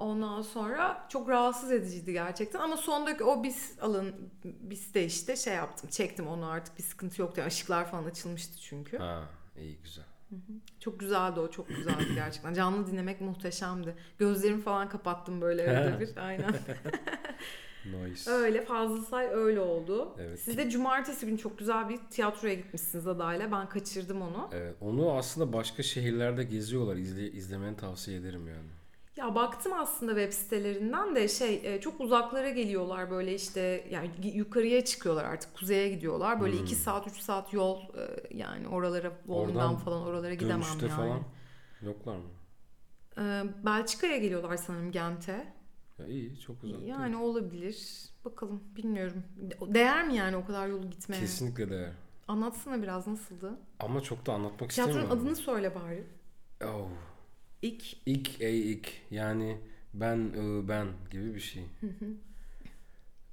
Ondan 0.01 0.43
sonra 0.43 1.07
çok 1.09 1.29
rahatsız 1.29 1.73
ediciydi 1.73 2.13
gerçekten 2.13 2.61
ama 2.61 2.77
sondaki 2.77 3.25
o 3.25 3.43
biz 3.43 3.73
alın 3.81 4.15
biz 4.45 4.95
de 4.95 5.05
işte 5.05 5.37
şey 5.37 5.55
yaptım 5.55 5.91
çektim 5.91 6.27
onu 6.27 6.47
artık 6.47 6.79
bir 6.79 6.83
sıkıntı 6.83 7.21
yoktu 7.23 7.41
yani 7.41 7.49
ışıklar 7.49 7.91
falan 7.91 8.05
açılmıştı 8.05 8.59
çünkü. 8.61 8.99
ha 8.99 9.23
iyi 9.59 9.79
güzel. 9.85 10.05
Çok 10.81 11.01
güzeldi 11.01 11.41
o 11.41 11.51
çok 11.51 11.69
güzeldi 11.69 12.07
gerçekten 12.15 12.55
canlı 12.55 12.87
dinlemek 12.87 13.21
muhteşemdi. 13.21 13.95
Gözlerimi 14.19 14.63
falan 14.63 14.89
kapattım 14.89 15.41
böyle 15.41 15.63
evde 15.63 16.01
bir 16.01 16.17
aynen. 16.17 16.55
Nice. 17.87 18.31
öyle 18.31 18.65
fazla 18.65 19.03
say 19.03 19.27
öyle 19.33 19.61
oldu. 19.61 20.15
Evet. 20.19 20.41
Siz 20.41 20.59
de 20.59 20.71
cumartesi 20.71 21.27
günü 21.27 21.39
çok 21.39 21.59
güzel 21.59 21.89
bir 21.89 21.99
tiyatroya 22.11 22.55
gitmişsiniz 22.55 23.07
adayla 23.07 23.53
ben 23.53 23.69
kaçırdım 23.69 24.23
onu. 24.23 24.49
Evet, 24.53 24.77
onu 24.81 25.13
aslında 25.13 25.53
başka 25.53 25.83
şehirlerde 25.83 26.45
geziyorlar. 26.45 26.97
İzle, 26.97 27.31
izlemeni 27.33 27.77
tavsiye 27.77 28.19
ederim 28.19 28.49
yani. 28.49 28.69
Ya 29.17 29.35
baktım 29.35 29.73
aslında 29.73 30.13
web 30.15 30.33
sitelerinden 30.33 31.15
de 31.17 31.29
şey 31.29 31.61
e, 31.65 31.81
çok 31.81 32.01
uzaklara 32.01 32.51
geliyorlar 32.51 33.11
böyle 33.11 33.35
işte 33.35 33.87
yani 33.91 34.11
yukarıya 34.35 34.85
çıkıyorlar 34.85 35.25
artık 35.25 35.55
kuzeye 35.55 35.89
gidiyorlar. 35.89 36.41
Böyle 36.41 36.57
2 36.57 36.75
saat 36.75 37.07
3 37.07 37.21
saat 37.21 37.53
yol 37.53 37.81
e, 37.81 38.37
yani 38.37 38.69
oralara 38.69 39.09
Hmm. 39.25 39.35
Oradan 39.35 39.77
falan 39.77 40.03
oralara 40.03 40.35
gidemem 40.35 40.61
yani. 40.83 40.89
falan 40.89 41.23
yoklar 41.83 42.17
mı? 42.17 42.29
E, 43.19 43.43
Belçika'ya 43.65 44.17
geliyorlar 44.17 44.57
sanırım 44.57 44.93
Gent'e. 44.93 45.56
Ya 45.99 46.07
iyi 46.07 46.41
çok 46.41 46.65
uzak. 46.65 46.83
Yani 46.87 47.17
olabilir. 47.17 48.05
Bakalım 48.25 48.63
bilmiyorum. 48.77 49.23
Değer 49.75 50.07
mi 50.07 50.15
yani 50.17 50.37
o 50.37 50.45
kadar 50.47 50.69
yolu 50.69 50.91
gitmeye? 50.91 51.21
Kesinlikle 51.21 51.71
değer. 51.71 51.93
Anlatsana 52.29 52.83
biraz 52.83 53.07
nasıldı? 53.07 53.59
Ama 53.81 54.01
çok 54.01 54.27
da 54.27 54.33
anlatmak 54.33 54.71
Tiyatronun 54.71 54.99
istemiyorum. 54.99 55.25
adını 55.25 55.37
söyle 55.37 55.75
bari. 55.75 56.07
Oh. 56.65 56.89
İlk 57.63 57.97
İk 58.07 58.41
ey 58.41 58.73
ik 58.73 59.03
yani 59.11 59.59
ben 59.95 60.19
ı, 60.19 60.69
ben 60.69 60.87
gibi 61.11 61.35
bir 61.35 61.41
şey. 61.41 61.65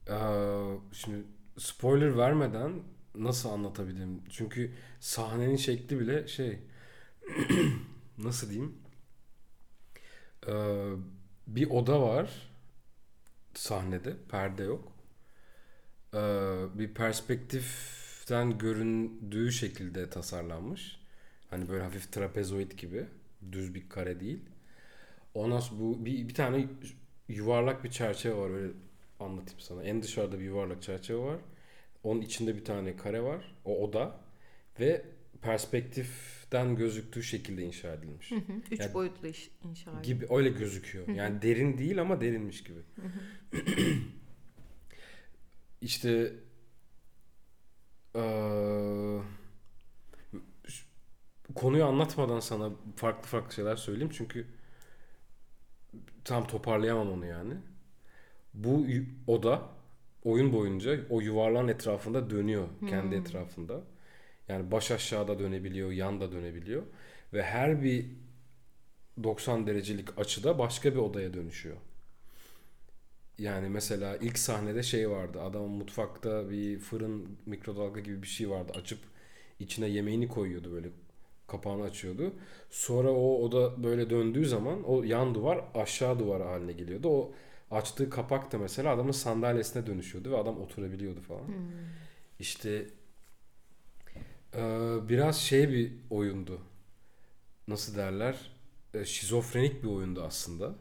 Ee, 0.10 0.78
şimdi 0.92 1.24
spoiler 1.58 2.18
vermeden 2.18 2.74
nasıl 3.16 3.50
anlatabilirim? 3.50 4.22
Çünkü 4.30 4.72
sahnenin 5.00 5.56
şekli 5.56 6.00
bile 6.00 6.28
şey 6.28 6.60
nasıl 8.18 8.50
diyeyim? 8.50 8.78
Ee, 10.48 10.54
bir 11.48 11.70
oda 11.70 12.02
var 12.02 12.53
sahnede 13.54 14.14
perde 14.32 14.64
yok. 14.64 14.92
Ee, 16.14 16.18
bir 16.74 16.94
perspektiften 16.94 18.58
göründüğü 18.58 19.52
şekilde 19.52 20.10
tasarlanmış. 20.10 21.00
Hani 21.50 21.70
böyle 21.70 21.84
hafif 21.84 22.12
trapezoid 22.12 22.72
gibi. 22.72 23.06
Düz 23.52 23.76
bir 23.76 23.90
kare 23.90 24.20
değil. 24.20 24.40
Ondan 25.34 25.60
sonra 25.60 25.80
bu 25.82 26.06
bir, 26.06 26.28
bir 26.30 26.34
tane 26.34 26.68
yuvarlak 27.28 27.84
bir 27.84 27.92
çerçeve 27.92 28.36
var 28.36 28.50
öyle 28.50 28.74
anlatayım 29.20 29.60
sana. 29.60 29.84
En 29.84 30.04
dışarıda 30.04 30.40
bir 30.40 30.46
yuvarlak 30.46 30.82
çerçeve 30.84 31.18
var. 31.18 31.40
Onun 32.04 32.22
içinde 32.22 32.56
bir 32.56 32.66
tane 32.66 32.98
kare 32.98 33.24
var. 33.24 33.56
O 33.66 33.84
oda 33.84 34.20
ve 34.80 35.06
perspektiften 36.54 36.76
gözüktüğü 36.76 37.24
şekilde 37.24 37.64
inşa 37.64 37.94
edilmiş. 37.94 38.32
Hı 38.32 38.36
hı, 38.36 38.42
üç 38.72 38.80
Yani- 38.80 38.94
boyutlu 38.94 39.28
iş, 39.28 39.52
inşa 39.64 39.92
edildi. 39.92 40.08
Gibi 40.08 40.26
öyle 40.30 40.50
gözüküyor. 40.50 41.08
Yani 41.08 41.42
derin 41.42 41.78
değil 41.78 42.02
ama 42.02 42.22
derinmiş 42.22 42.64
gibi. 42.64 42.80
işte 45.82 46.34
eee, 48.16 49.22
ş- 50.68 50.86
konuyu 51.56 51.86
anlatmadan 51.86 52.40
sana 52.40 52.70
farklı 52.96 53.28
farklı 53.28 53.54
şeyler 53.54 53.76
söyleyeyim 53.76 54.12
çünkü 54.14 54.48
tam 56.26 56.48
toparlayamam 56.48 57.12
onu 57.12 57.26
yani. 57.26 57.54
Bu 58.54 58.86
oda 59.28 59.70
oyun 60.24 60.54
boyunca 60.54 61.00
o 61.10 61.22
yuvarlağın 61.22 61.68
etrafında 61.68 62.30
dönüyor 62.30 62.68
kendi 62.90 63.16
etrafında. 63.16 63.84
Yani 64.50 64.72
baş 64.72 64.92
aşağıda 64.92 65.40
dönebiliyor, 65.40 65.92
yan 65.92 66.22
da 66.22 66.32
dönebiliyor 66.32 66.84
ve 67.34 67.44
her 67.44 67.84
bir 67.84 68.06
90 69.24 69.68
derecelik 69.68 70.20
açıda 70.20 70.60
başka 70.60 70.92
bir 70.94 71.00
odaya 71.00 71.34
dönüşüyor. 71.34 71.78
Yani 73.38 73.70
mesela 73.70 74.18
ilk 74.18 74.40
sahnede 74.40 74.84
şey 74.84 75.10
vardı. 75.10 75.42
Adam 75.42 75.62
mutfakta 75.70 76.50
bir 76.50 76.80
fırın 76.80 77.38
mikrodalga 77.46 78.00
gibi 78.00 78.22
bir 78.22 78.28
şey 78.28 78.50
vardı. 78.50 78.72
Açıp 78.76 79.00
içine 79.60 79.88
yemeğini 79.88 80.28
koyuyordu 80.28 80.72
böyle 80.72 80.90
kapağını 81.48 81.84
açıyordu. 81.84 82.34
Sonra 82.70 83.12
o 83.12 83.42
oda 83.44 83.84
böyle 83.84 84.10
döndüğü 84.10 84.46
zaman 84.46 84.84
o 84.84 85.04
yan 85.04 85.36
duvar 85.36 85.66
aşağı 85.76 86.20
duvar 86.20 86.42
haline 86.42 86.72
geliyordu. 86.74 87.10
O 87.10 87.34
açtığı 87.72 88.10
kapak 88.10 88.52
da 88.52 88.58
mesela 88.58 88.94
adamın 88.94 89.12
sandalyesine 89.12 89.88
dönüşüyordu 89.88 90.32
ve 90.32 90.38
adam 90.38 90.62
oturabiliyordu 90.62 91.22
falan. 91.22 91.46
İşte 92.40 92.70
eee, 92.72 92.88
biraz 95.10 95.38
şey 95.42 95.70
bir 95.70 95.94
oyundu. 96.10 96.62
Nasıl 97.68 97.96
derler? 97.98 98.52
E, 98.94 99.06
şizofrenik 99.06 99.84
bir 99.84 99.88
oyundu 99.88 100.24
aslında. 100.24 100.76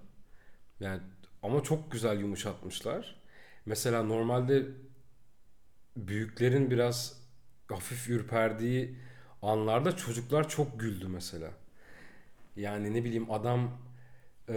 Yani 0.81 1.01
ama 1.43 1.63
çok 1.63 1.93
güzel 1.93 2.21
yumuşatmışlar. 2.21 3.23
Mesela 3.67 4.03
normalde 4.03 4.67
büyüklerin 5.97 6.71
biraz 6.71 7.23
hafif 7.69 8.09
ürperdiği 8.09 8.97
anlarda 9.43 9.97
çocuklar 9.97 10.49
çok 10.49 10.81
güldü 10.81 11.09
mesela. 11.09 11.51
Yani 12.57 12.95
ne 12.95 13.05
bileyim 13.05 13.31
adam 13.31 13.79
e, 14.49 14.57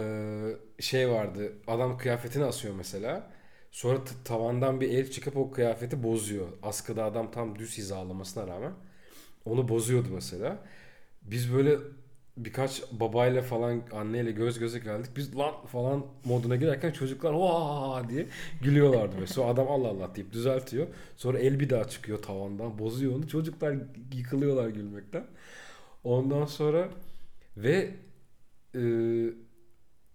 şey 0.80 1.10
vardı. 1.10 1.52
Adam 1.66 1.98
kıyafetini 1.98 2.44
asıyor 2.44 2.74
mesela. 2.74 3.30
Sonra 3.70 4.00
tavandan 4.24 4.80
bir 4.80 4.88
el 4.90 5.10
çıkıp 5.10 5.36
o 5.36 5.50
kıyafeti 5.50 6.02
bozuyor. 6.02 6.48
Askıda 6.62 7.04
adam 7.04 7.30
tam 7.30 7.58
düz 7.58 7.78
hizalamasına 7.78 8.46
rağmen 8.46 8.72
onu 9.46 9.68
bozuyordu 9.68 10.08
mesela. 10.12 10.58
Biz 11.22 11.54
böyle 11.54 11.78
birkaç 12.36 12.82
babayla 12.92 13.42
falan 13.42 13.82
anneyle 13.92 14.32
göz 14.32 14.58
göze 14.58 14.78
geldik. 14.78 15.10
Biz 15.16 15.36
lan 15.36 15.66
falan 15.66 16.06
moduna 16.24 16.56
girerken 16.56 16.92
çocuklar 16.92 17.32
vaa 17.32 18.08
diye 18.08 18.26
gülüyorlardı. 18.62 19.14
Böyle. 19.14 19.26
Sonra 19.26 19.48
adam 19.48 19.68
Allah 19.68 19.88
Allah 19.88 20.14
deyip 20.14 20.32
düzeltiyor. 20.32 20.86
Sonra 21.16 21.38
el 21.38 21.60
bir 21.60 21.70
daha 21.70 21.88
çıkıyor 21.88 22.22
tavandan 22.22 22.78
bozuyor 22.78 23.16
onu. 23.16 23.28
Çocuklar 23.28 23.76
yıkılıyorlar 24.12 24.68
gülmekten. 24.68 25.26
Ondan 26.04 26.46
sonra 26.46 26.88
ve 27.56 27.94
e, 28.74 28.82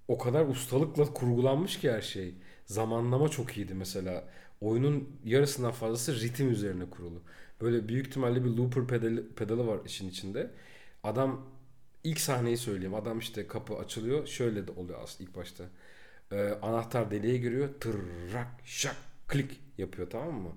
o 0.08 0.18
kadar 0.18 0.46
ustalıkla 0.46 1.14
kurgulanmış 1.14 1.80
ki 1.80 1.92
her 1.92 2.02
şey. 2.02 2.36
Zamanlama 2.66 3.30
çok 3.30 3.58
iyiydi 3.58 3.74
mesela. 3.74 4.24
Oyunun 4.62 5.10
yarısından 5.26 5.72
fazlası 5.72 6.22
ritim 6.22 6.52
üzerine 6.52 6.86
kurulu. 6.90 7.22
Böyle 7.62 7.88
büyük 7.88 8.08
ihtimalle 8.08 8.46
bir 8.46 8.50
looper 8.50 8.88
pedali, 8.88 9.28
pedalı 9.28 9.68
var 9.68 9.80
işin 9.86 10.10
içinde. 10.10 10.52
Adam 11.04 11.46
ilk 12.04 12.20
sahneyi 12.20 12.58
söyleyeyim. 12.58 12.96
Adam 12.96 13.20
işte 13.20 13.48
kapı 13.48 13.76
açılıyor. 13.76 14.28
Şöyle 14.28 14.68
de 14.68 14.72
oluyor 14.72 15.00
aslında 15.04 15.30
ilk 15.30 15.36
başta. 15.36 15.64
Ee, 16.32 16.50
anahtar 16.62 17.12
deliğe 17.12 17.38
giriyor. 17.38 17.70
Tırrak 17.80 18.48
şak 18.66 18.96
klik 19.28 19.60
yapıyor 19.78 20.10
tamam 20.10 20.34
mı? 20.34 20.50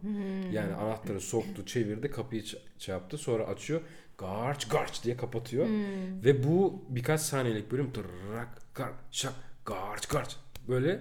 Yani 0.52 0.74
anahtarı 0.74 1.20
soktu, 1.20 1.66
çevirdi, 1.66 2.10
kapıyı 2.10 2.44
şey 2.78 2.94
yaptı. 2.94 3.18
Sonra 3.18 3.44
açıyor. 3.44 3.80
Garç 4.18 4.68
garç 4.68 5.04
diye 5.04 5.16
kapatıyor. 5.16 5.66
Ve 6.24 6.44
bu 6.44 6.84
birkaç 6.88 7.20
saniyelik 7.20 7.72
bölüm 7.72 7.92
tırrak 7.92 8.74
gar 8.74 8.90
şak 9.10 9.32
garç 9.64 10.06
garç 10.06 10.36
böyle 10.68 10.98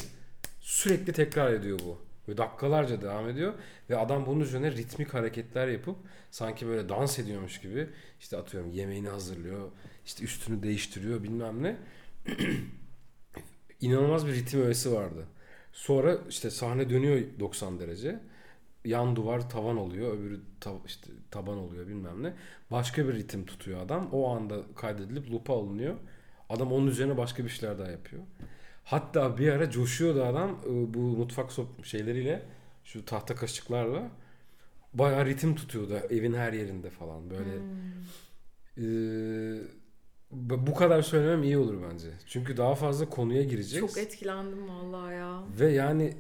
sürekli 0.62 1.14
tekrar 1.14 1.54
ediyor 1.54 1.80
bu. 1.86 2.02
Böyle 2.28 2.38
dakikalarca 2.38 3.02
devam 3.02 3.30
ediyor 3.30 3.54
ve 3.90 3.98
adam 3.98 4.26
bunun 4.26 4.40
üzerine 4.40 4.72
ritmik 4.72 5.14
hareketler 5.14 5.68
yapıp 5.68 5.98
sanki 6.32 6.68
böyle 6.68 6.90
dans 6.90 7.20
ediyormuş 7.20 7.62
gibi 7.62 7.90
işte 8.20 8.38
atıyorum 8.38 8.72
yemeğini 8.72 9.10
hazırlıyor, 9.10 9.72
işte 10.06 10.24
üstünü 10.24 10.64
değiştiriyor 10.64 11.24
bilmem 11.24 11.64
ne. 11.64 11.76
İnanılmaz 13.82 14.28
bir 14.28 14.34
ritim 14.34 14.62
öğesi 14.62 14.94
vardı. 14.94 15.26
Sonra 15.74 16.18
işte 16.30 16.50
sahne 16.50 16.90
dönüyor 16.90 17.22
90 17.40 17.80
derece. 17.80 18.20
Yan 18.86 19.16
duvar 19.16 19.50
tavan 19.50 19.78
oluyor, 19.78 20.18
öbürü 20.18 20.42
ta- 20.60 20.82
işte 20.86 21.08
taban 21.32 21.58
oluyor 21.58 21.88
bilmem 21.88 22.24
ne. 22.24 22.34
Başka 22.72 23.08
bir 23.08 23.14
ritim 23.16 23.46
tutuyor 23.46 23.82
adam. 23.82 24.10
O 24.12 24.30
anda 24.36 24.56
kaydedilip 24.76 25.32
loop'a 25.32 25.54
alınıyor. 25.54 25.96
Adam 26.50 26.72
onun 26.72 26.88
üzerine 26.88 27.18
başka 27.18 27.44
bir 27.44 27.50
şeyler 27.50 27.80
daha 27.80 27.92
yapıyor. 27.92 28.24
Hatta 28.84 29.38
bir 29.38 29.50
ara 29.50 29.70
coşuyordu 29.70 30.24
adam 30.24 30.60
e, 30.66 30.94
bu 30.94 31.00
mutfak 31.00 31.52
sop 31.52 31.86
şeyleriyle 31.86 32.46
şu 32.84 33.06
tahta 33.06 33.36
kaşıklarla 33.36 34.12
bayağı 34.94 35.26
ritim 35.26 35.56
tutuyordu 35.56 35.94
evin 36.10 36.34
her 36.34 36.54
yerinde 36.54 36.90
falan 36.90 37.30
böyle. 37.30 37.56
Hmm. 37.56 37.64
Bu 40.32 40.68
bu 40.68 40.74
kadar 40.74 41.02
söylemem 41.02 41.44
iyi 41.44 41.58
olur 41.58 41.76
bence. 41.92 42.08
Çünkü 42.28 42.58
daha 42.58 42.76
fazla 42.76 43.10
konuya 43.10 43.44
gireceğiz. 43.44 43.88
Çok 43.88 43.98
etkilendim 43.98 44.70
vallahi 44.70 45.16
ya. 45.16 45.44
Ve 45.60 45.72
yani 45.72 46.14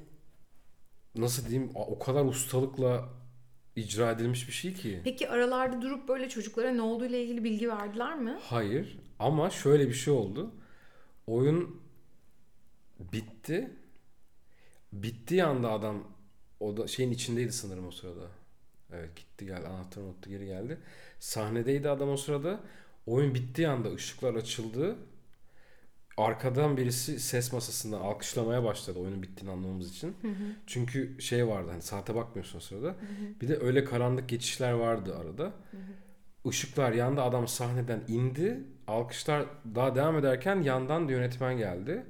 nasıl 1.15 1.49
diyeyim 1.49 1.71
o 1.75 1.99
kadar 1.99 2.25
ustalıkla 2.25 3.09
icra 3.75 4.11
edilmiş 4.11 4.47
bir 4.47 4.53
şey 4.53 4.73
ki. 4.73 5.01
Peki 5.03 5.29
aralarda 5.29 5.81
durup 5.81 6.07
böyle 6.07 6.29
çocuklara 6.29 6.71
ne 6.71 6.81
olduğu 6.81 7.05
ile 7.05 7.23
ilgili 7.23 7.43
bilgi 7.43 7.69
verdiler 7.69 8.19
mi? 8.19 8.37
Hayır 8.41 8.99
ama 9.19 9.49
şöyle 9.49 9.87
bir 9.87 9.93
şey 9.93 10.13
oldu. 10.13 10.51
Oyun 11.27 11.82
bitti. 13.11 13.71
Bittiği 14.93 15.43
anda 15.43 15.71
adam 15.71 16.03
o 16.59 16.77
da 16.77 16.87
şeyin 16.87 17.11
içindeydi 17.11 17.51
sanırım 17.51 17.87
o 17.87 17.91
sırada. 17.91 18.27
Evet 18.93 19.15
gitti 19.15 19.45
geldi 19.45 19.67
anahtarını 19.67 20.09
unuttu 20.09 20.29
geri 20.29 20.45
geldi. 20.45 20.77
Sahnedeydi 21.19 21.89
adam 21.89 22.09
o 22.09 22.17
sırada. 22.17 22.59
Oyun 23.05 23.35
bittiği 23.35 23.67
anda 23.67 23.93
ışıklar 23.93 24.35
açıldı. 24.35 24.95
Arkadan 26.17 26.77
birisi 26.77 27.19
ses 27.19 27.53
masasından 27.53 27.99
alkışlamaya 28.01 28.63
başladı 28.63 28.99
oyunun 28.99 29.23
bittiğini 29.23 29.51
anlamamız 29.53 29.89
için. 29.89 30.15
Çünkü 30.67 31.21
şey 31.21 31.47
vardı 31.47 31.71
hani 31.71 31.81
saate 31.81 32.15
bakmıyorsun 32.15 32.57
o 32.57 32.61
sırada. 32.61 32.95
Bir 33.41 33.47
de 33.47 33.57
öyle 33.59 33.83
karanlık 33.83 34.29
geçişler 34.29 34.71
vardı 34.71 35.17
arada. 35.17 35.53
Işıklar 36.45 36.91
yandı 36.91 37.21
adam 37.21 37.47
sahneden 37.47 38.03
indi. 38.07 38.63
Alkışlar 38.87 39.45
daha 39.75 39.95
devam 39.95 40.17
ederken 40.17 40.61
yandan 40.61 41.09
bir 41.09 41.13
yönetmen 41.13 41.57
geldi. 41.57 42.05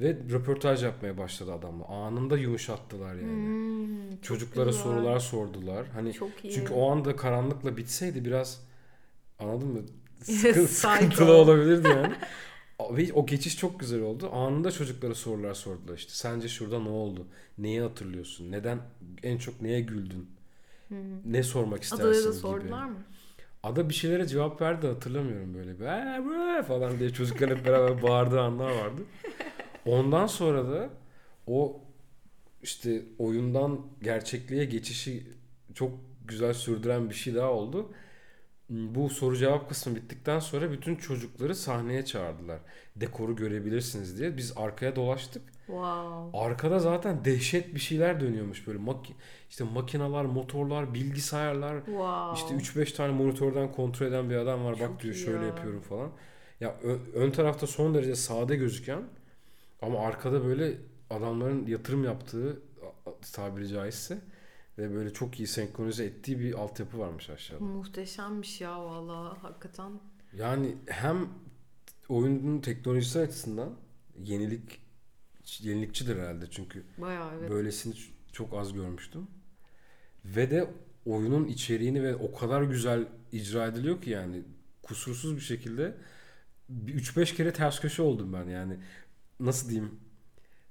Ve 0.00 0.16
röportaj 0.30 0.84
yapmaya 0.84 1.18
başladı 1.18 1.52
adamla. 1.52 1.84
Anında 1.84 2.36
yumuşattılar 2.36 3.14
yani. 3.14 3.46
Hmm, 3.46 4.16
Çocuklara 4.22 4.66
güzel. 4.70 4.82
sorular 4.82 5.18
sordular. 5.18 5.86
Hani 5.94 6.12
Çok 6.12 6.44
iyi. 6.44 6.52
çünkü 6.52 6.72
o 6.72 6.90
anda 6.90 7.16
karanlıkla 7.16 7.76
bitseydi 7.76 8.24
biraz 8.24 8.60
anladın 9.38 9.68
mı? 9.68 9.80
Sıkı- 10.22 10.66
sıkıntılı 10.68 11.32
olabilirdi 11.32 11.88
yani. 11.88 12.12
Ve 12.90 13.12
o 13.12 13.26
geçiş 13.26 13.56
çok 13.56 13.80
güzel 13.80 14.00
oldu. 14.02 14.30
Anında 14.32 14.70
çocuklara 14.70 15.14
sorular 15.14 15.54
sordular 15.54 15.96
işte. 15.96 16.12
Sence 16.12 16.48
şurada 16.48 16.80
ne 16.80 16.88
oldu? 16.88 17.26
Neyi 17.58 17.80
hatırlıyorsun? 17.80 18.52
Neden 18.52 18.78
en 19.22 19.38
çok 19.38 19.62
neye 19.62 19.80
güldün? 19.80 20.30
Ne 21.24 21.42
sormak 21.42 21.82
istersin 21.82 22.02
Adaya 22.04 22.20
da 22.24 22.28
gibi. 22.28 22.32
sordular 22.38 22.84
mı? 22.84 22.96
Ada 23.62 23.88
bir 23.88 23.94
şeylere 23.94 24.26
cevap 24.26 24.60
verdi 24.60 24.86
hatırlamıyorum 24.86 25.54
böyle. 25.54 25.80
bir, 25.80 26.62
falan 26.62 26.98
diye 26.98 27.10
çocuklar 27.10 27.50
hep 27.50 27.64
beraber 27.66 28.02
bağırdığı 28.02 28.40
anlar 28.40 28.70
vardı. 28.70 29.02
Ondan 29.86 30.26
sonra 30.26 30.68
da 30.70 30.90
o 31.46 31.80
işte 32.62 33.02
oyundan 33.18 33.80
gerçekliğe 34.02 34.64
geçişi 34.64 35.26
çok 35.74 35.92
güzel 36.28 36.54
sürdüren 36.54 37.10
bir 37.10 37.14
şey 37.14 37.34
daha 37.34 37.50
oldu. 37.52 37.92
Bu 38.70 39.10
soru 39.10 39.36
cevap 39.36 39.68
kısmı 39.68 39.96
bittikten 39.96 40.38
sonra 40.38 40.72
bütün 40.72 40.96
çocukları 40.96 41.54
sahneye 41.54 42.04
çağırdılar. 42.04 42.58
Dekoru 42.96 43.36
görebilirsiniz 43.36 44.18
diye. 44.18 44.36
Biz 44.36 44.52
arkaya 44.56 44.96
dolaştık. 44.96 45.42
Wow. 45.66 46.38
Arkada 46.38 46.78
zaten 46.78 47.24
dehşet 47.24 47.74
bir 47.74 47.80
şeyler 47.80 48.20
dönüyormuş 48.20 48.66
böyle. 48.66 48.78
Maki 48.78 49.14
işte 49.50 49.64
makinalar, 49.64 50.24
motorlar, 50.24 50.94
bilgisayarlar, 50.94 51.76
Wow. 51.86 52.34
işte 52.54 52.54
3-5 52.80 52.92
tane 52.96 53.12
monitörden 53.12 53.72
kontrol 53.72 54.06
eden 54.06 54.30
bir 54.30 54.36
adam 54.36 54.64
var. 54.64 54.76
Çok 54.78 54.94
Bak 54.94 55.02
diyor 55.02 55.14
iyi 55.14 55.18
şöyle 55.24 55.38
ya. 55.38 55.46
yapıyorum 55.46 55.80
falan. 55.80 56.10
Ya 56.60 56.76
ön 57.14 57.30
tarafta 57.30 57.66
son 57.66 57.94
derece 57.94 58.14
sade 58.16 58.56
gözüken 58.56 59.02
ama 59.82 59.98
arkada 60.00 60.44
böyle 60.44 60.78
adamların 61.10 61.66
yatırım 61.66 62.04
yaptığı 62.04 62.62
tabiri 63.32 63.68
caizse 63.68 64.18
ve 64.78 64.94
böyle 64.94 65.12
çok 65.12 65.40
iyi 65.40 65.46
senkronize 65.46 66.04
ettiği 66.04 66.38
bir 66.38 66.54
altyapı 66.54 66.98
varmış 66.98 67.30
aşağıda. 67.30 67.64
Muhteşemmiş 67.64 68.60
ya 68.60 68.84
vallahi 68.84 69.38
hakikaten. 69.38 69.92
Yani 70.36 70.76
hem 70.86 71.28
oyunun 72.08 72.60
teknolojisi 72.60 73.18
açısından 73.18 73.74
yenilik 74.24 74.80
yenilikçidir 75.60 76.16
herhalde 76.16 76.50
çünkü 76.50 76.84
Bayağı 76.98 77.34
evet. 77.38 77.50
Böylesini 77.50 77.94
çok 78.32 78.54
az 78.54 78.72
görmüştüm. 78.72 79.26
Ve 80.24 80.50
de 80.50 80.70
oyunun 81.06 81.44
içeriğini 81.44 82.02
ve 82.02 82.16
o 82.16 82.34
kadar 82.34 82.62
güzel 82.62 83.06
icra 83.32 83.66
ediliyor 83.66 84.02
ki 84.02 84.10
yani 84.10 84.42
kusursuz 84.82 85.36
bir 85.36 85.40
şekilde 85.40 85.94
bir 86.68 87.02
3-5 87.02 87.34
kere 87.34 87.52
ters 87.52 87.80
köşe 87.80 88.02
oldum 88.02 88.32
ben 88.32 88.44
yani. 88.44 88.76
Nasıl 89.40 89.68
diyeyim? 89.68 90.00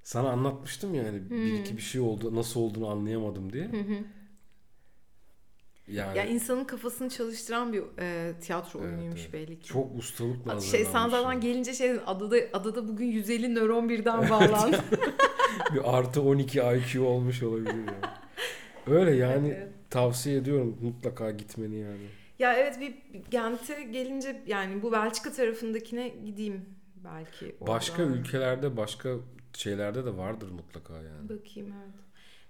Sana 0.02 0.30
anlatmıştım 0.30 0.94
yani 0.94 1.30
bir 1.30 1.36
Hmm. 1.36 1.54
iki 1.60 1.76
bir 1.76 1.82
şey 1.82 2.00
oldu 2.00 2.34
nasıl 2.36 2.60
olduğunu 2.60 2.88
anlayamadım 2.88 3.52
diye. 3.52 3.64
Hı 3.64 3.76
hı. 3.76 3.94
Yani 5.88 6.18
Ya 6.18 6.24
insanın 6.24 6.64
kafasını 6.64 7.10
çalıştıran 7.10 7.72
bir 7.72 7.82
e, 7.98 8.32
tiyatro 8.40 8.80
Evet, 8.80 8.90
oyunuymuş 8.90 9.20
evet. 9.20 9.32
belli 9.32 9.60
ki. 9.60 9.68
çok 9.68 9.98
ustalıkla 9.98 10.60
şey 10.60 10.84
hazırlanmış 10.84 11.12
zaten 11.12 11.32
yani. 11.32 11.40
gelince 11.40 11.74
şey 11.74 11.90
adada 12.06 12.36
adada 12.52 12.88
bugün 12.88 13.06
150 13.06 13.54
nöron 13.54 13.88
birden 13.88 14.30
bağlandı. 14.30 14.84
bir 15.74 15.96
artı 15.98 16.22
12 16.22 16.58
IQ 16.58 17.04
olmuş 17.04 17.42
olabilir 17.42 17.74
yani. 17.74 18.12
Öyle 18.86 19.16
yani 19.16 19.48
Evet. 19.48 19.68
tavsiye 19.90 20.36
ediyorum 20.36 20.78
mutlaka 20.82 21.30
gitmeni 21.30 21.76
yani. 21.76 22.06
ya 22.38 22.54
evet 22.54 22.80
bir 22.80 22.94
Gent'e 23.30 23.82
gelince 23.82 24.42
yani 24.46 24.82
bu 24.82 24.92
Belçika 24.92 25.32
tarafındakine 25.32 26.08
gideyim 26.08 26.64
belki. 27.04 27.56
Başka 27.60 28.02
oradan. 28.02 28.14
ülkelerde 28.18 28.76
başka 28.76 29.10
şeylerde 29.54 30.04
de 30.04 30.16
vardır 30.16 30.50
mutlaka 30.50 30.94
yani. 30.94 31.28
Bakayım 31.28 31.74
evet. 31.84 31.94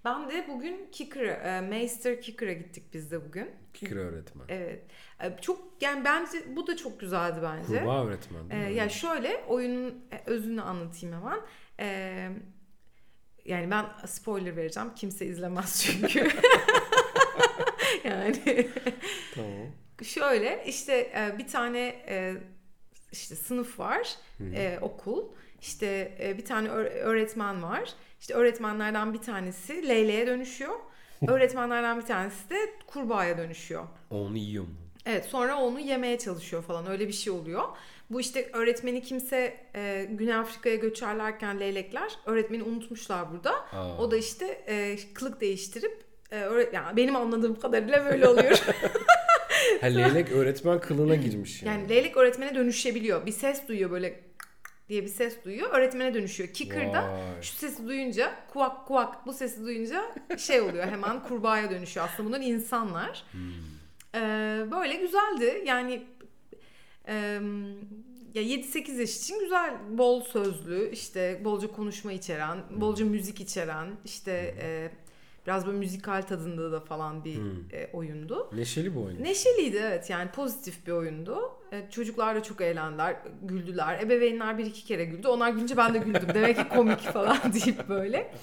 Ben 0.05 0.31
de 0.31 0.47
bugün 0.49 0.89
Kicker'a, 0.93 1.33
e, 1.33 1.61
Meister 1.61 2.23
Kicker'a 2.23 2.53
gittik 2.53 2.85
biz 2.95 3.11
de 3.11 3.25
bugün. 3.29 3.51
Fikir 3.73 3.97
öğretmen. 3.97 4.45
Evet. 4.49 4.83
E, 5.21 5.37
Çok 5.41 5.59
yani 5.81 6.05
bence 6.05 6.39
bu 6.57 6.67
da 6.67 6.77
çok 6.77 7.01
güzeldi 7.01 7.41
bence. 7.43 7.79
Kurbağa 7.81 8.07
öğretmen 8.07 8.51
değil 8.51 8.69
mi? 8.69 8.75
ya 8.75 8.89
şöyle 8.89 9.45
oyunun 9.49 10.05
e, 10.13 10.31
özünü 10.31 10.63
anlatayım 10.63 11.17
hemen. 11.17 11.41
E, 11.81 12.29
yani 13.45 13.71
ben 13.71 13.87
spoiler 14.07 14.57
vereceğim. 14.57 14.89
Kimse 14.97 15.27
izlemez 15.27 15.83
çünkü. 15.83 16.29
yani 18.05 18.37
Tamam. 19.35 19.67
şöyle 20.03 20.65
işte 20.67 21.13
bir 21.39 21.47
tane 21.47 21.87
işte 23.13 23.35
sınıf 23.37 23.79
var, 23.79 24.09
e, 24.55 24.79
okul. 24.81 25.25
İşte 25.61 26.13
e, 26.21 26.39
bir 26.39 26.45
tane 26.45 26.69
öğ- 26.69 26.91
öğretmen 27.01 27.63
var. 27.63 27.89
İşte 28.21 28.35
öğretmenlerden 28.35 29.15
bir 29.15 29.19
tanesi 29.23 29.89
leyleğe 29.89 30.27
dönüşüyor. 30.27 30.75
Öğretmenlerden 31.29 31.97
bir 32.01 32.07
tanesi 32.07 32.51
de 32.51 32.57
kurbağaya 32.87 33.39
dönüşüyor. 33.39 33.85
Onu 34.11 34.37
yiyor 34.37 34.65
mu? 34.65 34.71
Evet 35.07 35.25
sonra 35.25 35.57
onu 35.57 35.81
yemeye 35.81 36.19
çalışıyor 36.19 36.63
falan 36.63 36.87
öyle 36.91 37.09
bir 37.09 37.13
şey 37.13 37.33
oluyor. 37.33 37.63
Bu 38.11 38.21
işte 38.21 38.51
öğretmeni 38.53 39.03
kimse 39.03 39.57
e, 39.75 40.07
Güney 40.11 40.35
Afrika'ya 40.35 40.77
göçerlerken 40.77 41.61
leylekler 41.61 42.13
öğretmeni 42.27 42.63
unutmuşlar 42.63 43.33
burada. 43.33 43.53
Aa. 43.73 43.99
O 43.99 44.11
da 44.11 44.17
işte 44.17 44.47
e, 44.69 44.97
kılık 45.15 45.41
değiştirip 45.41 46.05
e, 46.31 46.41
öğret- 46.41 46.75
yani 46.75 46.97
benim 46.97 47.17
anladığım 47.17 47.61
kadarıyla 47.61 48.05
böyle 48.05 48.29
oluyor. 48.29 48.63
Ha, 49.81 49.87
leylek 49.87 50.33
öğretmen 50.33 50.81
kılığına 50.81 51.15
girmiş 51.15 51.63
yani. 51.63 51.79
yani 51.79 51.89
leylek 51.89 52.17
öğretmene 52.17 52.55
dönüşebiliyor. 52.55 53.27
Bir 53.27 53.33
ses 53.33 53.69
duyuyor 53.69 53.91
böyle 53.91 54.21
diye 54.89 55.03
bir 55.03 55.09
ses 55.09 55.45
duyuyor. 55.45 55.71
Öğretmene 55.71 56.15
dönüşüyor. 56.15 56.49
Kicker'da 56.49 57.13
Vay. 57.13 57.43
şu 57.43 57.57
sesi 57.57 57.87
duyunca 57.87 58.35
kuvak 58.53 58.87
kuvak 58.87 59.27
bu 59.27 59.33
sesi 59.33 59.65
duyunca 59.65 60.15
şey 60.39 60.61
oluyor 60.61 60.85
hemen 60.85 61.23
kurbağaya 61.23 61.71
dönüşüyor. 61.71 62.07
Aslında 62.07 62.29
bunlar 62.29 62.41
insanlar. 62.41 63.25
Hmm. 63.33 63.41
Ee, 64.15 64.19
böyle 64.71 64.95
güzeldi. 64.95 65.63
Yani 65.67 66.03
e, 67.09 67.15
ya 68.35 68.43
7-8 68.43 69.01
yaş 69.01 69.17
için 69.17 69.41
güzel, 69.41 69.75
bol 69.91 70.25
sözlü, 70.25 70.91
işte 70.91 71.41
bolca 71.45 71.73
konuşma 71.73 72.13
içeren, 72.13 72.59
bolca 72.71 73.05
müzik 73.05 73.41
içeren, 73.41 73.89
işte 74.05 74.55
e, 74.61 74.91
biraz 75.47 75.67
böyle 75.67 75.79
müzikal 75.79 76.23
tadında 76.23 76.73
da 76.73 76.81
falan 76.81 77.25
bir 77.25 77.37
Hmm. 77.37 77.61
e, 77.73 77.91
oyundu. 77.93 78.51
Neşeli 78.53 78.97
bir 78.97 79.01
oyun. 79.01 79.23
Neşeliydi 79.23 79.81
evet 79.83 80.11
yani 80.11 80.31
pozitif 80.31 80.87
bir 80.87 80.93
oyundu. 80.93 81.39
E, 81.73 81.91
çocuklar 81.91 82.37
da 82.37 82.43
çok 82.43 82.61
eğlendiler, 82.61 83.17
güldüler. 83.43 84.01
Ebeveynler 84.03 84.59
bir 84.59 84.67
iki 84.67 84.85
kere 84.85 85.05
güldü. 85.05 85.29
Onlar 85.29 85.51
gülünce 85.51 85.77
ben 85.77 85.95
de 85.95 85.99
güldüm. 85.99 86.29
Demek 86.35 86.57
ki 86.57 86.69
komik 86.69 87.01
falan 87.01 87.39
deyip 87.53 87.89
böyle. 87.89 88.35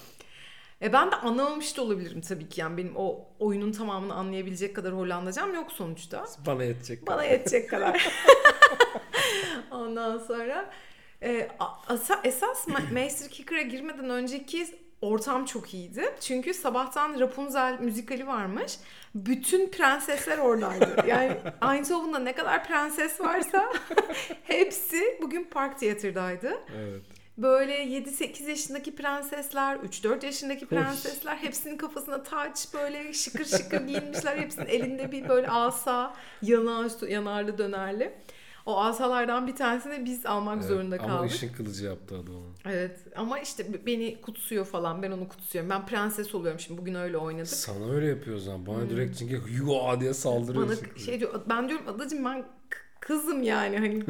E 0.81 0.93
ben 0.93 1.11
de 1.11 1.15
anlamamış 1.15 1.77
da 1.77 1.81
olabilirim 1.81 2.21
tabii 2.21 2.49
ki. 2.49 2.61
Yani 2.61 2.77
benim 2.77 2.93
o 2.95 3.27
oyunun 3.39 3.71
tamamını 3.71 4.13
anlayabilecek 4.13 4.75
kadar 4.75 4.93
Hollandacam 4.93 5.53
yok 5.53 5.71
sonuçta. 5.71 6.25
Bana 6.45 6.63
yetecek. 6.63 7.07
Bana 7.07 7.23
yetecek 7.23 7.69
kadar. 7.69 8.07
Ondan 9.71 10.17
sonra 10.17 10.71
e, 11.23 11.47
asa, 11.87 12.21
esas 12.23 12.67
Master 12.67 13.29
Kicker'a 13.31 13.61
girmeden 13.61 14.09
önceki 14.09 14.67
ortam 15.01 15.45
çok 15.45 15.73
iyiydi. 15.73 16.13
Çünkü 16.21 16.53
sabahtan 16.53 17.19
Rapunzel 17.19 17.79
müzikali 17.79 18.27
varmış. 18.27 18.77
Bütün 19.15 19.69
prensesler 19.69 20.37
oradaydı. 20.37 20.95
Yani 21.07 21.37
Eindhoven'da 21.61 22.19
ne 22.19 22.33
kadar 22.33 22.63
prenses 22.67 23.21
varsa 23.21 23.73
hepsi 24.43 25.17
bugün 25.21 25.43
Park 25.43 25.79
Theater'daydı. 25.79 26.53
Evet. 26.77 27.01
Böyle 27.37 27.83
7-8 27.83 28.49
yaşındaki 28.49 28.95
prensesler, 28.95 29.75
3-4 29.75 30.25
yaşındaki 30.25 30.65
prensesler 30.65 31.35
hepsinin 31.35 31.77
kafasına 31.77 32.23
taç 32.23 32.67
böyle 32.73 33.13
şıkır 33.13 33.45
şıkır 33.45 33.81
giyinmişler. 33.81 34.37
Hepsinin 34.37 34.65
elinde 34.65 35.11
bir 35.11 35.29
böyle 35.29 35.47
asa, 35.47 36.13
yanağı, 36.41 36.89
yanarlı 37.09 37.57
dönerli. 37.57 38.13
O 38.65 38.79
asalardan 38.79 39.47
bir 39.47 39.55
tanesini 39.55 40.05
biz 40.05 40.25
almak 40.25 40.57
evet, 40.57 40.67
zorunda 40.67 40.97
kaldık. 40.97 41.11
Ama 41.11 41.23
ışın 41.23 41.53
kılıcı 41.53 41.85
yaptı 41.85 42.15
adamı. 42.15 42.45
Evet 42.65 42.99
ama 43.15 43.39
işte 43.39 43.85
beni 43.85 44.21
kutsuyor 44.21 44.65
falan 44.65 45.03
ben 45.03 45.11
onu 45.11 45.27
kutsuyorum. 45.27 45.69
Ben 45.69 45.85
prenses 45.85 46.35
oluyorum 46.35 46.59
şimdi 46.59 46.81
bugün 46.81 46.95
öyle 46.95 47.17
oynadık. 47.17 47.47
Sana 47.47 47.91
öyle 47.91 48.07
yapıyor 48.07 48.37
o 48.37 48.39
zaman. 48.39 48.65
Bana 48.65 48.81
hmm. 48.81 48.89
direkt 48.89 49.17
çünkü 49.17 49.41
yuva 49.51 50.01
diye 50.01 50.13
saldırıyor. 50.13 50.67
Bana 50.67 50.99
şey 51.05 51.19
diyor 51.19 51.41
ben 51.49 51.69
diyorum 51.69 51.87
adacım 51.87 52.25
ben 52.25 52.45
kızım 52.99 53.43
yani 53.43 53.77
hani 53.77 54.03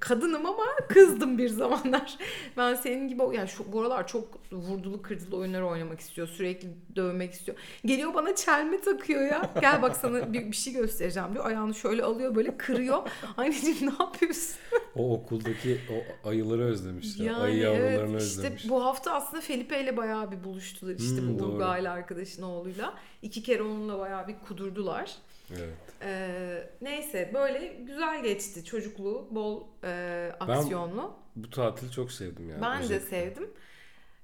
kadınım 0.00 0.46
ama 0.46 0.64
kızdım 0.88 1.38
bir 1.38 1.48
zamanlar. 1.48 2.18
Ben 2.56 2.74
senin 2.74 3.08
gibi 3.08 3.22
yani 3.36 3.48
şu 3.48 3.72
bu 3.72 3.80
aralar 3.80 4.06
çok 4.06 4.52
vurdulu 4.52 5.02
kırdılı 5.02 5.36
oyunlar 5.36 5.62
oynamak 5.62 6.00
istiyor. 6.00 6.28
Sürekli 6.28 6.68
dövmek 6.96 7.32
istiyor. 7.32 7.58
Geliyor 7.84 8.14
bana 8.14 8.34
çelme 8.34 8.80
takıyor 8.80 9.22
ya. 9.22 9.50
Gel 9.60 9.82
bak 9.82 9.96
sana 9.96 10.32
bir, 10.32 10.50
bir 10.50 10.56
şey 10.56 10.72
göstereceğim 10.72 11.34
diyor. 11.34 11.46
Ayağını 11.46 11.74
şöyle 11.74 12.02
alıyor 12.02 12.34
böyle 12.34 12.56
kırıyor. 12.56 13.08
Anneciğim 13.36 13.86
ne 13.86 14.04
yapıyorsun? 14.04 14.56
o 14.96 15.14
okuldaki 15.14 15.80
o 15.90 16.28
ayıları 16.28 16.62
özlemişler. 16.62 17.26
Yani 17.26 17.42
Ayı 17.42 17.58
yavrularını 17.58 18.10
evet, 18.10 18.22
özlemiş. 18.22 18.62
İşte 18.62 18.70
bu 18.70 18.84
hafta 18.84 19.12
aslında 19.12 19.40
Felipe 19.40 19.82
ile 19.82 19.96
bayağı 19.96 20.32
bir 20.32 20.44
buluştular. 20.44 20.94
İşte 20.94 21.20
hmm, 21.20 21.38
bu 21.38 21.44
Urga 21.44 21.78
ile 21.78 21.90
arkadaşın 21.90 22.42
oğluyla. 22.42 22.94
İki 23.22 23.42
kere 23.42 23.62
onunla 23.62 23.98
bayağı 23.98 24.28
bir 24.28 24.34
kudurdular. 24.48 25.16
Evet. 25.58 25.74
Ee, 26.02 26.70
neyse 26.82 27.30
böyle 27.34 27.66
güzel 27.66 28.22
geçti 28.22 28.64
çocukluğu, 28.64 29.28
bol 29.30 29.62
e, 29.84 30.32
aksiyonlu. 30.40 31.16
Ben 31.36 31.44
bu 31.44 31.50
tatili 31.50 31.90
çok 31.90 32.12
sevdim 32.12 32.50
yani. 32.50 32.62
Ben 32.62 32.82
özellikle. 32.82 33.06
de 33.06 33.10
sevdim. 33.10 33.50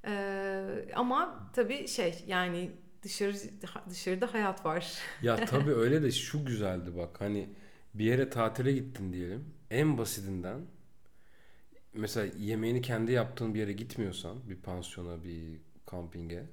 Ee, 0.07 0.88
ama 0.95 1.51
tabii 1.53 1.88
şey 1.88 2.25
yani 2.27 2.71
dışarı 3.03 3.35
dışarıda 3.90 4.35
hayat 4.35 4.64
var. 4.64 4.99
ya 5.23 5.37
tabii 5.45 5.75
öyle 5.75 6.03
de 6.03 6.11
şu 6.11 6.45
güzeldi 6.45 6.97
bak 6.97 7.21
hani 7.21 7.49
bir 7.95 8.05
yere 8.05 8.31
tatile 8.31 8.73
gittin 8.73 9.12
diyelim. 9.12 9.45
En 9.71 9.99
basitinden 9.99 10.61
mesela 11.93 12.33
yemeğini 12.38 12.83
kendi 12.83 13.12
yaptığın 13.12 13.55
bir 13.55 13.61
yere 13.61 13.73
gitmiyorsan 13.73 14.51
bir 14.51 14.57
pansiyona 14.57 15.25
bir 15.25 15.61
kampinge 15.87 16.47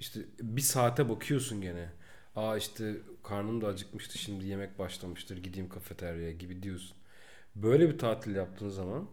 işte 0.00 0.20
bir 0.40 0.60
saate 0.60 1.08
bakıyorsun 1.08 1.60
gene 1.60 1.88
aa 2.36 2.56
işte 2.56 2.96
karnım 3.22 3.60
da 3.60 3.66
acıkmıştı 3.66 4.18
şimdi 4.18 4.46
yemek 4.46 4.78
başlamıştır 4.78 5.36
gideyim 5.36 5.68
kafeteryaya 5.68 6.32
gibi 6.32 6.62
diyorsun. 6.62 6.96
Böyle 7.56 7.88
bir 7.88 7.98
tatil 7.98 8.34
yaptığın 8.34 8.68
zaman 8.68 9.08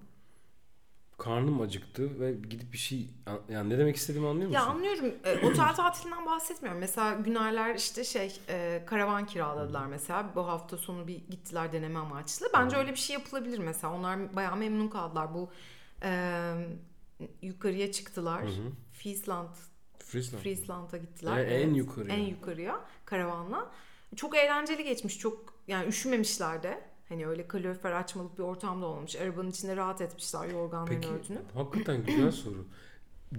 karnım 1.18 1.62
acıktı 1.62 2.20
ve 2.20 2.34
gidip 2.34 2.74
bir 2.74 2.78
şey 2.78 3.10
yani 3.50 3.70
ne 3.70 3.78
demek 3.78 3.96
istediğimi 3.96 4.28
anlıyor 4.28 4.50
musun? 4.50 4.60
Ya 4.62 4.66
anlıyorum. 4.66 5.06
E, 5.24 5.48
otel 5.48 5.76
tatilinden 5.76 6.26
bahsetmiyorum. 6.26 6.80
Mesela 6.80 7.14
Günaylar 7.14 7.76
işte 7.76 8.04
şey 8.04 8.40
e, 8.50 8.84
karavan 8.86 9.26
kiraladılar 9.26 9.86
mesela. 9.86 10.32
Bu 10.36 10.48
hafta 10.48 10.78
sonu 10.78 11.08
bir 11.08 11.16
gittiler 11.30 11.74
deneme 11.74 12.00
amaçlı. 12.00 12.48
Bence 12.54 12.76
öyle 12.76 12.92
bir 12.92 12.98
şey 12.98 13.14
yapılabilir 13.14 13.60
mesela. 13.60 13.94
Onlar 13.94 14.36
bayağı 14.36 14.56
memnun 14.58 14.88
kaldılar. 14.88 15.34
Bu 15.34 15.50
e, 16.04 16.54
yukarıya 17.42 17.92
çıktılar. 17.92 18.46
Friesland 18.94 19.56
Friesland. 20.00 20.42
Friesland'a 20.44 20.98
gittiler. 20.98 21.38
E, 21.38 21.42
evet, 21.42 21.66
en 21.66 21.74
yukarıya. 21.74 22.16
En 22.16 22.26
yukarıya 22.26 22.82
karavanla. 23.08 23.72
Çok 24.16 24.38
eğlenceli 24.38 24.84
geçmiş. 24.84 25.20
Çok 25.20 25.54
yani 25.68 25.88
üşümemişler 25.88 26.64
de. 26.64 26.82
Hani 27.10 27.28
öyle 27.28 27.48
kalorifer 27.48 27.92
açmalık 27.92 28.38
bir 28.38 28.44
ortamda 28.44 28.86
olmuş. 28.86 29.16
Arabanın 29.16 29.50
içinde 29.50 29.76
rahat 29.76 30.02
etmişler 30.02 30.50
yorganların 30.50 31.14
örtünü. 31.14 31.38
Hakikaten 31.54 32.06
güzel 32.06 32.32
soru. 32.32 32.66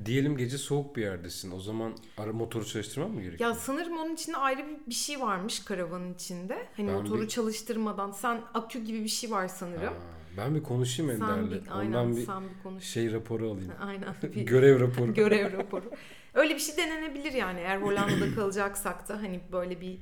Diyelim 0.05 0.37
gece 0.37 0.59
soğuk 0.59 0.97
bir 0.97 1.03
yerdesin. 1.03 1.51
O 1.51 1.61
zaman 1.61 1.93
ara 2.19 2.33
motoru 2.33 2.67
çalıştırman 2.67 3.11
mı 3.11 3.23
gerekiyor? 3.23 3.51
Ya 3.51 3.57
sanırım 3.57 3.99
onun 3.99 4.15
içinde 4.15 4.37
ayrı 4.37 4.67
bir, 4.69 4.87
bir 4.87 4.95
şey 4.95 5.21
varmış 5.21 5.65
karavanın 5.65 6.15
içinde. 6.15 6.69
Hani 6.77 6.89
ben 6.89 6.95
motoru 6.95 7.23
bir... 7.23 7.29
çalıştırmadan 7.29 8.11
sen 8.11 8.41
akü 8.55 8.85
gibi 8.85 9.05
bir 9.05 9.09
şey 9.09 9.31
var 9.31 9.49
sanırım. 9.49 9.83
Ha, 9.83 9.95
ben 10.37 10.55
bir 10.55 10.63
konuşayım 10.63 11.11
Ender'le. 11.11 11.63
Ondan 11.75 12.17
bir, 12.17 12.27
sen 12.27 12.43
bir 12.43 12.63
konuş. 12.63 12.85
şey 12.85 13.13
raporu 13.13 13.51
alayım. 13.51 13.73
Aynen. 13.81 14.15
Bir 14.23 14.43
görev 14.43 14.81
raporu. 14.81 15.15
görev 15.15 15.53
raporu. 15.53 15.91
Öyle 16.35 16.55
bir 16.55 16.61
şey 16.61 16.77
denenebilir 16.77 17.33
yani 17.33 17.61
eğer 17.61 17.77
Hollanda'da 17.83 18.35
kalacaksak 18.35 19.09
da 19.09 19.23
hani 19.23 19.41
böyle 19.53 19.81
bir 19.81 19.99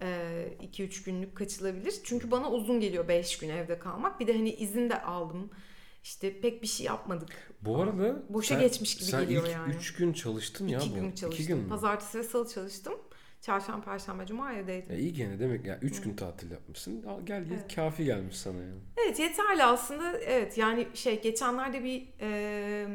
2-3 0.00 0.82
e, 0.82 1.04
günlük 1.04 1.36
kaçılabilir. 1.36 1.94
Çünkü 2.04 2.30
bana 2.30 2.50
uzun 2.50 2.80
geliyor 2.80 3.08
5 3.08 3.38
gün 3.38 3.48
evde 3.48 3.78
kalmak. 3.78 4.20
Bir 4.20 4.26
de 4.26 4.32
hani 4.32 4.50
izin 4.50 4.90
de 4.90 5.02
aldım. 5.02 5.50
İşte 6.02 6.40
pek 6.40 6.62
bir 6.62 6.66
şey 6.66 6.86
yapmadık. 6.86 7.52
Bu 7.62 7.82
arada 7.82 8.22
boşa 8.28 8.54
sen, 8.54 8.62
geçmiş 8.62 8.94
gibi 8.94 9.04
sen 9.04 9.20
geliyor 9.20 9.44
ilk 9.44 9.52
yani. 9.52 9.74
3 9.74 9.94
gün 9.94 10.12
çalıştın 10.12 10.68
ya 10.68 10.78
İki 10.78 10.90
bu. 10.90 10.94
gün 10.94 11.02
çalıştım. 11.02 11.30
İki 11.32 11.46
gün 11.46 11.58
mü? 11.58 11.68
Pazartesi 11.68 12.18
ve 12.18 12.22
salı 12.22 12.48
çalıştım. 12.48 12.94
Çarşamba, 13.40 13.84
perşembe, 13.84 14.26
cuma 14.26 14.52
evdeydim. 14.52 14.96
E 14.96 14.98
iyi 14.98 15.12
gene 15.12 15.38
demek 15.38 15.64
ya 15.66 15.78
3 15.82 16.00
gün 16.00 16.16
tatil 16.16 16.50
yapmışsın. 16.50 17.02
Gel 17.02 17.24
gel 17.24 17.44
evet. 17.52 17.74
kafi 17.74 18.04
gelmiş 18.04 18.36
sana 18.36 18.58
yani. 18.62 18.80
Evet 18.96 19.18
yeterli 19.18 19.64
aslında. 19.64 20.18
Evet 20.18 20.58
yani 20.58 20.88
şey 20.94 21.22
geçenlerde 21.22 21.84
bir 21.84 22.08
e, 22.20 22.88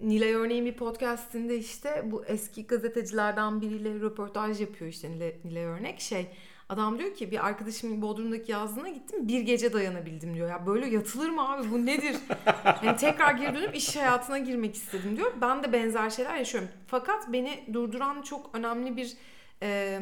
Nilay 0.00 0.34
Örneğin 0.34 0.66
bir 0.66 0.76
podcastinde 0.76 1.58
işte 1.58 2.02
bu 2.04 2.24
eski 2.24 2.66
gazetecilerden 2.66 3.60
biriyle 3.60 3.94
röportaj 3.94 4.60
yapıyor 4.60 4.90
işte 4.90 5.10
Nilay, 5.10 5.34
Nilay 5.44 5.64
Örnek 5.64 6.00
şey 6.00 6.26
adam 6.68 6.98
diyor 6.98 7.14
ki 7.14 7.30
bir 7.30 7.46
arkadaşımın 7.46 8.02
Bodrum'daki 8.02 8.52
yazlığına 8.52 8.88
gittim 8.88 9.28
bir 9.28 9.40
gece 9.40 9.72
dayanabildim 9.72 10.34
diyor. 10.34 10.48
Ya 10.48 10.66
böyle 10.66 10.86
yatılır 10.86 11.30
mı 11.30 11.52
abi 11.52 11.70
bu 11.70 11.86
nedir? 11.86 12.16
yani 12.82 12.96
tekrar 13.00 13.34
geri 13.34 13.54
dönüp 13.54 13.76
iş 13.76 13.96
hayatına 13.96 14.38
girmek 14.38 14.74
istedim 14.74 15.16
diyor. 15.16 15.32
Ben 15.40 15.62
de 15.62 15.72
benzer 15.72 16.10
şeyler 16.10 16.36
yaşıyorum. 16.36 16.70
Fakat 16.86 17.32
beni 17.32 17.64
durduran 17.72 18.22
çok 18.22 18.50
önemli 18.54 18.96
bir 18.96 19.12
e, 19.62 20.00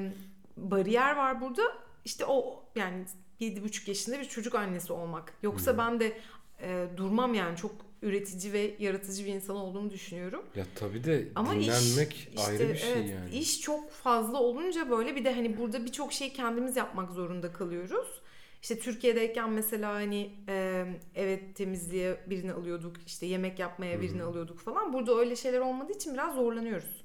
bariyer 0.57 1.17
var 1.17 1.41
burada. 1.41 1.63
İşte 2.05 2.25
o 2.25 2.65
yani 2.77 3.05
yedi 3.41 3.65
buçuk 3.65 3.89
yaşında 3.89 4.19
bir 4.19 4.25
çocuk 4.25 4.55
annesi 4.55 4.93
olmak. 4.93 5.35
Yoksa 5.43 5.71
hmm. 5.71 5.79
ben 5.79 6.01
de 6.01 6.19
e, 6.63 6.87
durmam 6.97 7.35
yani 7.35 7.57
çok 7.57 7.73
üretici 8.05 8.53
ve 8.53 8.75
yaratıcı 8.79 9.25
bir 9.25 9.35
insan 9.35 9.57
olduğumu 9.57 9.91
düşünüyorum. 9.91 10.43
Ya 10.57 10.65
tabii 10.75 11.05
de 11.05 11.29
Ama 11.35 11.55
dinlenmek 11.55 12.13
iş, 12.15 12.29
işte, 12.29 12.43
ayrı 12.43 12.69
bir 12.69 12.77
şey 12.77 12.93
evet, 12.93 13.11
yani. 13.11 13.31
İş 13.31 13.61
çok 13.61 13.91
fazla 13.91 14.39
olunca 14.39 14.91
böyle 14.91 15.17
bir 15.17 15.25
de 15.25 15.35
hani 15.35 15.59
burada 15.59 15.85
birçok 15.85 16.13
şeyi 16.13 16.33
kendimiz 16.33 16.77
yapmak 16.77 17.11
zorunda 17.11 17.53
kalıyoruz. 17.53 18.21
İşte 18.63 18.79
Türkiye'deyken 18.79 19.51
mesela 19.51 19.95
hani 19.95 20.31
e, 20.49 20.87
evet 21.15 21.55
temizliğe 21.57 22.21
birini 22.27 22.53
alıyorduk, 22.53 22.97
işte 23.07 23.27
yemek 23.27 23.59
yapmaya 23.59 24.01
birini 24.01 24.21
hmm. 24.21 24.29
alıyorduk 24.29 24.59
falan. 24.59 24.93
Burada 24.93 25.19
öyle 25.19 25.37
şeyler 25.37 25.61
olmadığı 25.61 25.93
için 25.93 26.15
biraz 26.15 26.35
zorlanıyoruz. 26.35 27.05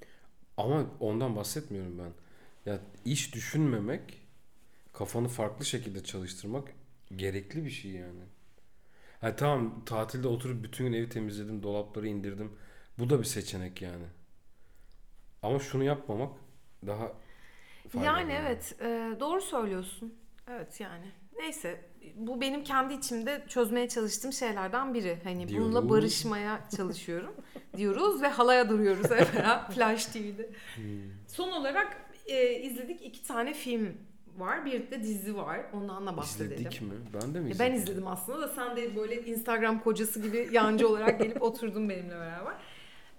Ama 0.58 0.86
ondan 1.00 1.36
bahsetmiyorum 1.36 2.00
ben. 2.00 2.12
Ya 2.72 2.80
iş 3.06 3.36
düşünmemek, 3.36 4.02
kafanı 4.94 5.28
farklı 5.28 5.66
şekilde 5.66 6.04
çalıştırmak 6.04 6.74
gerekli 7.16 7.66
bir 7.66 7.70
şey 7.70 7.92
yani. 7.92 8.22
Ha, 9.22 9.36
tamam 9.36 9.86
tatilde 9.86 10.28
oturup 10.28 10.64
bütün 10.64 10.86
gün 10.86 10.94
evi 10.94 11.10
temizledim, 11.10 11.64
dolapları 11.64 12.08
indirdim. 12.08 12.52
Bu 13.00 13.10
da 13.10 13.20
bir 13.20 13.24
seçenek 13.24 13.82
yani. 13.82 14.06
Ama 15.44 15.60
şunu 15.60 15.84
yapmamak 15.84 16.32
daha 16.88 17.12
faydalı. 17.90 18.06
Yani 18.06 18.34
evet 18.34 18.76
e, 18.82 19.20
doğru 19.20 19.42
söylüyorsun. 19.42 20.14
Evet 20.48 20.80
yani. 20.80 21.06
Neyse 21.40 21.86
bu 22.16 22.42
benim 22.42 22.64
kendi 22.64 22.94
içimde 22.94 23.46
çözmeye 23.48 23.90
çalıştığım 23.90 24.34
şeylerden 24.34 24.94
biri. 24.94 25.20
Hani 25.24 25.48
diyoruz. 25.48 25.68
bununla 25.68 25.90
barışmaya 25.90 26.70
çalışıyorum 26.78 27.36
diyoruz 27.78 28.22
ve 28.22 28.28
halaya 28.28 28.70
duruyoruz 28.70 29.06
mesela 29.12 29.68
Flash 29.76 30.06
TV'de. 30.06 30.50
Hmm. 30.76 30.84
Son 31.28 31.52
olarak 31.52 32.12
e, 32.26 32.54
izledik 32.54 33.02
iki 33.02 33.24
tane 33.24 33.54
film 33.54 33.98
var. 34.38 34.66
Bir 34.66 34.92
de 34.92 35.04
dizi 35.04 35.36
var. 35.36 35.60
Ondan 35.74 36.08
da 36.08 36.18
bahsedelim. 36.18 36.58
İzledik 36.62 36.82
mi? 36.82 36.94
Ben 37.14 37.34
de 37.34 37.40
mi 37.40 37.52
izledim? 37.52 37.74
Ben 37.74 37.80
izledim 37.80 38.08
aslında 38.08 38.42
da 38.42 38.48
sen 38.48 38.78
de 38.78 38.96
böyle 38.96 39.26
Instagram 39.26 39.80
kocası 39.80 40.22
gibi 40.22 40.50
yancı 40.52 40.90
olarak 40.90 41.20
gelip 41.20 41.42
oturdun 41.44 41.90
benimle 41.90 42.16
beraber. 42.16 42.54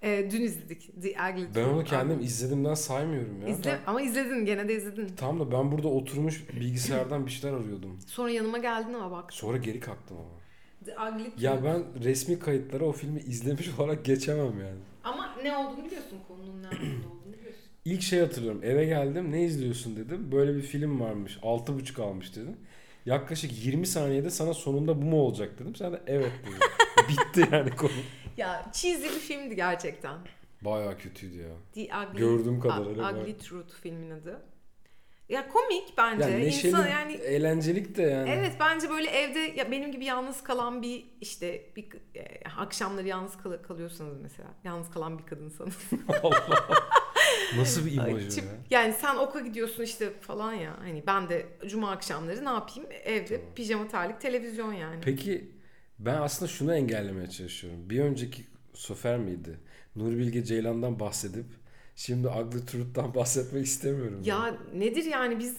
Ee, 0.03 0.29
dün 0.33 0.41
izledik 0.43 1.03
The 1.03 1.09
Ugly 1.11 1.47
Ben 1.55 1.65
onu 1.65 1.85
kendim 1.85 2.17
abi. 2.17 2.25
izledimden 2.25 2.75
saymıyorum 2.75 3.43
ya. 3.43 3.49
İzle, 3.49 3.71
ben... 3.71 3.79
Ama 3.87 4.03
izledin 4.03 4.45
gene 4.45 4.69
de 4.69 4.75
izledin. 4.75 5.13
Tamam 5.17 5.41
da 5.41 5.53
ben 5.53 5.73
burada 5.73 5.89
oturmuş 5.89 6.49
bilgisayardan 6.61 7.27
bir 7.27 7.31
şeyler 7.31 7.57
arıyordum. 7.57 7.99
Sonra 8.07 8.31
yanıma 8.31 8.59
geldin 8.59 8.95
ama 8.95 9.11
bak. 9.11 9.33
Sonra 9.33 9.57
geri 9.57 9.81
kalktım 9.81 10.17
ama. 10.17 10.41
The 10.85 10.93
Ugly 10.93 11.45
Ya 11.45 11.65
ben 11.65 12.05
resmi 12.05 12.39
kayıtlara 12.39 12.85
o 12.85 12.93
filmi 12.93 13.21
izlemiş 13.21 13.69
olarak 13.79 14.05
geçemem 14.05 14.61
yani. 14.61 14.79
Ama 15.05 15.35
ne 15.43 15.57
olduğunu 15.57 15.85
biliyorsun 15.85 16.19
konunun 16.29 16.63
ne 16.63 16.67
olduğunu 16.67 17.20
İlk 17.85 18.03
şey 18.03 18.21
hatırlıyorum. 18.21 18.61
Eve 18.65 18.85
geldim. 18.85 19.33
Ne 19.33 19.43
izliyorsun 19.43 19.97
dedim. 19.97 20.33
Böyle 20.33 20.57
bir 20.57 20.63
film 20.63 21.01
varmış. 21.01 21.39
6.5 21.43 22.03
almış 22.03 22.37
dedim. 22.37 22.57
Yaklaşık 23.07 23.65
20 23.65 23.87
saniyede 23.87 24.31
sana 24.31 24.55
sonunda 24.55 25.03
bu 25.03 25.05
mu 25.05 25.21
olacak 25.21 25.59
dedim. 25.59 25.75
Sen 25.75 25.93
de 25.93 26.01
evet 26.07 26.33
dedin. 26.43 26.59
Bitti 27.09 27.49
yani 27.53 27.71
konu. 27.77 27.91
Ya 28.37 28.67
cheesy 28.73 29.05
bir 29.05 29.21
filmdi 29.21 29.57
gerçekten. 29.57 30.19
Bayağı 30.63 30.99
kötüydü 30.99 31.37
ya. 31.37 31.49
The 31.75 31.81
Ugly, 31.97 32.19
Gördüğüm 32.19 32.61
kadarıyla 32.61 33.11
Ugly 33.11 33.23
bayağı. 33.23 33.39
Truth 33.39 33.75
filmin 33.75 34.11
adı. 34.11 34.43
Ya 35.29 35.49
komik 35.49 35.99
bence. 35.99 36.25
Yani 36.25 36.45
neşeli, 36.45 36.69
İnsan 36.69 36.89
yani 36.89 37.13
eğlencelik 37.13 37.97
de 37.97 38.03
yani. 38.03 38.31
Evet 38.31 38.53
bence 38.61 38.91
böyle 38.91 39.11
evde 39.11 39.39
ya 39.39 39.71
benim 39.71 39.93
gibi 39.93 40.05
yalnız 40.05 40.43
kalan 40.43 40.83
bir 40.83 41.05
işte 41.21 41.63
bir 41.77 41.89
e, 42.15 42.49
akşamları 42.59 43.09
yalnız 43.09 43.37
kal- 43.37 43.63
kalıyorsanız 43.63 44.21
mesela 44.23 44.49
yalnız 44.65 44.91
kalan 44.91 45.19
bir 45.19 45.27
kadınsanız. 45.27 45.79
Allah. 46.23 46.69
Nasıl 47.57 47.87
bir 47.87 47.93
imaj 47.93 48.27
o 48.27 48.31
çıp- 48.31 48.45
ya? 48.45 48.51
Yani 48.71 48.95
sen 49.01 49.17
oka 49.17 49.41
gidiyorsun 49.41 49.83
işte 49.83 50.13
falan 50.21 50.53
ya. 50.55 50.77
Hani 50.81 51.03
ben 51.07 51.29
de 51.29 51.47
cuma 51.67 51.91
akşamları 51.91 52.45
ne 52.45 52.49
yapayım? 52.51 52.89
Evde 53.05 53.37
Tamam. 53.37 53.55
pijama 53.55 53.89
terlik 53.89 54.21
televizyon 54.21 54.73
yani. 54.73 55.01
Peki 55.05 55.51
ben 55.99 56.15
aslında 56.21 56.51
şunu 56.51 56.75
engellemeye 56.75 57.31
çalışıyorum. 57.31 57.91
Bir 57.91 58.01
önceki 58.01 58.43
Sofer 58.75 59.19
miydi? 59.19 59.61
Nuri 59.97 60.19
Bilge 60.19 60.45
Ceylan'dan 60.45 61.01
bahsedip 61.01 61.47
şimdi 61.97 62.29
Ugly 62.29 62.67
Truth'tan 62.67 63.15
bahsetmek 63.15 63.67
istemiyorum. 63.67 64.21
Ya 64.25 64.55
nedir 64.75 65.05
yani 65.05 65.39
biz 65.39 65.57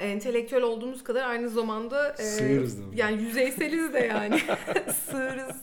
entelektüel 0.00 0.62
olduğumuz 0.62 1.04
kadar 1.04 1.28
aynı 1.28 1.48
zamanda 1.48 2.12
e, 2.12 2.22
Sığırız 2.22 2.78
değil 2.78 2.88
mi? 2.88 2.96
yani 2.98 3.22
yüzeyseliz 3.22 3.92
de 3.92 3.98
yani. 3.98 4.40
Sığırız. 5.10 5.56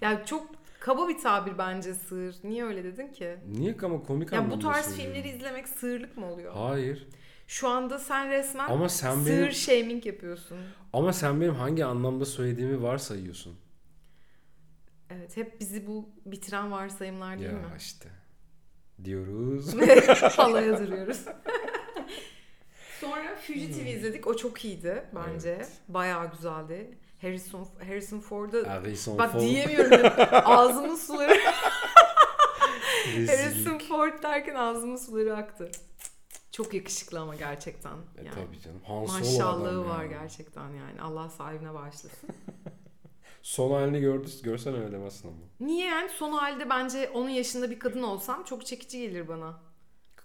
Yani 0.00 0.18
çok 0.26 0.57
kaba 0.88 1.08
bir 1.08 1.18
tabir 1.18 1.58
bence 1.58 1.94
sığır. 1.94 2.36
Niye 2.44 2.64
öyle 2.64 2.84
dedin 2.84 3.08
ki? 3.08 3.36
Niye 3.46 3.76
ama 3.82 4.02
komik 4.02 4.32
Ya 4.32 4.50
bu 4.50 4.58
tarz 4.58 4.86
söylüyorum. 4.86 5.14
filmleri 5.14 5.36
izlemek 5.36 5.68
sığırlık 5.68 6.16
mı 6.16 6.32
oluyor? 6.32 6.52
Hayır. 6.54 7.08
Şu 7.46 7.68
anda 7.68 7.98
sen 7.98 8.30
resmen 8.30 8.68
Ama 8.68 8.88
sen 8.88 9.14
sığır 9.14 9.26
benim 9.26 9.52
shaming 9.52 10.06
yapıyorsun. 10.06 10.58
ama 10.92 11.12
sen 11.12 11.40
benim 11.40 11.54
hangi 11.54 11.84
anlamda 11.84 12.24
söylediğimi 12.24 12.82
varsayıyorsun. 12.82 13.58
Evet 15.10 15.36
hep 15.36 15.60
bizi 15.60 15.86
bu 15.86 16.08
bitiren 16.26 16.72
varsayımlar 16.72 17.38
değil 17.38 17.50
ya 17.50 17.56
mi? 17.56 17.66
işte 17.78 18.08
diyoruz. 19.04 19.74
Halaya 20.36 20.78
duruyoruz. 20.78 21.24
Sonra 23.00 23.36
Fugitive'i 23.36 23.90
izledik. 23.90 24.26
O 24.26 24.36
çok 24.36 24.64
iyiydi 24.64 25.04
bence. 25.14 25.50
Evet. 25.50 25.72
Bayağı 25.88 26.30
güzeldi. 26.30 26.98
Harrison 27.22 27.68
Harrison 27.86 28.20
Ford'a 28.20 28.70
Harrison 28.70 29.18
bak 29.18 29.32
Ford. 29.32 29.40
diyemiyorum. 29.40 30.12
Ağzımın 30.44 30.96
suları. 30.96 31.38
Harrison 33.26 33.78
Ford 33.78 34.22
derken 34.22 34.54
ağzımın 34.54 34.96
suları 34.96 35.36
aktı. 35.36 35.70
Çok 36.52 36.74
yakışıklı 36.74 37.20
ama 37.20 37.34
gerçekten. 37.34 37.92
E 37.92 38.24
Yani. 38.24 38.34
tabii 38.34 38.60
canım. 38.60 38.80
Han 38.86 38.96
Maşallahı 39.06 39.84
var 39.88 40.02
yani. 40.02 40.08
gerçekten 40.12 40.68
yani. 40.70 41.00
Allah 41.02 41.28
sahibine 41.30 41.74
bağışlasın. 41.74 42.28
Son 43.42 43.70
halini 43.72 44.00
gördü, 44.00 44.28
görsen 44.42 44.74
öyle 44.74 44.92
demezsin 44.92 45.28
ama. 45.28 45.36
Niye 45.68 45.86
yani 45.86 46.08
son 46.08 46.32
halde 46.32 46.70
bence 46.70 47.10
onun 47.14 47.28
yaşında 47.28 47.70
bir 47.70 47.78
kadın 47.78 48.02
olsam 48.02 48.44
çok 48.44 48.66
çekici 48.66 49.00
gelir 49.00 49.28
bana. 49.28 49.60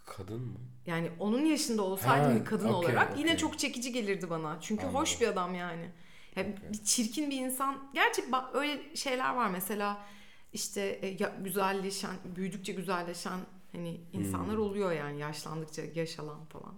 Kadın 0.05 0.41
mı? 0.41 0.57
Yani 0.85 1.11
onun 1.19 1.45
yaşında 1.45 1.81
olsaydım 1.81 2.31
Ha, 2.31 2.39
bir 2.39 2.45
kadın 2.45 2.69
okey, 2.69 2.89
olarak 2.89 3.17
yine 3.17 3.27
okey. 3.29 3.37
çok 3.37 3.59
çekici 3.59 3.91
gelirdi 3.93 4.29
bana. 4.29 4.57
Çünkü 4.61 4.83
Anladım. 4.83 4.99
hoş 4.99 5.21
bir 5.21 5.27
adam 5.27 5.55
yani. 5.55 5.91
Yani. 6.35 6.55
Bir 6.73 6.83
çirkin 6.83 7.29
bir 7.29 7.37
insan. 7.39 7.89
Gerçi 7.93 8.23
öyle 8.53 8.95
şeyler 8.95 9.35
var 9.35 9.49
mesela 9.49 10.05
işte 10.53 10.81
e, 10.81 11.07
ya, 11.19 11.35
güzelleşen, 11.43 12.15
büyüdükçe 12.35 12.73
güzelleşen 12.73 13.39
hani 13.71 14.01
insanlar 14.13 14.55
Hmm. 14.55 14.61
oluyor 14.63 14.91
yani 14.91 15.19
yaşlandıkça 15.19 15.81
yaşalan 15.95 16.45
falan. 16.45 16.75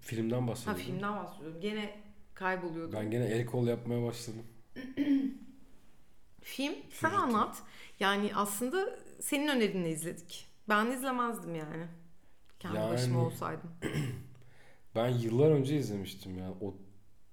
Filmden 0.00 0.40
Ha 0.40 0.48
bahsediyorum. 0.48 0.82
filmden 0.84 1.16
bahsediyorum. 1.16 1.60
Gene 1.60 2.00
kayboluyordum. 2.34 2.92
Ben 3.00 3.10
gene 3.10 3.24
el 3.24 3.46
kol 3.46 3.66
yapmaya 3.66 4.06
başladım. 4.06 4.42
Film 6.40 6.74
sen 6.92 7.10
anlat. 7.10 7.62
Yani 8.00 8.30
aslında 8.34 8.98
senin 9.20 9.48
önerinle 9.48 9.90
izledik. 9.90 10.46
Ben 10.68 10.86
izlemezdim 10.86 11.54
yani. 11.54 11.86
Kendi 12.60 12.76
Yani- 12.76 12.90
başıma 12.92 13.24
olsaydım. 13.26 13.70
Ben 14.94 15.08
yıllar 15.08 15.50
önce 15.50 15.76
izlemiştim 15.76 16.38
ya. 16.38 16.50
O 16.60 16.74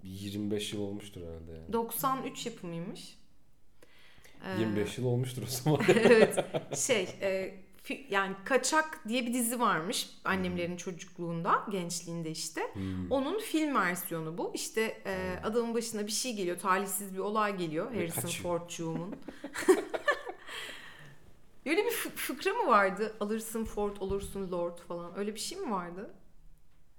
25 0.06 0.74
yıl 0.74 0.82
olmuştur 0.82 1.22
herhalde 1.22 1.51
yani. 1.51 1.74
93 1.74 2.45
yapımıymış. 2.45 3.18
Ee, 4.45 4.60
25 4.60 4.97
yıl 4.97 5.06
olmuştur 5.06 5.43
o 5.43 5.45
zaman. 5.45 5.82
evet 5.88 6.45
şey 6.76 7.10
e, 7.22 7.56
yani 8.10 8.36
Kaçak 8.45 9.01
diye 9.08 9.26
bir 9.26 9.34
dizi 9.34 9.60
varmış 9.60 10.10
annemlerin 10.26 10.78
çocukluğunda 10.78 11.66
gençliğinde 11.72 12.32
işte. 12.32 12.62
Hmm. 12.74 13.12
Onun 13.12 13.39
film 13.39 13.76
versiyonu 13.76 14.38
bu. 14.38 14.51
İşte 14.53 15.01
e, 15.06 15.39
adamın 15.43 15.76
başına 15.76 16.08
bir 16.08 16.12
şey 16.12 16.36
geliyor. 16.36 16.60
Talihsiz 16.60 17.14
bir 17.14 17.20
olay 17.20 17.58
geliyor. 17.58 17.93
Harrison 17.93 18.22
kaçıyor. 18.22 18.60
Ford'cuğumun. 18.60 19.16
Öyle 21.66 21.86
bir 21.86 21.91
fı- 21.91 22.16
fıkra 22.16 22.53
mı 22.53 22.68
vardı? 22.68 23.16
Alırsın 23.20 23.66
Ford 23.66 23.97
olursun 23.99 24.51
Lord 24.51 24.78
falan. 24.78 25.18
Öyle 25.18 25.36
bir 25.36 25.39
şey 25.39 25.58
mi 25.58 25.72
vardı? 25.72 26.14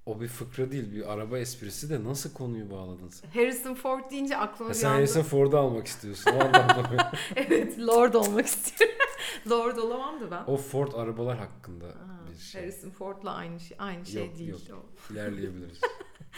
O 0.06 0.20
bir 0.20 0.28
fıkra 0.28 0.70
değil 0.72 0.92
bir 0.92 1.12
araba 1.12 1.38
esprisi 1.38 1.90
de 1.90 2.04
nasıl 2.04 2.32
konuyu 2.32 2.70
bağladın 2.70 3.08
sen? 3.08 3.28
Harrison 3.30 3.74
Ford 3.74 4.10
deyince 4.10 4.36
aklıma 4.36 4.68
Ha, 4.70 4.74
bir 4.74 4.78
sen 4.78 4.88
anda... 4.88 4.96
Harrison 4.98 5.22
Ford'u 5.22 5.58
almak 5.58 5.86
istiyorsun. 5.86 6.30
O 6.30 6.34
anlamda. 6.44 7.12
evet 7.36 7.78
Lord 7.80 8.14
olmak 8.14 8.46
istiyorum. 8.46 8.96
Lord 9.50 9.76
olamam 9.76 10.20
da 10.20 10.30
ben. 10.30 10.44
o 10.46 10.56
Ford 10.56 10.92
arabalar 10.92 11.38
hakkında 11.38 11.86
Ha, 11.86 12.20
bir 12.32 12.38
şey. 12.38 12.60
Harrison 12.60 12.90
Ford'la 12.90 13.34
aynı 13.34 13.60
şey, 13.60 13.76
aynı 13.80 14.06
şey 14.06 14.26
Yok, 14.26 14.38
değil. 14.38 14.48
yok. 14.68 14.84
o. 15.10 15.12
İlerleyebiliriz. 15.12 15.80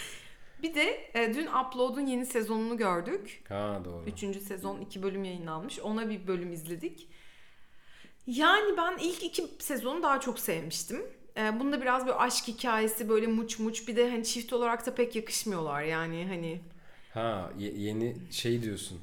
Bir 0.63 0.75
de 0.75 1.11
e, 1.15 1.35
dün 1.35 1.47
Upload'un 1.47 2.07
yeni 2.07 2.27
sezonunu 2.27 2.77
gördük. 2.77 3.43
ha 3.49 3.83
doğru. 3.85 4.05
Üçüncü 4.07 4.41
sezon 4.41 4.81
iki 4.81 5.03
bölüm 5.03 5.25
yayınlanmış. 5.25 5.81
Ona 5.81 6.11
bir 6.11 6.27
bölüm 6.27 6.53
izledik. 6.53 7.09
Yani 8.27 8.77
ben 8.77 8.99
ilk 9.01 9.23
iki 9.23 9.49
sezonu 9.59 10.03
daha 10.03 10.21
çok 10.21 10.39
sevmiştim. 10.39 11.03
E, 11.39 11.61
bunda 11.61 11.81
biraz 11.81 12.07
böyle 12.07 12.17
aşk 12.19 12.49
hikayesi 12.49 13.09
böyle 13.09 13.27
muç 13.27 13.59
muç 13.59 13.89
bir 13.89 13.97
de 13.97 14.11
hani 14.11 14.25
çift 14.25 14.53
olarak 14.53 14.87
da 14.87 14.95
pek 14.95 15.17
yakışmıyorlar 15.17 15.83
yani 15.83 16.27
hani. 16.29 16.61
Ha 17.09 17.53
ye- 17.59 17.75
yeni 17.79 18.17
şey 18.31 18.63
diyorsun. 18.63 19.01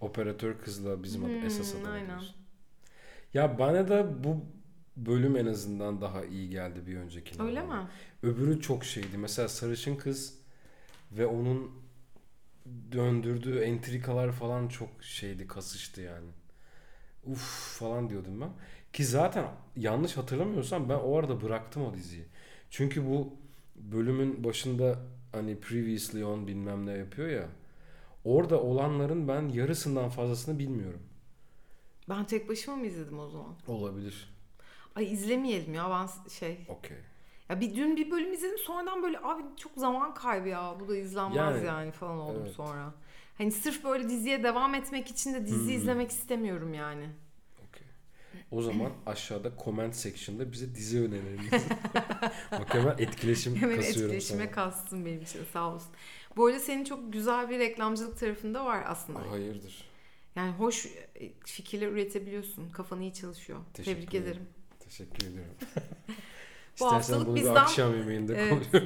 Operatör 0.00 0.58
kızla 0.58 1.02
bizim 1.02 1.22
Hmm, 1.22 1.34
esas 1.42 1.74
adam 1.74 1.94
aynen. 1.94 2.06
diyorsun. 2.06 2.36
Ya 3.34 3.58
bana 3.58 3.88
da 3.88 4.24
bu 4.24 4.44
bölüm 4.96 5.36
en 5.36 5.46
azından 5.46 6.00
daha 6.00 6.24
iyi 6.24 6.50
geldi 6.50 6.86
bir 6.86 6.96
öncekine. 6.96 7.44
Öyle 7.44 7.62
mi? 7.62 7.88
Öbürü 8.22 8.60
çok 8.60 8.84
şeydi. 8.84 9.18
Mesela 9.18 9.48
sarışın 9.48 9.96
kız 9.96 10.34
ve 11.12 11.26
onun 11.26 11.72
döndürdüğü 12.92 13.58
entrikalar 13.60 14.32
falan 14.32 14.68
çok 14.68 14.88
şeydi, 15.04 15.46
kasıştı 15.46 16.00
yani. 16.00 16.30
Uf 17.24 17.78
falan 17.80 18.10
diyordum 18.10 18.40
ben. 18.40 18.50
Ki 18.98 19.04
zaten 19.04 19.44
yanlış 19.76 20.16
hatırlamıyorsam 20.16 20.88
ben 20.88 20.94
o 20.94 21.18
arada 21.18 21.40
bıraktım 21.42 21.84
o 21.84 21.94
diziyi. 21.94 22.24
Çünkü 22.70 23.06
bu 23.06 23.36
bölümün 23.76 24.44
başında 24.44 24.98
hani 25.32 25.60
previously 25.60 26.24
on 26.24 26.46
bilmem 26.46 26.86
ne 26.86 26.92
yapıyor 26.92 27.28
ya. 27.28 27.48
Orada 28.24 28.60
olanların 28.60 29.28
ben 29.28 29.48
yarısından 29.48 30.08
fazlasını 30.08 30.58
bilmiyorum. 30.58 31.00
Ben 32.08 32.24
tek 32.24 32.48
başıma 32.48 32.76
mı 32.76 32.86
izledim 32.86 33.18
o 33.18 33.28
zaman? 33.28 33.54
Olabilir. 33.68 34.34
Ay 34.94 35.12
izlemeyelim 35.12 35.74
ya 35.74 35.90
ben 35.90 36.30
şey. 36.30 36.66
Okey. 36.68 36.98
Ya 37.48 37.60
bir 37.60 37.74
dün 37.76 37.96
bir 37.96 38.10
bölüm 38.10 38.32
izledim 38.32 38.58
sonradan 38.58 39.02
böyle 39.02 39.18
abi 39.18 39.42
çok 39.56 39.72
zaman 39.76 40.14
kaybı 40.14 40.48
ya 40.48 40.76
bu 40.80 40.88
da 40.88 40.96
izlenmez 40.96 41.36
Yani, 41.36 41.66
yani, 41.66 41.92
falan 41.92 42.18
oldum 42.18 42.42
evet. 42.42 42.54
sonra. 42.54 42.94
Hani 43.38 43.52
sırf 43.52 43.84
böyle 43.84 44.08
diziye 44.08 44.42
devam 44.42 44.74
etmek 44.74 45.08
için 45.08 45.34
de 45.34 45.46
dizi 45.46 45.64
Hmm. 45.64 45.76
izlemek 45.76 46.10
istemiyorum 46.10 46.74
yani. 46.74 47.10
O 48.50 48.62
zaman 48.62 48.92
aşağıda 49.06 49.52
comment 49.64 49.94
section'da 49.96 50.52
bize 50.52 50.74
dizi 50.74 51.00
önerilerinizi. 51.00 51.50
Bak 52.52 52.74
hemen 52.74 52.94
etkileşim 52.98 53.56
Hemen 53.56 53.76
kasıyorum 53.76 54.04
etkileşime 54.14 54.44
sana. 54.44 54.50
kastın 54.54 55.06
benim 55.06 55.22
için 55.22 55.40
sağ 55.52 55.74
olsun. 55.74 55.88
Bu 56.36 56.46
arada 56.46 56.58
senin 56.60 56.84
çok 56.84 57.12
güzel 57.12 57.50
bir 57.50 57.58
reklamcılık 57.58 58.18
tarafında 58.18 58.64
var 58.64 58.82
aslında. 58.86 59.30
Hayırdır. 59.30 59.84
Yani 60.36 60.50
hoş 60.52 60.86
e, 60.86 61.32
fikirler 61.44 61.88
üretebiliyorsun. 61.88 62.70
Kafan 62.70 63.00
iyi 63.00 63.14
çalışıyor. 63.14 63.58
Teşekkür 63.74 63.96
Tebrik 64.00 64.14
ederim. 64.14 64.26
ederim. 64.32 64.46
Teşekkür 64.80 65.26
ediyorum. 65.26 65.54
Bu 66.80 66.84
İstersen 66.84 66.96
haftalık 66.96 67.26
bunu 67.26 67.36
bir 67.36 67.40
bizden- 67.40 67.54
akşam 67.54 67.98
yemeğinde 67.98 68.34
Evet. 68.36 68.84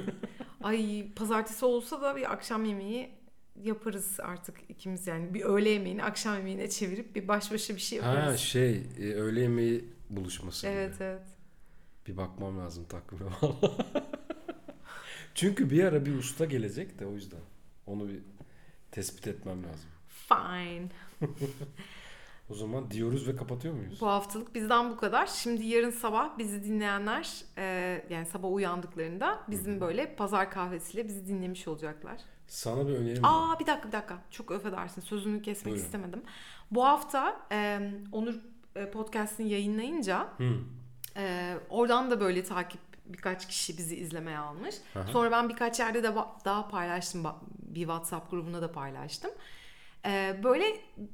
Ay 0.63 1.07
pazartesi 1.17 1.65
olsa 1.65 2.03
da 2.03 2.17
bir 2.17 2.33
akşam 2.33 2.65
yemeği 2.65 3.11
yaparız 3.57 4.21
artık 4.21 4.57
ikimiz 4.69 5.07
yani. 5.07 5.35
Bir 5.35 5.43
öğle 5.43 5.71
yemeğini 5.71 6.05
akşam 6.05 6.37
yemeğine 6.37 6.71
çevirip 6.71 7.15
bir 7.15 7.29
baş 7.29 7.53
başa 7.53 7.75
bir 7.75 7.81
şey 7.81 7.99
yaparız. 7.99 8.33
Ha 8.33 8.37
şey 8.37 8.83
e, 8.99 9.15
öğle 9.15 9.41
yemeği 9.41 9.85
buluşması 10.11 10.67
evet 10.67 10.95
gibi. 10.95 11.05
evet. 11.05 11.23
Bir 12.07 12.17
bakmam 12.17 12.59
lazım 12.59 12.85
takvime 12.85 13.31
valla. 13.43 13.71
Çünkü 15.35 15.71
bir 15.71 15.85
ara 15.85 16.07
bir 16.07 16.15
usta 16.15 16.45
gelecek 16.45 16.99
de 16.99 17.07
o 17.07 17.13
yüzden. 17.13 17.41
Onu 17.87 18.09
bir 18.09 18.21
tespit 18.91 19.27
etmem 19.27 19.65
lazım. 19.65 19.91
Fine. 20.09 20.89
O 22.51 22.55
zaman 22.55 22.91
diyoruz 22.91 23.29
ve 23.29 23.37
kapatıyor 23.37 23.75
muyuz? 23.75 24.01
Bu 24.01 24.07
haftalık 24.07 24.55
bizden 24.55 24.91
bu 24.91 24.97
kadar. 24.97 25.27
Şimdi 25.27 25.67
yarın 25.67 25.91
sabah 25.91 26.39
bizi 26.39 26.65
dinleyenler 26.65 27.45
e, 27.59 27.65
yani 28.11 28.27
sabah 28.27 28.53
uyandıklarında 28.53 29.43
bizim 29.49 29.81
böyle 29.81 30.17
pazar 30.17 30.51
kahvesiyle 30.51 31.09
bizi 31.09 31.27
dinlemiş 31.27 31.69
olacaklar. 31.69 32.21
Sana 32.53 32.89
bir 32.89 32.93
önerim 32.95 33.23
var. 33.23 33.31
Aa 33.33 33.61
bir 33.61 33.67
dakika 33.67 33.89
bir 33.89 33.93
dakika. 33.93 34.19
Çok 34.31 34.53
affedersin. 34.53 35.01
Sözünü 35.01 35.43
kesmek 35.43 35.73
Buyurun. 35.73 35.85
istemedim. 35.87 36.23
Bu 36.71 36.85
hafta 36.85 37.37
e, 37.53 37.81
Onur 38.13 38.35
podcast'ini 38.93 39.49
yayınlayınca 39.51 40.29
Hı. 40.39 40.55
e, 41.17 41.55
oradan 41.71 42.11
da 42.11 42.21
böyle 42.21 42.45
takip 42.45 42.81
birkaç 43.07 43.49
kişi 43.49 43.79
bizi 43.79 43.97
izlemeye 43.97 44.39
almış. 44.39 44.75
Aha. 44.97 45.07
Sonra 45.07 45.31
ben 45.31 45.49
birkaç 45.49 45.81
yerde 45.81 46.03
de 46.03 46.15
daha 46.45 46.69
paylaştım. 46.69 47.25
Bir 47.63 47.81
WhatsApp 47.81 48.31
grubunda 48.31 48.63
da 48.63 48.73
paylaştım. 48.73 49.31
E, 50.07 50.41
böyle 50.45 50.65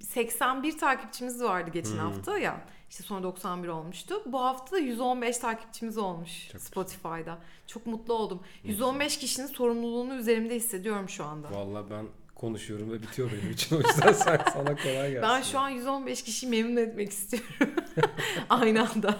81 0.01 0.78
takipçimiz 0.78 1.43
vardı 1.43 1.70
geçen 1.70 1.91
Hmm. 1.93 1.99
hafta 1.99 2.39
ya. 2.39 2.61
İşte 2.91 3.03
sonra 3.03 3.22
91 3.22 3.68
olmuştu. 3.68 4.22
Bu 4.26 4.41
hafta 4.41 4.76
da 4.76 4.78
115 4.78 5.39
takipçimiz 5.39 5.99
olmuş 5.99 6.47
Çok 6.47 6.53
güzel. 6.53 6.66
Spotify'da. 6.66 7.39
Çok 7.66 7.86
mutlu 7.86 8.14
oldum. 8.14 8.41
115 8.64 9.18
kişinin 9.18 9.47
sorumluluğunu 9.47 10.14
üzerimde 10.14 10.55
hissediyorum 10.55 11.09
şu 11.09 11.24
anda. 11.24 11.51
Vallahi 11.51 11.91
ben 11.91 12.07
konuşuyorum 12.34 12.93
ve 12.93 13.03
bitiyor 13.03 13.30
benim 13.32 13.51
için. 13.53 13.76
O 13.76 13.78
yüzden 13.78 14.12
sen, 14.24 14.41
sana 14.53 14.76
kolay 14.76 15.11
gelsin. 15.11 15.22
Ben 15.22 15.43
şu 15.43 15.59
an 15.59 15.68
115 15.68 16.22
kişiyi 16.22 16.47
memnun 16.47 16.76
etmek 16.76 17.11
istiyorum. 17.11 17.74
Aynı 18.51 18.91
anda. 18.91 19.18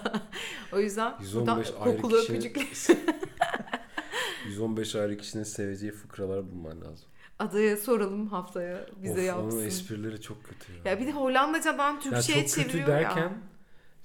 o 0.73 0.79
yüzden 0.79 1.15
115 1.21 1.35
buradan 1.35 1.65
ayrı 1.81 1.97
kokulu 1.97 2.17
öpücükler. 2.17 2.67
115 4.47 4.95
ayrı 4.95 5.19
kişinin 5.19 5.45
seveceği 5.45 5.93
fıkralar 5.93 6.51
bulman 6.51 6.81
lazım. 6.81 7.09
Adaya 7.39 7.77
soralım 7.77 8.27
haftaya 8.27 8.87
bize 9.03 9.21
of, 9.21 9.27
yapsın. 9.27 9.59
Onun 9.59 9.67
esprileri 9.67 10.21
çok 10.21 10.45
kötü 10.45 10.73
ya. 10.73 10.79
Ya 10.91 11.01
bir 11.01 11.07
de 11.07 11.13
Hollandacadan 11.13 11.95
Ya 11.95 12.01
Türkçe'ye 12.01 12.47
çok 12.47 12.55
kötü 12.55 12.69
çeviriyor 12.71 12.89
derken 12.89 13.23
ya. 13.23 13.33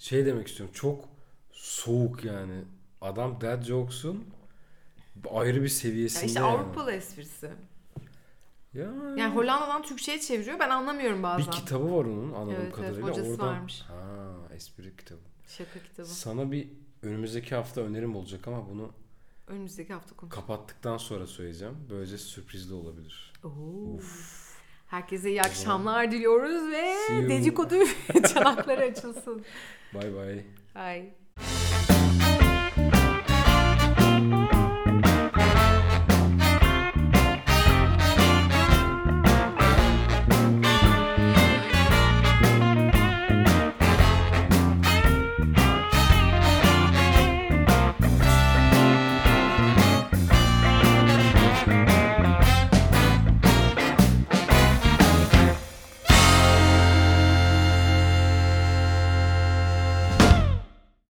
Şey 0.03 0.25
demek 0.25 0.47
istiyorum. 0.47 0.75
Çok 0.75 1.05
soğuk 1.51 2.23
yani. 2.25 2.61
Adam 3.01 3.41
dad 3.41 3.63
jokes'un 3.63 4.25
ayrı 5.31 5.55
bir 5.57 5.61
Ya 5.63 5.69
seviyesinde 5.69 6.25
işte 6.25 6.39
yani. 6.39 6.49
Avrupalı 6.51 6.91
esprisi. 6.91 7.49
Ya. 8.73 8.83
Yani 9.17 9.35
Hollanda'dan 9.35 9.81
Türkçe'ye 9.83 10.19
çeviriyor. 10.19 10.59
Ben 10.59 10.69
anlamıyorum 10.69 11.23
bazen. 11.23 11.45
bir 11.47 11.51
kitabı 11.51 11.85
var 11.95 12.05
onun 12.05 12.33
anladığım 12.33 12.51
Evet, 12.53 12.61
evet, 12.63 12.75
kadarıyla. 12.75 13.07
hocası 13.09 13.31
Oradan... 13.31 13.47
varmış. 13.47 13.81
Ha, 13.81 13.95
espri 14.55 14.97
kitabı. 14.97 15.19
Şaka 15.47 15.79
kitabı. 15.83 16.07
Sana 16.07 16.51
bir 16.51 16.67
önümüzdeki 17.01 17.55
hafta 17.55 17.81
önerim 17.81 18.15
olacak 18.15 18.47
ama 18.47 18.69
bunu 18.69 18.91
Önümüzdeki 19.47 19.93
hafta 19.93 20.15
konuş. 20.15 20.33
kapattıktan 20.35 20.97
sonra 20.97 21.27
söyleyeceğim. 21.27 21.75
Böylece 21.89 22.17
sürprizli 22.17 22.73
olabilir. 22.73 23.33
Oo. 23.43 23.49
Uf. 23.95 24.43
Herkese 24.87 25.29
iyi 25.29 25.41
akşamlar 25.41 26.11
diliyoruz 26.11 26.71
ve 26.71 26.93
dedikodu 27.29 27.75
çanakları 28.33 28.81
açılsın. 28.81 29.45
Bye 29.93 30.09
bye. 30.09 30.43
Bye. 30.73 31.92